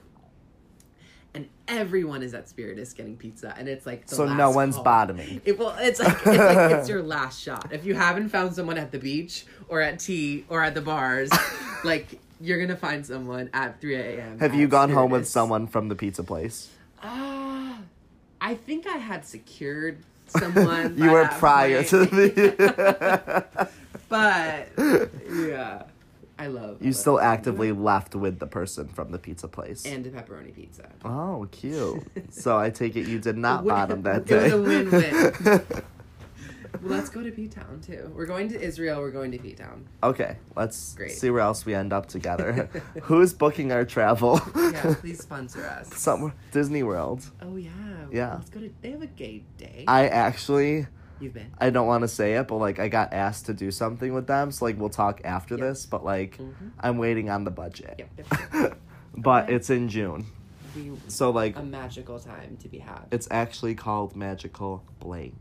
And 1.34 1.48
everyone 1.68 2.24
is 2.24 2.34
at 2.34 2.50
Spiritus 2.50 2.92
getting 2.94 3.16
pizza, 3.16 3.54
and 3.58 3.68
it's 3.70 3.86
like 3.86 4.06
the 4.08 4.16
So 4.16 4.26
no 4.26 4.52
one's 4.52 4.76
call. 4.76 4.84
bottoming. 4.84 5.42
It 5.46 5.58
well, 5.60 5.76
it's 5.80 6.00
like 6.00 6.18
it's 6.26 6.26
like 6.26 6.72
it's 6.80 6.90
your 6.90 7.02
last 7.04 7.42
shot. 7.42 7.70
If 7.72 7.86
you 7.86 7.94
haven't 7.94 8.30
found 8.30 8.54
someone 8.56 8.78
at 8.78 8.92
the 8.92 9.00
beach 9.00 9.46
or 9.70 9.80
at 9.82 10.00
tea 10.00 10.46
or 10.50 10.62
at 10.64 10.74
the 10.74 10.82
bars, 10.82 11.30
like 11.86 12.20
you're 12.42 12.60
gonna 12.60 12.76
find 12.78 13.06
someone 13.06 13.50
at 13.54 13.80
3 13.80 13.96
a.m. 13.96 14.40
Have 14.40 14.56
you 14.56 14.68
gone 14.68 14.90
home 14.90 15.12
with 15.12 15.28
someone 15.28 15.68
from 15.68 15.88
the 15.90 15.96
pizza 15.96 16.24
place? 16.24 16.70
Ah, 17.02 17.78
I 18.42 18.56
think 18.56 18.86
I 18.88 18.98
had 18.98 19.26
secured 19.26 20.00
someone. 20.32 20.98
You 21.02 21.12
were 21.12 21.28
prior 21.28 21.78
point. 21.84 21.88
to 21.90 22.06
the. 22.06 23.70
but 24.10 24.68
yeah, 25.30 25.84
I 26.40 26.48
love. 26.48 26.78
I 26.80 26.84
you 26.84 26.88
love 26.92 26.96
still 26.96 27.16
pizza. 27.18 27.26
actively 27.26 27.72
left 27.72 28.16
with 28.16 28.40
the 28.40 28.48
person 28.48 28.88
from 28.90 29.12
the 29.12 29.20
pizza 29.20 29.48
place. 29.48 29.86
and 29.86 30.04
the 30.04 30.10
pepperoni 30.10 30.54
pizza. 30.56 30.90
oh, 31.06 31.48
cute. 31.52 32.04
so 32.34 32.58
I 32.58 32.70
take 32.70 32.96
it 32.96 33.08
you 33.08 33.20
did 33.20 33.38
not 33.38 33.64
win- 33.64 33.76
bottom 33.76 34.02
that 34.04 34.30
it 34.30 34.36
was 34.36 34.44
day. 34.44 34.50
a 34.52 34.62
win-win. 34.62 35.84
Well, 36.82 36.92
let's 36.98 37.10
go 37.10 37.22
to 37.22 37.32
P 37.32 37.48
Town 37.48 37.82
too. 37.86 38.12
We're 38.16 38.26
going 38.26 38.48
to 38.50 38.60
Israel. 38.62 39.02
We're 39.02 39.12
going 39.12 39.32
to 39.32 39.38
P 39.40 39.54
Town. 39.54 39.88
okay, 40.04 40.38
let's 40.56 40.96
Great. 40.96 41.12
see 41.12 41.30
where 41.30 41.42
else 41.42 41.66
we 41.66 41.74
end 41.76 41.92
up 41.94 42.08
together. 42.08 42.70
Who's 43.04 43.34
booking 43.34 43.72
our 43.72 43.86
travel? 43.86 44.40
Yeah, 44.56 44.96
please 45.00 45.20
sponsor 45.22 45.66
us. 45.66 45.94
Somewhere 45.98 46.34
Disney 46.52 46.84
World. 46.84 47.30
Oh 47.42 47.56
yeah. 47.58 47.70
Yeah. 48.12 48.34
Let's 48.36 48.50
go 48.50 48.60
to. 48.62 48.72
They 48.82 48.92
have 48.92 49.02
a 49.02 49.08
gay 49.08 49.44
day. 49.58 49.84
I 49.88 50.08
actually 50.08 50.88
You've 51.20 51.34
been. 51.36 51.52
I 51.60 51.70
don't 51.70 51.86
want 51.88 52.02
to 52.04 52.08
say 52.08 52.34
it, 52.36 52.48
but 52.48 52.56
like 52.58 52.80
I 52.80 52.88
got 52.88 53.14
asked 53.14 53.46
to 53.48 53.54
do 53.54 53.70
something 53.70 54.14
with 54.14 54.26
them, 54.28 54.52
so 54.52 54.66
like 54.66 54.80
we'll 54.80 54.90
talk 54.90 55.22
after 55.24 55.56
Yep. 55.56 55.62
this. 55.68 55.86
But 55.86 56.04
like 56.04 56.38
Mhm. 56.38 56.72
I'm 56.80 56.98
waiting 56.98 57.30
on 57.30 57.44
the 57.44 57.52
budget. 57.52 57.96
Yep. 58.00 58.28
yep, 58.54 58.78
but 59.18 59.44
Okay. 59.46 59.56
it's 59.56 59.70
in 59.70 59.88
June. 59.90 60.26
be 60.74 60.94
So 61.10 61.30
like 61.32 61.58
a 61.58 61.64
magical 61.64 62.18
time 62.18 62.58
to 62.62 62.70
be 62.70 62.80
had. 62.80 63.02
it's 63.12 63.28
actually 63.30 63.76
called 63.76 64.16
Magical 64.16 64.84
Blank. 65.00 65.36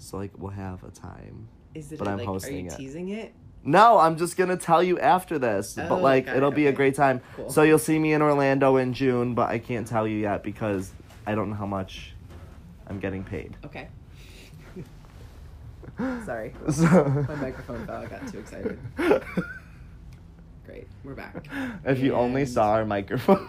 So 0.00 0.16
like 0.16 0.32
we'll 0.38 0.50
have 0.50 0.82
a 0.82 0.90
time. 0.90 1.48
Is 1.74 1.92
it 1.92 1.98
but 1.98 2.08
I'm 2.08 2.18
like 2.18 2.26
are 2.26 2.32
hosting 2.32 2.64
you 2.64 2.70
it. 2.70 2.76
teasing 2.76 3.10
it? 3.10 3.32
No, 3.62 3.98
I'm 3.98 4.16
just 4.16 4.36
gonna 4.36 4.56
tell 4.56 4.82
you 4.82 4.98
after 4.98 5.38
this. 5.38 5.76
Oh, 5.78 5.86
but 5.88 6.00
like 6.02 6.26
it, 6.26 6.36
it'll 6.36 6.50
be 6.50 6.66
a 6.66 6.72
great 6.72 6.94
time. 6.94 7.20
Cool. 7.36 7.50
So 7.50 7.62
you'll 7.62 7.78
see 7.78 7.98
me 7.98 8.14
in 8.14 8.22
Orlando 8.22 8.76
in 8.76 8.94
June, 8.94 9.34
but 9.34 9.50
I 9.50 9.58
can't 9.58 9.86
tell 9.86 10.08
you 10.08 10.16
yet 10.16 10.42
because 10.42 10.90
I 11.26 11.34
don't 11.34 11.50
know 11.50 11.56
how 11.56 11.66
much 11.66 12.14
I'm 12.86 12.98
getting 12.98 13.22
paid. 13.22 13.56
Okay. 13.64 13.88
Sorry. 16.24 16.54
So 16.72 16.86
My 17.28 17.34
microphone 17.34 17.86
fell. 17.86 18.02
I 18.02 18.06
got 18.06 18.26
too 18.26 18.38
excited. 18.38 18.78
Great. 20.70 20.86
We're 21.02 21.14
back. 21.14 21.48
if 21.84 21.98
you 21.98 22.14
only 22.14 22.46
saw 22.46 22.70
our 22.70 22.84
microphones. 22.84 23.40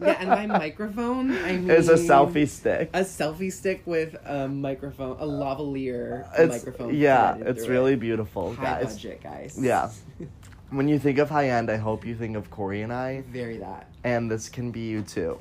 Yeah, 0.00 0.16
and 0.20 0.28
my 0.28 0.46
microphone, 0.46 1.30
I 1.38 1.56
mean 1.56 1.70
is 1.78 1.88
a 1.88 1.94
selfie 1.94 2.46
stick. 2.48 2.90
a 2.94 3.00
selfie 3.00 3.52
stick 3.52 3.82
with 3.84 4.14
a 4.24 4.46
microphone, 4.46 5.16
a 5.18 5.24
lavalier 5.26 6.28
It's 6.38 6.64
microphone. 6.64 6.94
yeah, 6.94 7.34
it's 7.36 7.66
really 7.66 7.94
it. 7.94 8.00
beautiful, 8.00 8.54
high 8.54 8.82
guys. 8.82 8.94
budget, 8.94 9.22
guys. 9.22 9.58
Yeah. 9.60 9.90
When 10.70 10.88
you 10.88 10.98
think 10.98 11.18
of 11.18 11.30
high 11.30 11.50
end, 11.50 11.70
I 11.70 11.76
hope 11.76 12.04
you 12.04 12.16
think 12.16 12.36
of 12.36 12.50
Corey 12.50 12.82
and 12.82 12.92
I, 12.92 13.22
Very 13.30 13.58
that. 13.58 13.86
and 14.02 14.28
this 14.28 14.48
can 14.48 14.72
be 14.72 14.80
you 14.80 15.02
too. 15.02 15.38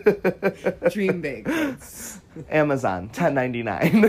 Dream 0.90 1.20
big. 1.20 1.44
kids. 1.44 2.20
Amazon, 2.50 3.10
ten 3.10 3.34
ninety 3.34 3.62
nine. 3.62 4.04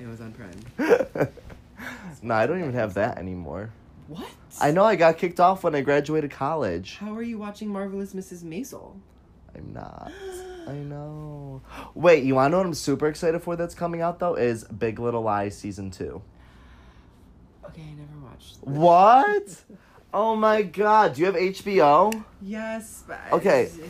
Amazon 0.00 0.32
Prime. 0.38 1.28
no, 2.22 2.34
I 2.34 2.46
don't 2.46 2.60
even 2.60 2.74
have 2.74 2.94
that 2.94 3.18
anymore. 3.18 3.70
What? 4.06 4.28
I 4.60 4.70
know 4.70 4.84
I 4.84 4.96
got 4.96 5.18
kicked 5.18 5.38
off 5.40 5.62
when 5.64 5.74
I 5.74 5.80
graduated 5.82 6.30
college. 6.30 6.96
How 6.96 7.14
are 7.14 7.22
you 7.22 7.38
watching 7.38 7.68
Marvelous 7.68 8.14
Mrs. 8.14 8.42
Maisel? 8.42 8.94
I'm 9.54 9.72
not. 9.72 10.10
I 10.68 10.74
know. 10.74 11.62
Wait, 11.94 12.24
you 12.24 12.34
want 12.36 12.48
to 12.48 12.50
know 12.52 12.58
what 12.58 12.66
I'm 12.66 12.74
super 12.74 13.08
excited 13.08 13.42
for 13.42 13.56
that's 13.56 13.74
coming 13.74 14.00
out 14.02 14.18
though? 14.18 14.34
Is 14.36 14.64
Big 14.64 14.98
Little 14.98 15.22
Lies 15.22 15.56
season 15.56 15.90
two. 15.90 16.22
Okay, 17.66 17.82
I 17.82 17.94
never 17.94 18.26
watched. 18.26 18.56
What? 18.62 19.64
Oh 20.12 20.34
my 20.34 20.62
god, 20.62 21.14
do 21.14 21.20
you 21.20 21.26
have 21.26 21.36
HBO? 21.36 22.24
Yes, 22.42 23.04
but 23.06 23.20
Okay. 23.30 23.70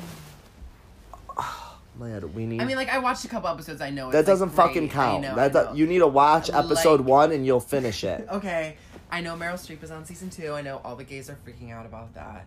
Man, 1.99 2.33
we 2.35 2.45
need. 2.47 2.61
I 2.61 2.65
mean, 2.67 2.77
like 2.77 2.89
I 2.89 2.99
watched 2.99 3.25
a 3.25 3.29
couple 3.29 3.49
episodes. 3.49 3.81
I 3.81 3.89
know 3.91 4.09
it's, 4.09 4.15
that 4.17 4.27
doesn't 4.27 4.49
great. 4.51 4.57
fucking 4.57 4.85
I 4.91 4.93
count. 4.93 5.23
know, 5.23 5.35
that 5.35 5.73
do- 5.73 5.79
you 5.79 5.87
need 5.87 5.99
to 5.99 6.07
watch 6.07 6.49
episode 6.51 7.01
Like- 7.01 7.09
one 7.09 7.33
and 7.33 7.45
you'll 7.47 7.59
finish 7.61 8.05
it. 8.05 8.27
Okay, 8.33 8.77
I 9.11 9.21
know 9.21 9.35
Meryl 9.35 9.55
Streep 9.55 9.83
is 9.83 9.91
on 9.91 10.05
season 10.05 10.31
two. 10.31 10.53
I 10.53 10.63
know 10.63 10.81
all 10.85 10.97
the 10.97 11.05
gays 11.05 11.29
are 11.29 11.37
freaking 11.47 11.73
out 11.73 11.87
about 11.87 12.15
that. 12.15 12.47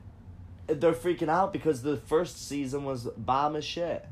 They're 0.67 0.93
freaking 0.93 1.27
out 1.29 1.51
because 1.51 1.81
the 1.81 1.97
first 1.97 2.47
season 2.47 2.85
was 2.85 3.03
bomb 3.17 3.55
as 3.55 3.65
shit. 3.65 4.05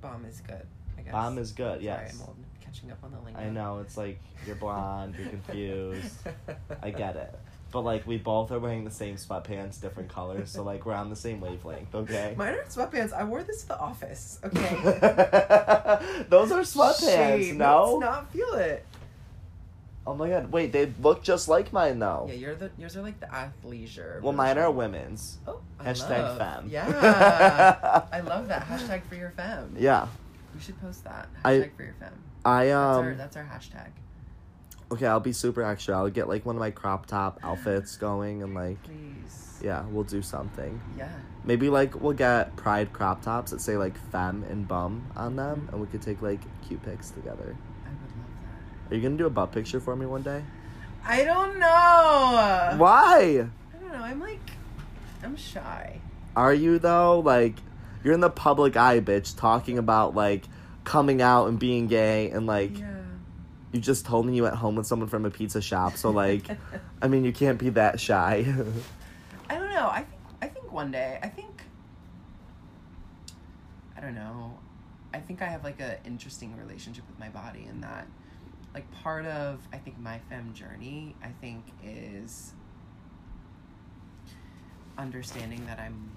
Bomb 0.00 0.24
is 0.24 0.40
good. 0.40 0.66
I 0.96 1.02
guess. 1.02 1.12
Bomb 1.12 1.38
is 1.38 1.52
good, 1.52 1.82
Sorry, 1.82 1.84
yes. 1.84 2.14
I'm 2.14 2.28
old. 2.28 2.36
Catching 2.64 2.90
up 2.92 2.98
on 3.02 3.10
the 3.10 3.18
lingo. 3.20 3.40
I 3.40 3.50
know 3.50 3.80
it's 3.80 3.96
like 3.96 4.20
you're 4.46 4.56
blonde, 4.56 5.14
you're 5.18 5.28
confused. 5.28 6.14
I 6.82 6.90
get 6.90 7.16
it. 7.16 7.34
But 7.72 7.80
like 7.80 8.06
we 8.06 8.16
both 8.18 8.52
are 8.52 8.58
wearing 8.58 8.84
the 8.84 8.90
same 8.90 9.16
sweatpants, 9.16 9.80
different 9.80 10.08
colors, 10.08 10.50
so 10.50 10.62
like 10.62 10.86
we're 10.86 10.92
on 10.94 11.10
the 11.10 11.16
same 11.16 11.40
wavelength, 11.40 11.94
okay? 11.94 12.34
Mine 12.38 12.54
are 12.54 12.64
sweatpants. 12.64 13.12
I 13.12 13.24
wore 13.24 13.42
this 13.42 13.62
to 13.62 13.68
the 13.68 13.78
office. 13.78 14.38
Okay. 14.44 16.24
Those 16.28 16.52
are 16.52 16.60
sweatpants, 16.60 17.00
Shade. 17.40 17.56
no? 17.56 17.96
Let's 17.96 18.00
not 18.00 18.32
feel 18.32 18.52
it. 18.54 18.86
Oh 20.04 20.14
my 20.16 20.28
god, 20.28 20.50
wait, 20.50 20.72
they 20.72 20.92
look 21.00 21.22
just 21.22 21.46
like 21.48 21.72
mine 21.72 22.00
though. 22.00 22.26
Yeah, 22.28 22.34
you're 22.34 22.54
the 22.56 22.70
yours 22.76 22.96
are 22.96 23.02
like 23.02 23.20
the 23.20 23.26
athleisure. 23.26 24.20
well, 24.20 24.32
mine 24.32 24.58
are 24.58 24.70
women's. 24.70 25.38
Oh, 25.46 25.60
I 25.78 25.84
Hashtag 25.84 26.22
love. 26.22 26.38
femme. 26.38 26.68
Yeah. 26.68 28.04
I 28.12 28.20
love 28.20 28.48
that 28.48 28.66
hashtag 28.66 29.04
for 29.06 29.14
your 29.14 29.30
femme. 29.30 29.76
Yeah. 29.78 30.08
We 30.54 30.60
should 30.60 30.80
post 30.80 31.04
that 31.04 31.28
I- 31.44 31.52
hashtag 31.54 31.76
for 31.76 31.82
your 31.84 31.94
femme. 32.00 32.18
I 32.44 32.64
That's 32.66 32.74
our 32.74 33.10
um 33.12 33.16
that's 33.16 33.36
our 33.36 33.44
hashtag. 33.44 33.90
okay, 34.90 35.06
I'll 35.06 35.20
be 35.20 35.32
super 35.32 35.62
extra. 35.62 35.96
I'll 35.96 36.10
get 36.10 36.28
like 36.28 36.44
one 36.44 36.56
of 36.56 36.60
my 36.60 36.72
crop 36.72 37.06
top 37.06 37.38
outfits 37.44 37.96
going 37.96 38.42
and 38.42 38.54
like 38.54 38.82
Please. 38.82 39.60
yeah, 39.62 39.84
we'll 39.90 40.02
do 40.02 40.20
something. 40.20 40.80
Yeah. 40.98 41.12
Maybe 41.44 41.70
like 41.70 42.00
we'll 42.00 42.12
get 42.12 42.56
pride 42.56 42.92
crop 42.92 43.22
tops 43.22 43.52
that 43.52 43.60
say 43.60 43.76
like 43.76 43.96
femme 44.10 44.44
and 44.50 44.66
bum 44.66 45.06
on 45.14 45.36
them 45.36 45.68
and 45.70 45.80
we 45.80 45.86
could 45.86 46.02
take 46.02 46.20
like 46.22 46.40
cute 46.66 46.82
pics 46.82 47.10
together. 47.10 47.56
I 48.90 48.90
would 48.90 48.90
love 48.90 48.92
Are 48.92 48.94
you 48.96 49.02
gonna 49.02 49.16
do 49.16 49.26
a 49.26 49.30
butt 49.30 49.52
picture 49.52 49.80
for 49.80 49.96
me 49.96 50.06
one 50.06 50.22
day? 50.22 50.42
I 51.04 51.24
don't 51.24 51.58
know. 51.58 52.74
Why? 52.78 53.46
I 53.74 53.78
don't 53.80 53.92
know. 53.92 54.04
I'm 54.04 54.20
like, 54.20 54.40
I'm 55.22 55.36
shy. 55.36 56.00
Are 56.36 56.54
you 56.54 56.78
though? 56.78 57.20
Like, 57.20 57.56
you're 58.04 58.14
in 58.14 58.20
the 58.20 58.30
public 58.30 58.76
eye, 58.76 59.00
bitch, 59.00 59.36
talking 59.36 59.78
about 59.78 60.14
like 60.14 60.44
coming 60.84 61.22
out 61.22 61.46
and 61.48 61.58
being 61.58 61.86
gay, 61.88 62.30
and 62.30 62.46
like 62.46 62.78
Yeah. 62.78 62.86
you 63.72 63.80
just 63.80 64.04
told 64.06 64.26
me 64.26 64.34
you 64.36 64.42
went 64.44 64.56
home 64.56 64.76
with 64.76 64.86
someone 64.86 65.08
from 65.08 65.24
a 65.24 65.30
pizza 65.30 65.60
shop. 65.60 65.96
So 65.96 66.10
like, 66.10 66.44
I 67.02 67.08
mean, 67.08 67.24
you 67.24 67.32
can't 67.32 67.58
be 67.58 67.70
that 67.70 68.00
shy. 68.00 68.44
I 69.50 69.54
don't 69.56 69.70
know. 69.70 69.88
I 69.88 69.98
think 70.04 70.20
I 70.42 70.46
think 70.48 70.72
one 70.72 70.90
day. 70.90 71.18
I 71.22 71.28
think 71.28 71.62
I 73.96 74.00
don't 74.00 74.14
know. 74.14 74.58
I 75.14 75.18
think 75.20 75.42
I 75.42 75.46
have 75.46 75.62
like 75.64 75.80
an 75.80 75.96
interesting 76.06 76.56
relationship 76.56 77.04
with 77.08 77.18
my 77.18 77.28
body 77.28 77.66
in 77.68 77.80
that 77.82 78.06
like 78.74 78.90
part 79.02 79.26
of 79.26 79.60
I 79.72 79.78
think 79.78 79.98
my 79.98 80.18
femme 80.28 80.52
journey 80.54 81.14
I 81.22 81.28
think 81.40 81.64
is 81.84 82.54
understanding 84.98 85.64
that 85.66 85.78
I'm 85.78 86.10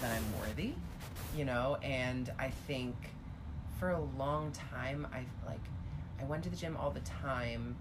that 0.00 0.10
I'm 0.10 0.40
worthy, 0.40 0.72
you 1.36 1.44
know, 1.44 1.76
and 1.82 2.30
I 2.38 2.50
think 2.66 2.94
for 3.78 3.90
a 3.90 4.00
long 4.18 4.52
time 4.52 5.06
I 5.12 5.24
like 5.46 5.60
I 6.20 6.24
went 6.24 6.44
to 6.44 6.50
the 6.50 6.56
gym 6.56 6.76
all 6.76 6.90
the 6.90 7.00
time, 7.00 7.76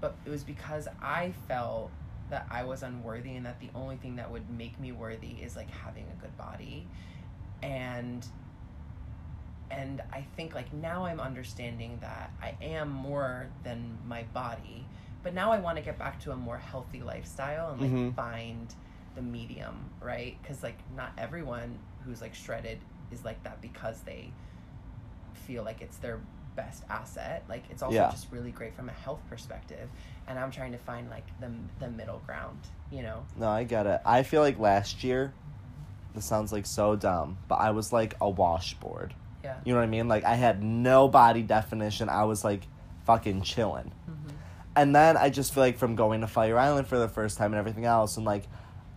but 0.00 0.14
it 0.24 0.30
was 0.30 0.44
because 0.44 0.88
I 1.00 1.32
felt 1.48 1.90
that 2.30 2.46
I 2.50 2.64
was 2.64 2.82
unworthy 2.82 3.34
and 3.36 3.44
that 3.44 3.60
the 3.60 3.68
only 3.74 3.96
thing 3.96 4.16
that 4.16 4.30
would 4.30 4.48
make 4.50 4.78
me 4.80 4.92
worthy 4.92 5.32
is 5.42 5.56
like 5.56 5.70
having 5.70 6.04
a 6.04 6.22
good 6.22 6.36
body. 6.38 6.86
And 7.62 8.26
and 9.72 10.02
I 10.12 10.24
think 10.36 10.54
like 10.54 10.72
now 10.72 11.04
I'm 11.06 11.18
understanding 11.20 11.98
that 12.00 12.30
I 12.42 12.54
am 12.62 12.90
more 12.90 13.48
than 13.64 13.98
my 14.06 14.22
body. 14.34 14.86
But 15.22 15.34
now 15.34 15.52
I 15.52 15.58
want 15.60 15.76
to 15.78 15.82
get 15.82 15.98
back 15.98 16.20
to 16.24 16.32
a 16.32 16.36
more 16.36 16.58
healthy 16.58 17.00
lifestyle 17.00 17.70
and 17.72 17.80
like 17.80 17.90
Mhm. 17.90 18.14
find 18.14 18.74
the 19.14 19.22
medium, 19.22 19.90
right? 20.00 20.36
Cuz 20.44 20.62
like 20.62 20.78
not 20.96 21.12
everyone 21.16 21.78
who's 22.04 22.20
like 22.20 22.34
shredded 22.34 22.78
is 23.10 23.24
like 23.24 23.42
that 23.44 23.60
because 23.60 24.00
they 24.02 24.32
feel 25.34 25.62
like 25.64 25.80
it's 25.80 25.96
their 25.98 26.20
best 26.56 26.84
asset. 26.90 27.44
Like 27.48 27.64
it's 27.70 27.82
also 27.82 27.96
Yeah. 27.96 28.10
just 28.10 28.30
really 28.30 28.50
great 28.50 28.74
from 28.74 28.88
a 28.88 28.92
health 28.92 29.20
perspective. 29.28 29.88
And 30.26 30.38
I'm 30.38 30.50
trying 30.50 30.72
to 30.72 30.78
find 30.78 31.08
like 31.08 31.26
the 31.40 31.50
the 31.78 31.90
middle 31.90 32.20
ground, 32.26 32.58
you 32.90 33.02
know. 33.02 33.24
no, 33.36 33.48
I 33.48 33.64
get 33.64 33.86
it. 33.86 34.00
I 34.04 34.22
feel 34.22 34.42
like 34.42 34.58
last 34.58 35.02
year, 35.04 35.32
this 36.14 36.24
sounds 36.24 36.52
like 36.52 36.66
so 36.66 36.94
dumb, 36.96 37.38
but 37.48 37.56
I 37.56 37.70
was 37.70 37.92
like 37.92 38.14
a 38.20 38.28
washboard. 38.28 39.14
Yeah. 39.56 39.60
You 39.64 39.72
know 39.74 39.80
what 39.80 39.86
I 39.86 39.90
mean? 39.90 40.08
Like 40.08 40.24
I 40.24 40.34
had 40.34 40.62
no 40.62 41.08
body 41.08 41.42
definition. 41.42 42.08
I 42.08 42.24
was 42.24 42.44
like 42.44 42.62
fucking 43.06 43.42
chilling. 43.42 43.92
Mm-hmm. 44.10 44.36
And 44.74 44.96
then 44.96 45.16
I 45.16 45.28
just 45.28 45.52
feel 45.52 45.62
like 45.62 45.76
from 45.76 45.96
going 45.96 46.22
to 46.22 46.26
Fire 46.26 46.58
Island 46.58 46.86
for 46.86 46.98
the 46.98 47.08
first 47.08 47.36
time 47.36 47.52
and 47.52 47.58
everything 47.58 47.84
else, 47.84 48.16
and 48.16 48.24
like, 48.24 48.44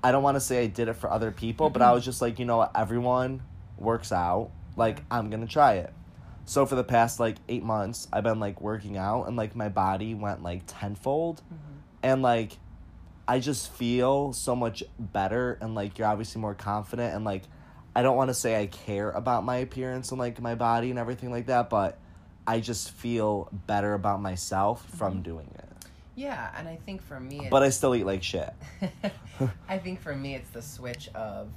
I 0.03 0.11
don't 0.11 0.23
want 0.23 0.35
to 0.35 0.41
say 0.41 0.63
I 0.63 0.67
did 0.67 0.87
it 0.87 0.93
for 0.93 1.09
other 1.09 1.31
people, 1.31 1.69
but 1.69 1.81
I 1.81 1.91
was 1.91 2.05
just 2.05 2.21
like, 2.21 2.39
you 2.39 2.45
know 2.45 2.57
what, 2.57 2.71
everyone 2.75 3.41
works 3.77 4.11
out. 4.11 4.51
Like, 4.77 5.03
I'm 5.11 5.29
gonna 5.29 5.47
try 5.47 5.73
it. 5.75 5.93
So 6.45 6.65
for 6.65 6.75
the 6.75 6.83
past 6.83 7.19
like 7.19 7.37
eight 7.49 7.63
months, 7.63 8.07
I've 8.13 8.23
been 8.23 8.39
like 8.39 8.61
working 8.61 8.97
out, 8.97 9.23
and 9.23 9.35
like 9.35 9.55
my 9.55 9.67
body 9.67 10.13
went 10.13 10.43
like 10.43 10.61
tenfold, 10.67 11.41
and 12.03 12.21
like, 12.21 12.57
I 13.27 13.39
just 13.39 13.71
feel 13.73 14.31
so 14.31 14.55
much 14.55 14.83
better, 14.99 15.57
and 15.59 15.75
like 15.75 15.97
you're 15.97 16.07
obviously 16.07 16.39
more 16.39 16.53
confident, 16.53 17.15
and 17.15 17.25
like, 17.25 17.43
I 17.95 18.01
don't 18.01 18.17
want 18.17 18.29
to 18.29 18.33
say 18.33 18.59
I 18.59 18.67
care 18.67 19.09
about 19.11 19.43
my 19.45 19.57
appearance 19.57 20.11
and 20.11 20.19
like 20.19 20.41
my 20.41 20.55
body 20.55 20.89
and 20.89 20.99
everything 20.99 21.31
like 21.31 21.45
that, 21.47 21.69
but 21.69 21.97
I 22.45 22.59
just 22.59 22.91
feel 22.91 23.49
better 23.67 23.93
about 23.93 24.21
myself 24.21 24.85
from 24.97 25.21
doing 25.21 25.49
it. 25.57 25.69
Yeah, 26.15 26.49
and 26.57 26.67
I 26.67 26.77
think 26.85 27.01
for 27.01 27.19
me, 27.19 27.47
But 27.49 27.63
I 27.63 27.69
still 27.69 27.95
eat 27.95 28.05
like 28.05 28.23
shit. 28.23 28.53
I 29.69 29.77
think 29.77 30.01
for 30.01 30.15
me, 30.15 30.35
it's 30.35 30.49
the 30.49 30.61
switch 30.61 31.09
of 31.15 31.49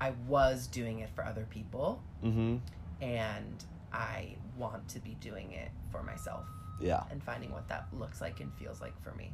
I 0.00 0.12
was 0.28 0.66
doing 0.66 1.00
it 1.00 1.10
for 1.14 1.24
other 1.24 1.46
people, 1.50 2.00
Mm-hmm. 2.24 2.56
and 3.02 3.64
I 3.92 4.36
want 4.58 4.88
to 4.88 4.98
be 5.00 5.16
doing 5.20 5.52
it 5.52 5.68
for 5.92 6.02
myself 6.02 6.44
Yeah, 6.80 7.02
and 7.10 7.22
finding 7.22 7.52
what 7.52 7.68
that 7.68 7.86
looks 7.92 8.20
like 8.20 8.40
and 8.40 8.52
feels 8.54 8.80
like 8.80 9.00
for 9.02 9.12
me. 9.12 9.32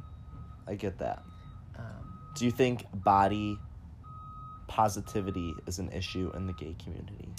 I 0.67 0.75
get 0.75 0.97
that. 0.99 1.23
Um, 1.77 2.19
Do 2.35 2.45
you 2.45 2.51
think 2.51 2.85
body 2.93 3.57
positivity 4.67 5.53
is 5.67 5.79
an 5.79 5.89
issue 5.91 6.31
in 6.35 6.47
the 6.47 6.53
gay 6.53 6.75
community? 6.83 7.29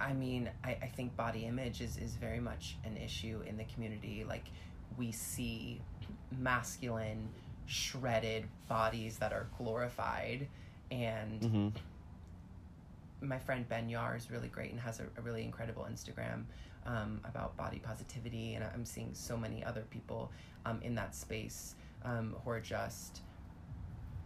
I 0.00 0.12
mean, 0.14 0.50
I, 0.64 0.70
I 0.82 0.86
think 0.86 1.14
body 1.16 1.44
image 1.44 1.80
is, 1.80 1.96
is 1.98 2.16
very 2.16 2.40
much 2.40 2.76
an 2.84 2.96
issue 2.96 3.42
in 3.46 3.56
the 3.56 3.64
community. 3.64 4.24
Like, 4.26 4.46
we 4.96 5.12
see 5.12 5.80
masculine, 6.38 7.28
shredded 7.66 8.44
bodies 8.68 9.18
that 9.18 9.32
are 9.32 9.46
glorified, 9.58 10.48
and 10.90 11.40
Mm-hmm. 11.40 11.68
my 13.26 13.38
friend 13.38 13.68
Ben 13.68 13.88
Yar 13.88 14.16
is 14.16 14.30
really 14.30 14.48
great 14.48 14.70
and 14.72 14.80
has 14.80 15.00
a, 15.00 15.04
a 15.18 15.22
really 15.22 15.44
incredible 15.44 15.86
Instagram 15.90 16.44
um, 16.86 17.20
about 17.24 17.56
body 17.56 17.78
positivity, 17.78 18.54
and 18.54 18.64
I'm 18.64 18.84
seeing 18.84 19.10
so 19.12 19.36
many 19.36 19.62
other 19.64 19.82
people 19.90 20.32
um, 20.66 20.80
in 20.82 20.94
that 20.94 21.14
space 21.14 21.74
um, 22.04 22.34
who 22.42 22.50
are 22.50 22.60
just 22.60 23.20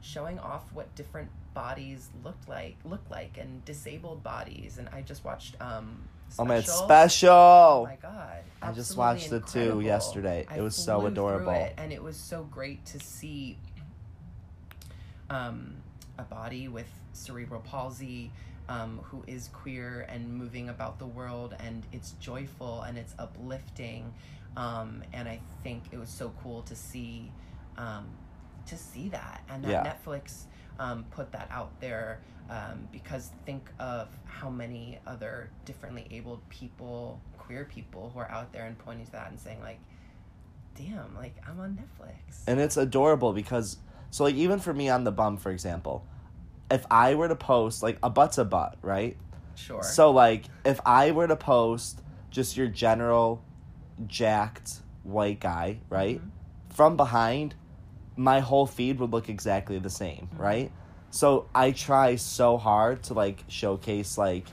showing 0.05 0.38
off 0.38 0.70
what 0.74 0.94
different 0.94 1.30
bodies 1.55 2.09
looked 2.22 2.48
like 2.48 2.76
look 2.84 3.02
like 3.11 3.38
and 3.38 3.64
disabled 3.64 4.22
bodies 4.22 4.76
and 4.78 4.88
i 4.92 5.00
just 5.00 5.24
watched 5.24 5.57
um 5.61 6.02
Oh 6.36 6.44
man, 6.44 6.59
it's 6.59 6.72
Special. 6.72 6.86
special. 6.88 7.30
oh 7.30 7.84
my 7.88 7.96
god 7.96 8.42
I 8.61 8.72
just 8.72 8.96
watched 8.96 9.26
it 9.26 9.46
too 9.46 9.59
incredible. 9.61 9.82
yesterday. 9.82 10.46
I 10.48 10.57
It 10.59 10.62
was 10.62 10.74
so 10.74 11.07
adorable. 11.07 11.52
it, 11.52 11.74
and 11.76 11.92
it 11.92 12.02
was 12.02 12.16
so 12.16 12.42
great 12.44 12.84
to 12.86 12.98
see 12.98 13.57
um 15.30 15.74
a 16.18 16.22
body 16.22 16.66
with 16.68 16.88
cerebral 17.12 17.61
palsy 17.61 18.32
um, 18.68 19.00
who 19.05 19.22
is 19.26 19.48
queer 19.52 20.07
and 20.09 20.32
moving 20.32 20.70
about 20.70 20.98
the 20.98 21.07
world 21.07 21.55
and 21.61 21.84
it's 21.92 22.12
joyful 22.12 22.82
and 22.82 22.96
it's 22.96 23.14
uplifting 23.18 24.12
um, 24.57 25.02
and 25.12 25.28
i 25.28 25.38
think 25.62 25.82
it 25.92 25.98
was 25.98 26.09
so 26.09 26.32
cool 26.42 26.62
to 26.62 26.74
see 26.74 27.30
um, 27.76 28.07
to 28.66 28.76
see 28.76 29.08
that 29.10 29.42
and 29.48 29.64
that 29.64 29.70
Yeah. 29.70 29.94
netflix 29.94 30.44
um, 30.78 31.04
put 31.10 31.30
that 31.32 31.48
out 31.50 31.78
there 31.80 32.20
um, 32.50 32.88
because 32.92 33.30
think 33.46 33.70
of 33.78 34.08
how 34.26 34.50
many 34.50 34.98
other 35.06 35.50
differently 35.64 36.06
abled 36.10 36.46
people 36.48 37.20
queer 37.38 37.64
people 37.64 38.10
who 38.12 38.20
are 38.20 38.30
out 38.30 38.52
there 38.52 38.66
and 38.66 38.76
pointing 38.78 39.06
to 39.06 39.12
that 39.12 39.30
and 39.30 39.38
saying 39.38 39.60
like 39.60 39.78
damn 40.76 41.14
like 41.16 41.34
i'm 41.48 41.60
on 41.60 41.78
netflix 41.78 42.42
and 42.48 42.58
it's 42.60 42.76
adorable 42.76 43.32
because 43.32 43.76
so 44.10 44.24
like 44.24 44.34
even 44.34 44.58
for 44.58 44.74
me 44.74 44.88
on 44.88 45.04
the 45.04 45.12
bum 45.12 45.36
for 45.36 45.52
example 45.52 46.04
if 46.70 46.84
i 46.90 47.14
were 47.14 47.28
to 47.28 47.36
post 47.36 47.82
like 47.82 47.98
a 48.02 48.10
butt's 48.10 48.38
a 48.38 48.44
butt 48.44 48.76
right 48.82 49.16
sure 49.54 49.82
so 49.82 50.10
like 50.10 50.46
if 50.64 50.80
i 50.84 51.12
were 51.12 51.28
to 51.28 51.36
post 51.36 52.00
just 52.30 52.56
your 52.56 52.66
general 52.66 53.42
jacked 54.06 54.80
white 55.04 55.38
guy 55.40 55.78
right 55.88 56.20
Mhm. 56.20 56.30
from 56.74 56.96
behind 56.96 57.54
my 58.16 58.40
whole 58.40 58.66
feed 58.66 58.98
would 58.98 59.10
look 59.10 59.28
exactly 59.28 59.78
the 59.78 59.90
same 59.90 60.28
right 60.36 60.70
so 61.10 61.46
i 61.54 61.70
try 61.70 62.16
so 62.16 62.56
hard 62.56 63.02
to 63.02 63.14
like 63.14 63.44
showcase 63.48 64.16
like 64.16 64.46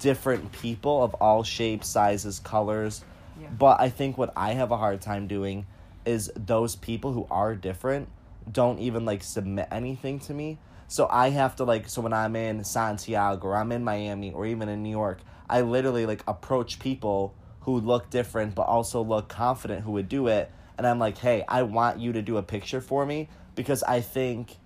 different 0.00 0.52
people 0.52 1.02
of 1.02 1.14
all 1.14 1.42
shapes 1.42 1.88
sizes 1.88 2.38
colors 2.40 3.04
yeah. 3.40 3.48
but 3.56 3.80
I 3.80 3.88
think 3.88 4.18
what 4.18 4.32
I 4.36 4.52
have 4.52 4.70
a 4.70 4.76
hard 4.76 5.00
time 5.00 5.26
doing 5.26 5.66
is 6.04 6.30
those 6.34 6.76
people 6.76 7.12
who 7.12 7.26
are 7.30 7.54
different 7.54 8.08
don't 8.50 8.78
even 8.78 9.04
like 9.04 9.22
submit 9.22 9.68
anything 9.70 10.18
to 10.20 10.34
me. 10.34 10.58
So 10.88 11.06
I 11.10 11.30
have 11.30 11.56
to 11.56 11.64
like 11.64 11.88
so 11.88 12.00
when 12.00 12.12
I'm 12.12 12.34
in 12.36 12.64
Santiago 12.64 13.48
or 13.48 13.56
I'm 13.56 13.72
in 13.72 13.84
Miami 13.84 14.32
or 14.32 14.46
even 14.46 14.68
in 14.68 14.82
New 14.82 14.90
York, 14.90 15.20
I 15.48 15.60
literally 15.62 16.06
like 16.06 16.22
approach 16.26 16.78
people 16.78 17.34
who 17.60 17.80
look 17.80 18.10
different 18.10 18.54
but 18.54 18.62
also 18.62 19.02
look 19.02 19.28
confident 19.28 19.84
who 19.84 19.92
would 19.92 20.08
do 20.08 20.26
it 20.28 20.50
and 20.78 20.86
I'm 20.86 20.98
like, 20.98 21.18
"Hey, 21.18 21.44
I 21.48 21.62
want 21.64 21.98
you 22.00 22.12
to 22.14 22.22
do 22.22 22.38
a 22.38 22.42
picture 22.42 22.80
for 22.80 23.04
me 23.04 23.28
because 23.54 23.82
I 23.82 24.00
think 24.00 24.56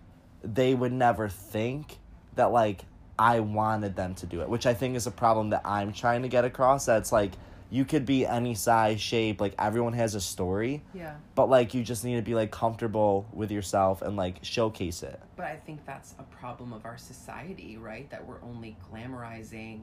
they 0.44 0.74
would 0.74 0.92
never 0.92 1.28
think 1.28 1.98
that 2.36 2.52
like 2.52 2.84
I 3.18 3.40
wanted 3.40 3.96
them 3.96 4.14
to 4.16 4.26
do 4.26 4.42
it, 4.42 4.48
which 4.48 4.66
I 4.66 4.74
think 4.74 4.96
is 4.96 5.06
a 5.06 5.10
problem 5.10 5.50
that 5.50 5.62
I'm 5.64 5.92
trying 5.92 6.22
to 6.22 6.28
get 6.28 6.44
across. 6.44 6.86
That's 6.86 7.12
like 7.12 7.32
you 7.70 7.84
could 7.86 8.04
be 8.04 8.26
any 8.26 8.54
size, 8.54 9.00
shape, 9.00 9.40
like 9.40 9.54
everyone 9.58 9.94
has 9.94 10.14
a 10.14 10.20
story, 10.20 10.82
yeah 10.92 11.14
but 11.34 11.48
like 11.48 11.72
you 11.72 11.82
just 11.82 12.04
need 12.04 12.16
to 12.16 12.22
be 12.22 12.34
like 12.34 12.50
comfortable 12.50 13.26
with 13.32 13.50
yourself 13.50 14.02
and 14.02 14.16
like 14.16 14.38
showcase 14.42 15.02
it. 15.02 15.18
But 15.36 15.46
I 15.46 15.56
think 15.56 15.84
that's 15.86 16.14
a 16.18 16.24
problem 16.24 16.72
of 16.72 16.84
our 16.84 16.98
society, 16.98 17.78
right? 17.78 18.10
That 18.10 18.26
we're 18.26 18.42
only 18.42 18.76
glamorizing 18.92 19.80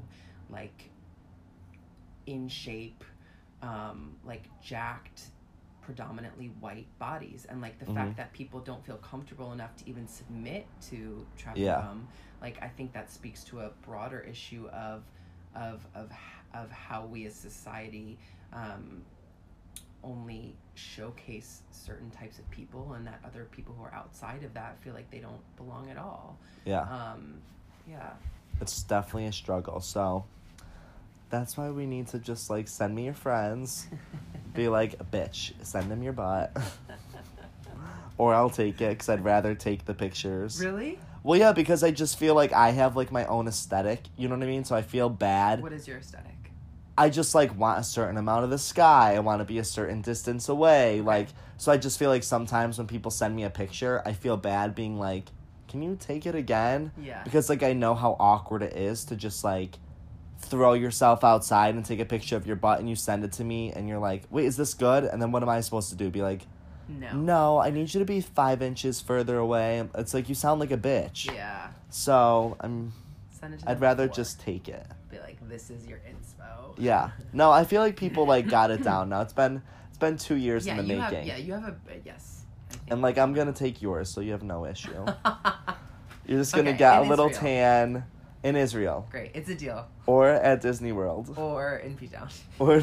like 0.49 0.89
in 2.27 2.47
shape, 2.47 3.03
um, 3.63 4.15
like 4.23 4.43
jacked, 4.61 5.23
predominantly 5.89 6.51
white 6.59 6.85
bodies. 6.99 7.47
And 7.49 7.61
like 7.61 7.79
the 7.79 7.85
Mhm. 7.85 7.95
fact 7.95 8.17
that 8.17 8.31
people 8.31 8.59
don't 8.59 8.85
feel 8.85 8.97
comfortable 8.97 9.53
enough 9.53 9.75
to 9.77 9.89
even 9.89 10.07
submit 10.07 10.67
to 10.89 11.25
trap 11.35 11.57
Yeah. 11.57 11.83
like 12.41 12.61
I 12.61 12.67
think 12.67 12.93
that 12.93 13.09
speaks 13.11 13.43
to 13.45 13.61
a 13.61 13.69
broader 13.81 14.19
issue 14.19 14.67
of 14.69 15.03
of 15.55 15.85
of 15.95 16.11
of 16.53 16.71
how 16.71 17.05
we 17.07 17.25
as 17.25 17.33
society 17.33 18.19
um, 18.53 19.03
only 20.03 20.55
showcase 20.75 21.63
certain 21.71 22.11
types 22.11 22.37
of 22.37 22.49
people 22.51 22.93
and 22.93 23.05
that 23.07 23.19
other 23.25 23.45
people 23.51 23.73
who 23.73 23.83
are 23.83 23.93
outside 23.93 24.43
of 24.43 24.53
that 24.53 24.79
feel 24.79 24.93
like 24.93 25.09
they 25.09 25.19
don't 25.19 25.43
belong 25.57 25.89
at 25.89 25.97
all 25.97 26.37
Yeah, 26.65 26.81
um 26.83 27.41
yeah 27.87 28.13
it's 28.61 28.83
definitely 28.83 29.25
a 29.25 29.31
struggle. 29.31 29.79
So 29.81 30.25
that's 31.29 31.57
why 31.57 31.69
we 31.69 31.85
need 31.85 32.07
to 32.07 32.19
just 32.19 32.49
like 32.49 32.67
send 32.67 32.95
me 32.95 33.05
your 33.05 33.13
friends, 33.13 33.87
be 34.53 34.67
like, 34.67 34.97
bitch, 35.11 35.53
send 35.63 35.89
them 35.91 36.03
your 36.03 36.13
butt. 36.13 36.55
or 38.17 38.33
I'll 38.33 38.49
take 38.49 38.81
it 38.81 38.89
because 38.89 39.09
I'd 39.09 39.23
rather 39.23 39.55
take 39.55 39.85
the 39.85 39.93
pictures. 39.93 40.59
really 40.59 40.99
Well, 41.23 41.39
yeah, 41.39 41.53
because 41.53 41.83
I 41.83 41.91
just 41.91 42.19
feel 42.19 42.35
like 42.35 42.53
I 42.53 42.71
have 42.71 42.95
like 42.95 43.11
my 43.11 43.25
own 43.25 43.47
aesthetic. 43.47 44.01
You 44.17 44.27
know 44.27 44.35
what 44.35 44.43
I 44.43 44.47
mean? 44.47 44.65
So 44.65 44.75
I 44.75 44.81
feel 44.81 45.09
bad. 45.09 45.61
what 45.61 45.73
is 45.73 45.87
your 45.87 45.97
aesthetic 45.97 46.39
I 46.99 47.09
just 47.09 47.33
like 47.33 47.57
want 47.57 47.79
a 47.79 47.83
certain 47.83 48.17
amount 48.17 48.43
of 48.43 48.49
the 48.49 48.57
sky. 48.57 49.15
I 49.15 49.19
want 49.19 49.39
to 49.39 49.45
be 49.45 49.57
a 49.59 49.63
certain 49.63 50.01
distance 50.01 50.49
away. 50.49 50.99
Like, 50.99 51.29
so 51.55 51.71
I 51.71 51.77
just 51.77 51.97
feel 51.97 52.09
like 52.09 52.23
sometimes 52.23 52.77
when 52.77 52.87
people 52.87 53.09
send 53.09 53.33
me 53.33 53.43
a 53.43 53.49
picture, 53.49 54.01
I 54.05 54.11
feel 54.11 54.35
bad 54.35 54.75
being 54.75 54.99
like, 54.99 55.29
"Can 55.69 55.81
you 55.81 55.95
take 55.97 56.25
it 56.25 56.35
again?" 56.35 56.91
yeah 57.01 57.23
Because 57.23 57.47
like 57.47 57.63
I 57.63 57.71
know 57.71 57.95
how 57.95 58.17
awkward 58.19 58.63
it 58.63 58.73
is 58.75 59.05
to 59.05 59.15
just 59.15 59.45
like 59.45 59.77
throw 60.39 60.73
yourself 60.73 61.23
outside 61.23 61.75
and 61.75 61.85
take 61.85 61.99
a 61.99 62.05
picture 62.05 62.35
of 62.35 62.47
your 62.47 62.55
butt 62.55 62.79
and 62.79 62.89
you 62.89 62.95
send 62.95 63.23
it 63.23 63.31
to 63.33 63.43
me 63.43 63.71
and 63.71 63.87
you're 63.87 63.99
like, 63.99 64.23
"Wait, 64.29 64.45
is 64.45 64.57
this 64.57 64.73
good?" 64.73 65.03
And 65.03 65.21
then 65.21 65.31
what 65.31 65.43
am 65.43 65.49
I 65.49 65.59
supposed 65.61 65.89
to 65.89 65.95
do? 65.95 66.09
Be 66.09 66.21
like, 66.21 66.47
no 66.87 67.13
"No, 67.15 67.57
I 67.59 67.69
need 67.69 67.93
you 67.93 67.99
to 67.99 68.05
be 68.05 68.21
five 68.21 68.61
inches 68.61 68.99
further 69.01 69.37
away." 69.37 69.87
It's 69.95 70.13
like 70.13 70.27
you 70.29 70.35
sound 70.35 70.59
like 70.59 70.71
a 70.71 70.77
bitch. 70.77 71.31
yeah 71.33 71.69
So 71.89 72.57
I'm. 72.59 72.93
Send 73.29 73.53
it 73.53 73.63
I'd 73.67 73.79
rather 73.79 74.07
before. 74.07 74.15
just 74.15 74.39
take 74.41 74.67
it. 74.67 74.85
be 75.09 75.19
like 75.19 75.37
this 75.47 75.69
is 75.69 75.85
your 75.87 75.99
inspo 75.99 76.73
Yeah. 76.77 77.11
No, 77.31 77.51
I 77.51 77.63
feel 77.63 77.81
like 77.81 77.95
people 77.95 78.25
like 78.25 78.47
got 78.57 78.69
it 78.71 78.83
down 78.83 79.09
now. 79.09 79.21
It's 79.21 79.33
been 79.33 79.61
it's 79.89 79.97
been 79.97 80.17
two 80.17 80.35
years 80.35 80.65
yeah 80.65 80.73
in 80.77 80.87
the 80.87 80.93
you 80.93 80.99
making. 80.99 81.17
have 81.19 81.27
yeah 81.27 81.37
you 81.37 81.53
have 81.53 81.63
a 81.65 81.75
yes 82.05 82.43
And 82.91 83.01
like 83.01 83.17
I'm 83.17 83.33
gonna 83.33 83.53
take 83.53 83.81
yours, 83.81 84.09
so 84.09 84.19
you 84.21 84.31
have 84.31 84.43
no 84.43 84.65
issue. 84.65 84.91
You're 86.25 86.39
just 86.39 86.53
gonna 86.53 86.69
Okay, 86.71 86.77
get 86.79 86.99
a 86.99 87.01
little 87.03 87.29
Israel. 87.29 87.41
tan 87.41 88.03
in 88.43 88.55
Israel 88.55 89.07
great 89.11 89.31
it's 89.33 89.49
a 89.49 89.55
deal 89.55 89.87
or 90.05 90.29
at 90.29 90.61
Disney 90.61 90.91
World 90.91 91.33
or 91.37 91.75
in 91.77 91.95
p 91.95 92.07
town 92.07 92.29
or 92.59 92.79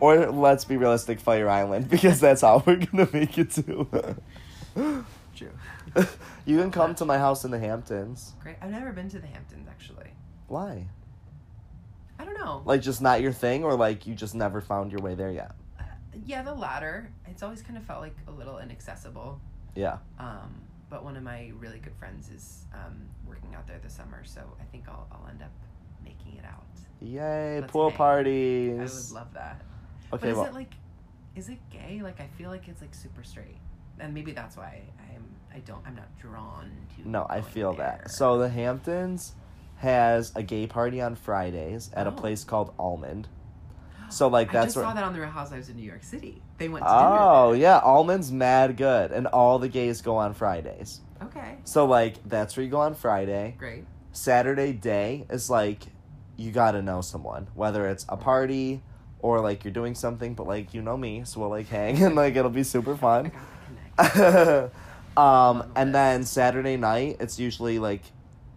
or 0.00 0.26
let's 0.30 0.64
be 0.64 0.76
realistic, 0.76 1.18
Fire 1.20 1.48
Island 1.48 1.88
because 1.90 2.20
that's 2.20 2.42
how 2.42 2.62
we're 2.64 2.76
gonna 2.76 3.08
make 3.12 3.36
it 3.38 3.50
to. 3.52 4.16
true 5.36 5.50
you 6.46 6.58
can 6.58 6.70
come 6.70 6.94
to 6.94 7.04
my 7.04 7.18
house 7.18 7.44
in 7.44 7.50
the 7.50 7.58
Hamptons. 7.58 8.32
great 8.42 8.56
i've 8.62 8.70
never 8.70 8.92
been 8.92 9.08
to 9.08 9.18
the 9.18 9.26
hamptons 9.26 9.66
actually 9.68 10.10
Why? 10.48 10.86
i 12.18 12.24
don't 12.24 12.34
know 12.38 12.62
Like 12.64 12.82
just 12.82 13.00
not 13.02 13.20
your 13.20 13.32
thing, 13.32 13.64
or 13.64 13.74
like 13.76 14.06
you 14.06 14.14
just 14.14 14.34
never 14.34 14.60
found 14.60 14.92
your 14.92 15.00
way 15.00 15.14
there 15.14 15.30
yet? 15.32 15.52
Uh, 15.78 15.84
yeah 16.24 16.42
the 16.42 16.54
latter 16.54 17.10
it's 17.26 17.42
always 17.42 17.62
kind 17.62 17.76
of 17.76 17.84
felt 17.84 18.00
like 18.00 18.16
a 18.26 18.30
little 18.30 18.58
inaccessible 18.58 19.40
Yeah. 19.74 19.98
um, 20.18 20.62
but 20.90 21.04
one 21.04 21.16
of 21.16 21.22
my 21.22 21.52
really 21.58 21.78
good 21.78 21.94
friends 21.98 22.30
is 22.30 22.64
um, 22.74 22.96
working 23.26 23.54
out 23.54 23.66
there 23.66 23.78
this 23.82 23.94
summer 23.94 24.22
so 24.24 24.40
i 24.60 24.64
think 24.64 24.84
i'll, 24.88 25.06
I'll 25.12 25.26
end 25.28 25.42
up 25.42 25.52
making 26.04 26.34
it 26.38 26.44
out 26.44 26.64
Yay! 27.00 27.60
Let's 27.60 27.72
pool 27.72 27.90
hang. 27.90 27.96
parties. 27.96 28.78
i 28.78 28.82
would 29.14 29.20
love 29.20 29.34
that 29.34 29.62
Okay. 30.12 30.20
but 30.22 30.28
is 30.30 30.36
well, 30.36 30.46
it 30.46 30.54
like 30.54 30.74
is 31.36 31.48
it 31.48 31.58
gay 31.70 32.00
like 32.02 32.20
i 32.20 32.26
feel 32.38 32.50
like 32.50 32.66
it's 32.68 32.80
like 32.80 32.94
super 32.94 33.22
straight 33.22 33.58
and 34.00 34.12
maybe 34.14 34.32
that's 34.32 34.56
why 34.56 34.80
i'm 35.14 35.24
i 35.54 35.58
don't 35.60 35.82
i'm 35.86 35.94
not 35.94 36.08
drawn 36.18 36.70
to 36.96 37.08
No, 37.08 37.26
I 37.28 37.40
feel 37.40 37.72
there. 37.74 38.00
that. 38.02 38.10
So 38.10 38.38
the 38.38 38.48
Hamptons 38.48 39.32
has 39.76 40.32
a 40.34 40.42
gay 40.42 40.66
party 40.66 41.00
on 41.00 41.14
Fridays 41.14 41.90
at 41.94 42.06
a 42.06 42.10
Oh. 42.10 42.12
place 42.14 42.42
called 42.44 42.72
Almond. 42.78 43.28
So 44.10 44.28
like 44.28 44.50
I 44.50 44.52
that's 44.52 44.66
just 44.66 44.76
where. 44.76 44.84
saw 44.86 44.94
that 44.94 45.04
on 45.04 45.12
the 45.12 45.20
Real 45.20 45.28
Housewives 45.30 45.68
of 45.68 45.76
New 45.76 45.82
York 45.82 46.02
City. 46.02 46.40
They 46.58 46.68
went 46.68 46.84
to 46.84 46.90
Oh 46.90 47.52
yeah, 47.52 47.78
Almond's 47.78 48.32
mad 48.32 48.76
good, 48.76 49.10
and 49.12 49.26
all 49.26 49.58
the 49.58 49.68
gays 49.68 50.00
go 50.02 50.16
on 50.16 50.34
Fridays. 50.34 51.00
Okay, 51.22 51.56
So 51.64 51.84
like 51.84 52.16
that's 52.28 52.56
where 52.56 52.64
you 52.64 52.70
go 52.70 52.80
on 52.80 52.94
Friday. 52.94 53.56
great. 53.58 53.84
Saturday 54.12 54.72
day 54.72 55.26
is 55.30 55.50
like 55.50 55.82
you 56.36 56.50
gotta 56.52 56.80
know 56.80 57.00
someone, 57.00 57.48
whether 57.54 57.88
it's 57.88 58.06
a 58.08 58.16
party 58.16 58.82
or 59.20 59.40
like 59.40 59.64
you're 59.64 59.72
doing 59.72 59.94
something, 59.96 60.34
but 60.34 60.46
like 60.46 60.72
you 60.74 60.80
know 60.82 60.96
me, 60.96 61.22
so 61.24 61.40
we'll 61.40 61.48
like 61.50 61.68
hang 61.68 62.02
and 62.04 62.14
like 62.14 62.36
it'll 62.36 62.50
be 62.50 62.62
super 62.62 62.96
fun. 62.96 63.32
got 63.96 64.70
um, 65.16 65.64
and 65.74 65.94
then 65.94 66.24
Saturday 66.24 66.76
night, 66.76 67.16
it's 67.20 67.38
usually 67.40 67.78
like 67.80 68.02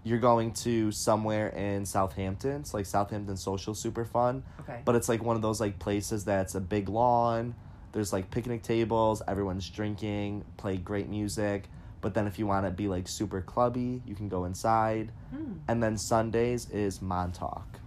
you're 0.03 0.19
going 0.19 0.51
to 0.53 0.91
somewhere 0.91 1.49
in 1.49 1.85
Southampton. 1.85 2.61
It's 2.61 2.73
like 2.73 2.85
Southampton 2.85 3.37
Social, 3.37 3.75
super 3.75 4.03
fun. 4.05 4.43
Okay. 4.61 4.81
But 4.83 4.95
it's 4.95 5.07
like 5.07 5.23
one 5.23 5.35
of 5.35 5.41
those 5.41 5.59
like 5.61 5.77
places 5.79 6.25
that's 6.25 6.55
a 6.55 6.59
big 6.59 6.89
lawn. 6.89 7.53
There's 7.91 8.11
like 8.11 8.31
picnic 8.31 8.63
tables. 8.63 9.21
Everyone's 9.27 9.69
drinking, 9.69 10.45
play 10.57 10.77
great 10.77 11.07
music. 11.09 11.65
But 11.99 12.15
then 12.15 12.25
if 12.25 12.39
you 12.39 12.47
want 12.47 12.65
to 12.65 12.71
be 12.71 12.87
like 12.87 13.07
super 13.07 13.41
clubby, 13.41 14.01
you 14.05 14.15
can 14.15 14.27
go 14.27 14.45
inside. 14.45 15.11
Hmm. 15.29 15.53
And 15.67 15.83
then 15.83 15.97
Sundays 15.97 16.67
is 16.71 16.99
Montauk. 17.01 17.79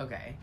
Okay. 0.00 0.36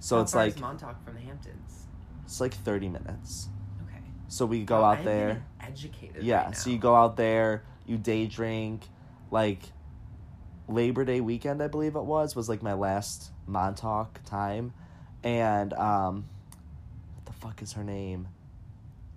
So 0.00 0.16
How 0.16 0.22
it's 0.22 0.34
like 0.34 0.54
is 0.54 0.60
Montauk 0.60 1.02
from 1.02 1.14
the 1.14 1.20
Hamptons. 1.20 1.86
it's 2.26 2.40
like 2.40 2.52
30 2.52 2.90
minutes. 2.90 3.48
Okay. 3.88 4.02
So 4.28 4.44
we 4.44 4.64
go 4.64 4.82
Wow, 4.82 4.90
out 4.90 4.98
I'm 4.98 5.04
there. 5.06 5.44
Educated. 5.62 6.22
Yeah, 6.22 6.46
right 6.46 6.56
so 6.56 6.68
you 6.68 6.76
go 6.78 6.94
out 6.94 7.16
there, 7.16 7.62
you 7.86 7.96
day 7.96 8.26
drink, 8.26 8.82
like 9.30 9.60
Labor 10.68 11.04
Day 11.04 11.20
weekend, 11.20 11.62
I 11.62 11.68
believe 11.68 11.96
it 11.96 12.04
was, 12.04 12.34
was 12.34 12.48
like 12.48 12.62
my 12.62 12.72
last 12.72 13.30
Montauk 13.46 14.20
time, 14.24 14.72
and 15.22 15.72
um, 15.74 16.26
what 17.14 17.26
the 17.26 17.32
fuck 17.32 17.62
is 17.62 17.72
her 17.74 17.84
name? 17.84 18.28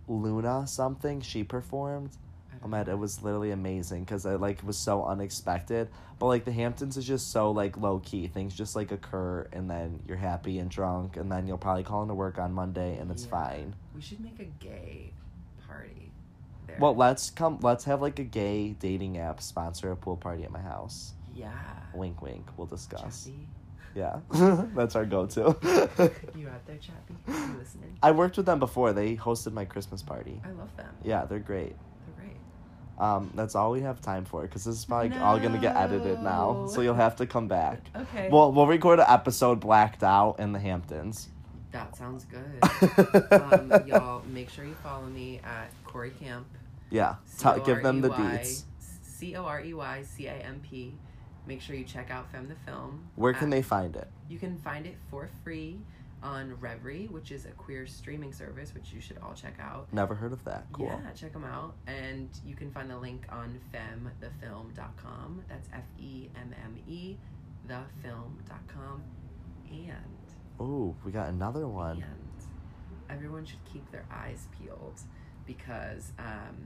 Luna 0.08 0.66
something. 0.68 1.22
She 1.22 1.44
performed. 1.44 2.12
Oh 2.64 2.68
man, 2.68 2.90
it 2.90 2.98
was 2.98 3.24
literally 3.24 3.52
amazing 3.52 4.04
because 4.04 4.26
it 4.26 4.42
like 4.42 4.66
was 4.66 4.78
so 4.78 5.06
unexpected. 5.06 5.88
But 6.18 6.26
like 6.28 6.46
the 6.46 6.52
Hamptons 6.52 6.98
is 6.98 7.06
just 7.06 7.32
so 7.32 7.52
like 7.52 7.78
low 7.78 8.00
key. 8.00 8.28
Things 8.28 8.54
just 8.54 8.76
like 8.76 8.92
occur, 8.92 9.48
and 9.54 9.70
then 9.70 10.02
you're 10.08 10.18
happy 10.18 10.60
and 10.60 10.70
drunk, 10.70 11.16
and 11.16 11.32
then 11.32 11.48
you'll 11.48 11.58
probably 11.58 11.84
call 11.84 12.02
into 12.02 12.16
work 12.16 12.38
on 12.38 12.52
Monday, 12.54 12.98
and 12.98 13.10
it's 13.12 13.24
Yeah. 13.24 13.30
fine. 13.30 13.76
We 13.96 14.02
should 14.02 14.20
make 14.20 14.40
a 14.40 14.46
gay 14.64 15.14
party. 15.68 16.12
There. 16.68 16.78
Well, 16.80 16.96
let's 16.96 17.30
come. 17.30 17.60
Let's 17.62 17.86
have 17.86 18.02
like 18.02 18.20
a 18.20 18.24
gay 18.24 18.76
dating 18.80 19.18
app 19.18 19.42
sponsor 19.42 19.92
a 19.92 19.96
pool 19.96 20.18
party 20.18 20.44
at 20.44 20.52
my 20.52 20.62
house. 20.62 21.14
Yeah. 21.40 21.52
Wink, 21.94 22.22
wink. 22.22 22.46
We'll 22.58 22.68
discuss. 22.68 23.26
Chappy. 23.26 23.48
Yeah, 23.96 24.20
that's 24.76 24.96
our 24.96 25.06
go-to. 25.06 25.56
You 26.36 26.48
out 26.48 26.66
there, 26.68 26.78
Chappy? 26.78 27.16
You 27.28 27.58
listening? 27.58 27.98
I 28.04 28.12
worked 28.12 28.38
with 28.38 28.46
them 28.46 28.60
before. 28.60 28.94
They 28.94 29.16
hosted 29.16 29.52
my 29.54 29.66
Christmas 29.66 30.02
party. 30.04 30.42
I 30.46 30.52
love 30.52 30.76
them. 30.78 30.94
Yeah, 31.04 31.26
they're 31.26 31.40
great. 31.40 31.76
They're 32.06 32.26
great. 32.26 32.38
Um, 33.00 33.32
that's 33.34 33.56
all 33.56 33.72
we 33.72 33.82
have 33.82 34.00
time 34.00 34.26
for 34.26 34.44
because 34.44 34.64
this 34.64 34.76
is 34.76 34.86
probably 34.86 35.18
all 35.18 35.40
gonna 35.40 35.58
get 35.58 35.76
edited 35.76 36.22
now. 36.22 36.68
So 36.68 36.82
you'll 36.82 36.94
have 36.94 37.16
to 37.18 37.26
come 37.26 37.48
back. 37.48 37.80
Okay. 37.96 38.30
Well, 38.32 38.52
we'll 38.52 38.68
record 38.68 39.00
an 39.00 39.06
episode 39.10 39.60
blacked 39.60 40.04
out 40.04 40.40
in 40.40 40.52
the 40.52 40.60
Hamptons. 40.60 41.30
that 41.72 41.96
sounds 41.96 42.26
good. 42.26 43.32
um, 43.42 43.88
y'all, 43.88 44.24
make 44.28 44.50
sure 44.50 44.66
you 44.66 44.76
follow 44.84 45.08
me 45.08 45.40
at 45.44 45.72
Corey 45.84 46.12
Camp. 46.12 46.46
yeah, 46.92 47.16
give 47.66 47.82
them 47.82 48.02
the 48.02 48.10
deets. 48.10 48.64
C 49.02 49.36
O 49.36 49.44
R 49.46 49.62
E 49.62 49.74
Y 49.74 50.04
C 50.04 50.28
A 50.28 50.34
M 50.34 50.62
P. 50.62 50.94
Make 51.48 51.62
sure 51.62 51.76
you 51.76 51.84
check 51.86 52.12
out 52.12 52.32
Femme 52.32 52.48
the 52.48 52.56
Film. 52.72 53.08
Where 53.16 53.34
can 53.34 53.46
at- 53.46 53.52
they 53.52 53.62
find 53.62 53.96
it? 53.96 54.08
You 54.30 54.38
can 54.40 54.58
find 54.60 54.86
it 54.86 54.98
for 55.10 55.30
free 55.44 55.80
on 56.22 56.52
Revry, 56.62 57.10
which 57.10 57.32
is 57.32 57.46
a 57.46 57.52
queer 57.52 57.88
streaming 57.88 58.34
service, 58.34 58.74
which 58.74 58.92
you 58.92 59.00
should 59.02 59.18
all 59.20 59.34
check 59.34 59.56
out. 59.60 59.88
Never 59.94 60.14
heard 60.14 60.34
of 60.34 60.44
that. 60.44 60.66
Cool. 60.74 60.88
Yeah, 60.88 61.12
check 61.14 61.32
them 61.34 61.46
out. 61.46 61.76
And 61.88 62.30
you 62.46 62.56
can 62.56 62.70
find 62.72 62.90
the 62.90 62.98
link 62.98 63.26
on 63.30 63.60
femmethefilm.com. 63.74 65.44
That's 65.48 65.70
F 65.74 65.86
E 66.00 66.30
M 66.36 66.54
M 66.64 66.78
E, 66.88 67.18
thefilm.com. 67.68 69.04
And, 69.72 69.96
Oh, 70.60 70.96
we 71.06 71.12
got 71.12 71.30
another 71.30 71.68
one. 71.68 72.02
and 72.04 72.44
everyone 73.10 73.46
should 73.46 73.64
keep 73.72 73.90
their 73.92 74.06
eyes 74.12 74.48
peeled 74.60 75.00
because 75.46 76.12
um, 76.20 76.58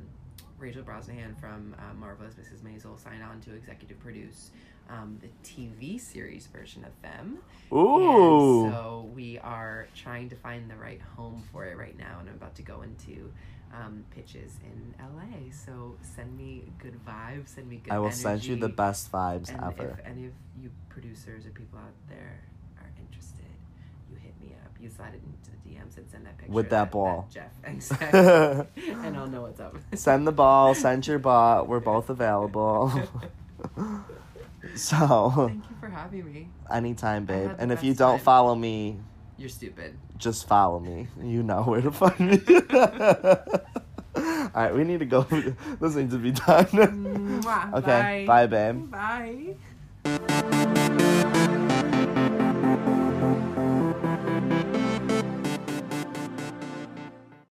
Rachel 0.63 0.81
Brosnahan 0.81 1.37
from 1.41 1.75
uh, 1.77 1.93
Marvelous 1.93 2.35
Mrs. 2.35 2.61
Maisel 2.61 2.97
signed 2.97 3.21
on 3.21 3.41
to 3.41 3.53
executive 3.53 3.99
produce 3.99 4.51
um, 4.89 5.19
the 5.21 5.27
TV 5.43 5.99
series 5.99 6.47
version 6.47 6.85
of 6.85 6.91
them. 7.01 7.39
Ooh. 7.73 8.63
And 8.63 8.73
so 8.73 9.11
we 9.13 9.37
are 9.39 9.87
trying 9.93 10.29
to 10.29 10.37
find 10.37 10.71
the 10.71 10.77
right 10.77 11.01
home 11.17 11.43
for 11.51 11.65
it 11.65 11.77
right 11.77 11.97
now, 11.97 12.19
and 12.21 12.29
I'm 12.29 12.35
about 12.35 12.55
to 12.55 12.61
go 12.61 12.81
into 12.81 13.29
um, 13.73 14.05
pitches 14.15 14.53
in 14.63 14.95
LA. 14.99 15.51
So 15.51 15.97
send 16.15 16.37
me 16.37 16.71
good 16.79 16.97
vibes, 17.05 17.49
send 17.49 17.67
me 17.67 17.81
good 17.83 17.91
I 17.91 17.99
will 17.99 18.05
energy. 18.05 18.21
send 18.21 18.45
you 18.45 18.55
the 18.55 18.69
best 18.69 19.11
vibes 19.11 19.49
and 19.49 19.61
ever. 19.61 19.99
if 19.99 20.07
any 20.07 20.27
of 20.27 20.31
you 20.61 20.71
producers 20.87 21.45
or 21.45 21.49
people 21.49 21.77
out 21.79 21.93
there 22.07 22.39
are 22.79 22.89
interested, 22.97 23.51
you 24.09 24.15
hit 24.15 24.33
me 24.39 24.55
up. 24.63 24.71
You 24.79 24.89
slide 24.89 25.13
it 25.13 25.21
into 25.25 25.51
the 25.51 25.62
DMs 25.73 25.97
and 25.97 26.09
send 26.09 26.25
that 26.25 26.37
picture. 26.37 26.51
With 26.53 26.69
that 26.69 26.91
ball. 26.91 27.27
Jeff, 27.31 27.51
exactly. 27.63 28.19
and 28.19 29.17
I'll 29.17 29.27
know 29.27 29.41
what's 29.41 29.59
up. 29.59 29.75
Send 29.93 30.27
the 30.27 30.31
ball, 30.31 30.73
send 30.75 31.05
your 31.07 31.19
bot. 31.19 31.67
We're 31.67 31.79
both 31.91 32.09
available. 32.09 32.91
so, 34.75 35.31
Thank 35.47 35.69
you 35.69 35.75
for 35.79 35.87
having 35.89 36.25
me. 36.25 36.49
anytime, 36.71 37.25
babe. 37.25 37.51
And 37.59 37.71
if 37.71 37.83
you 37.83 37.93
don't 37.93 38.17
time. 38.17 38.25
follow 38.25 38.55
me, 38.55 38.99
You're 39.37 39.49
stupid. 39.49 39.97
just 40.17 40.47
follow 40.47 40.79
me. 40.79 41.07
You 41.21 41.43
know 41.43 41.63
where 41.63 41.81
to 41.81 41.91
find 41.91 42.19
me. 42.19 42.41
All 44.15 44.49
right, 44.53 44.73
we 44.75 44.83
need 44.83 44.99
to 44.99 45.05
go. 45.05 45.23
This 45.79 45.95
needs 45.95 46.13
to 46.13 46.19
be 46.19 46.31
done. 46.31 47.41
Okay, 47.73 48.25
Bye. 48.25 48.25
bye 48.27 48.47
babe. 48.47 48.91
Bye. 48.91 50.39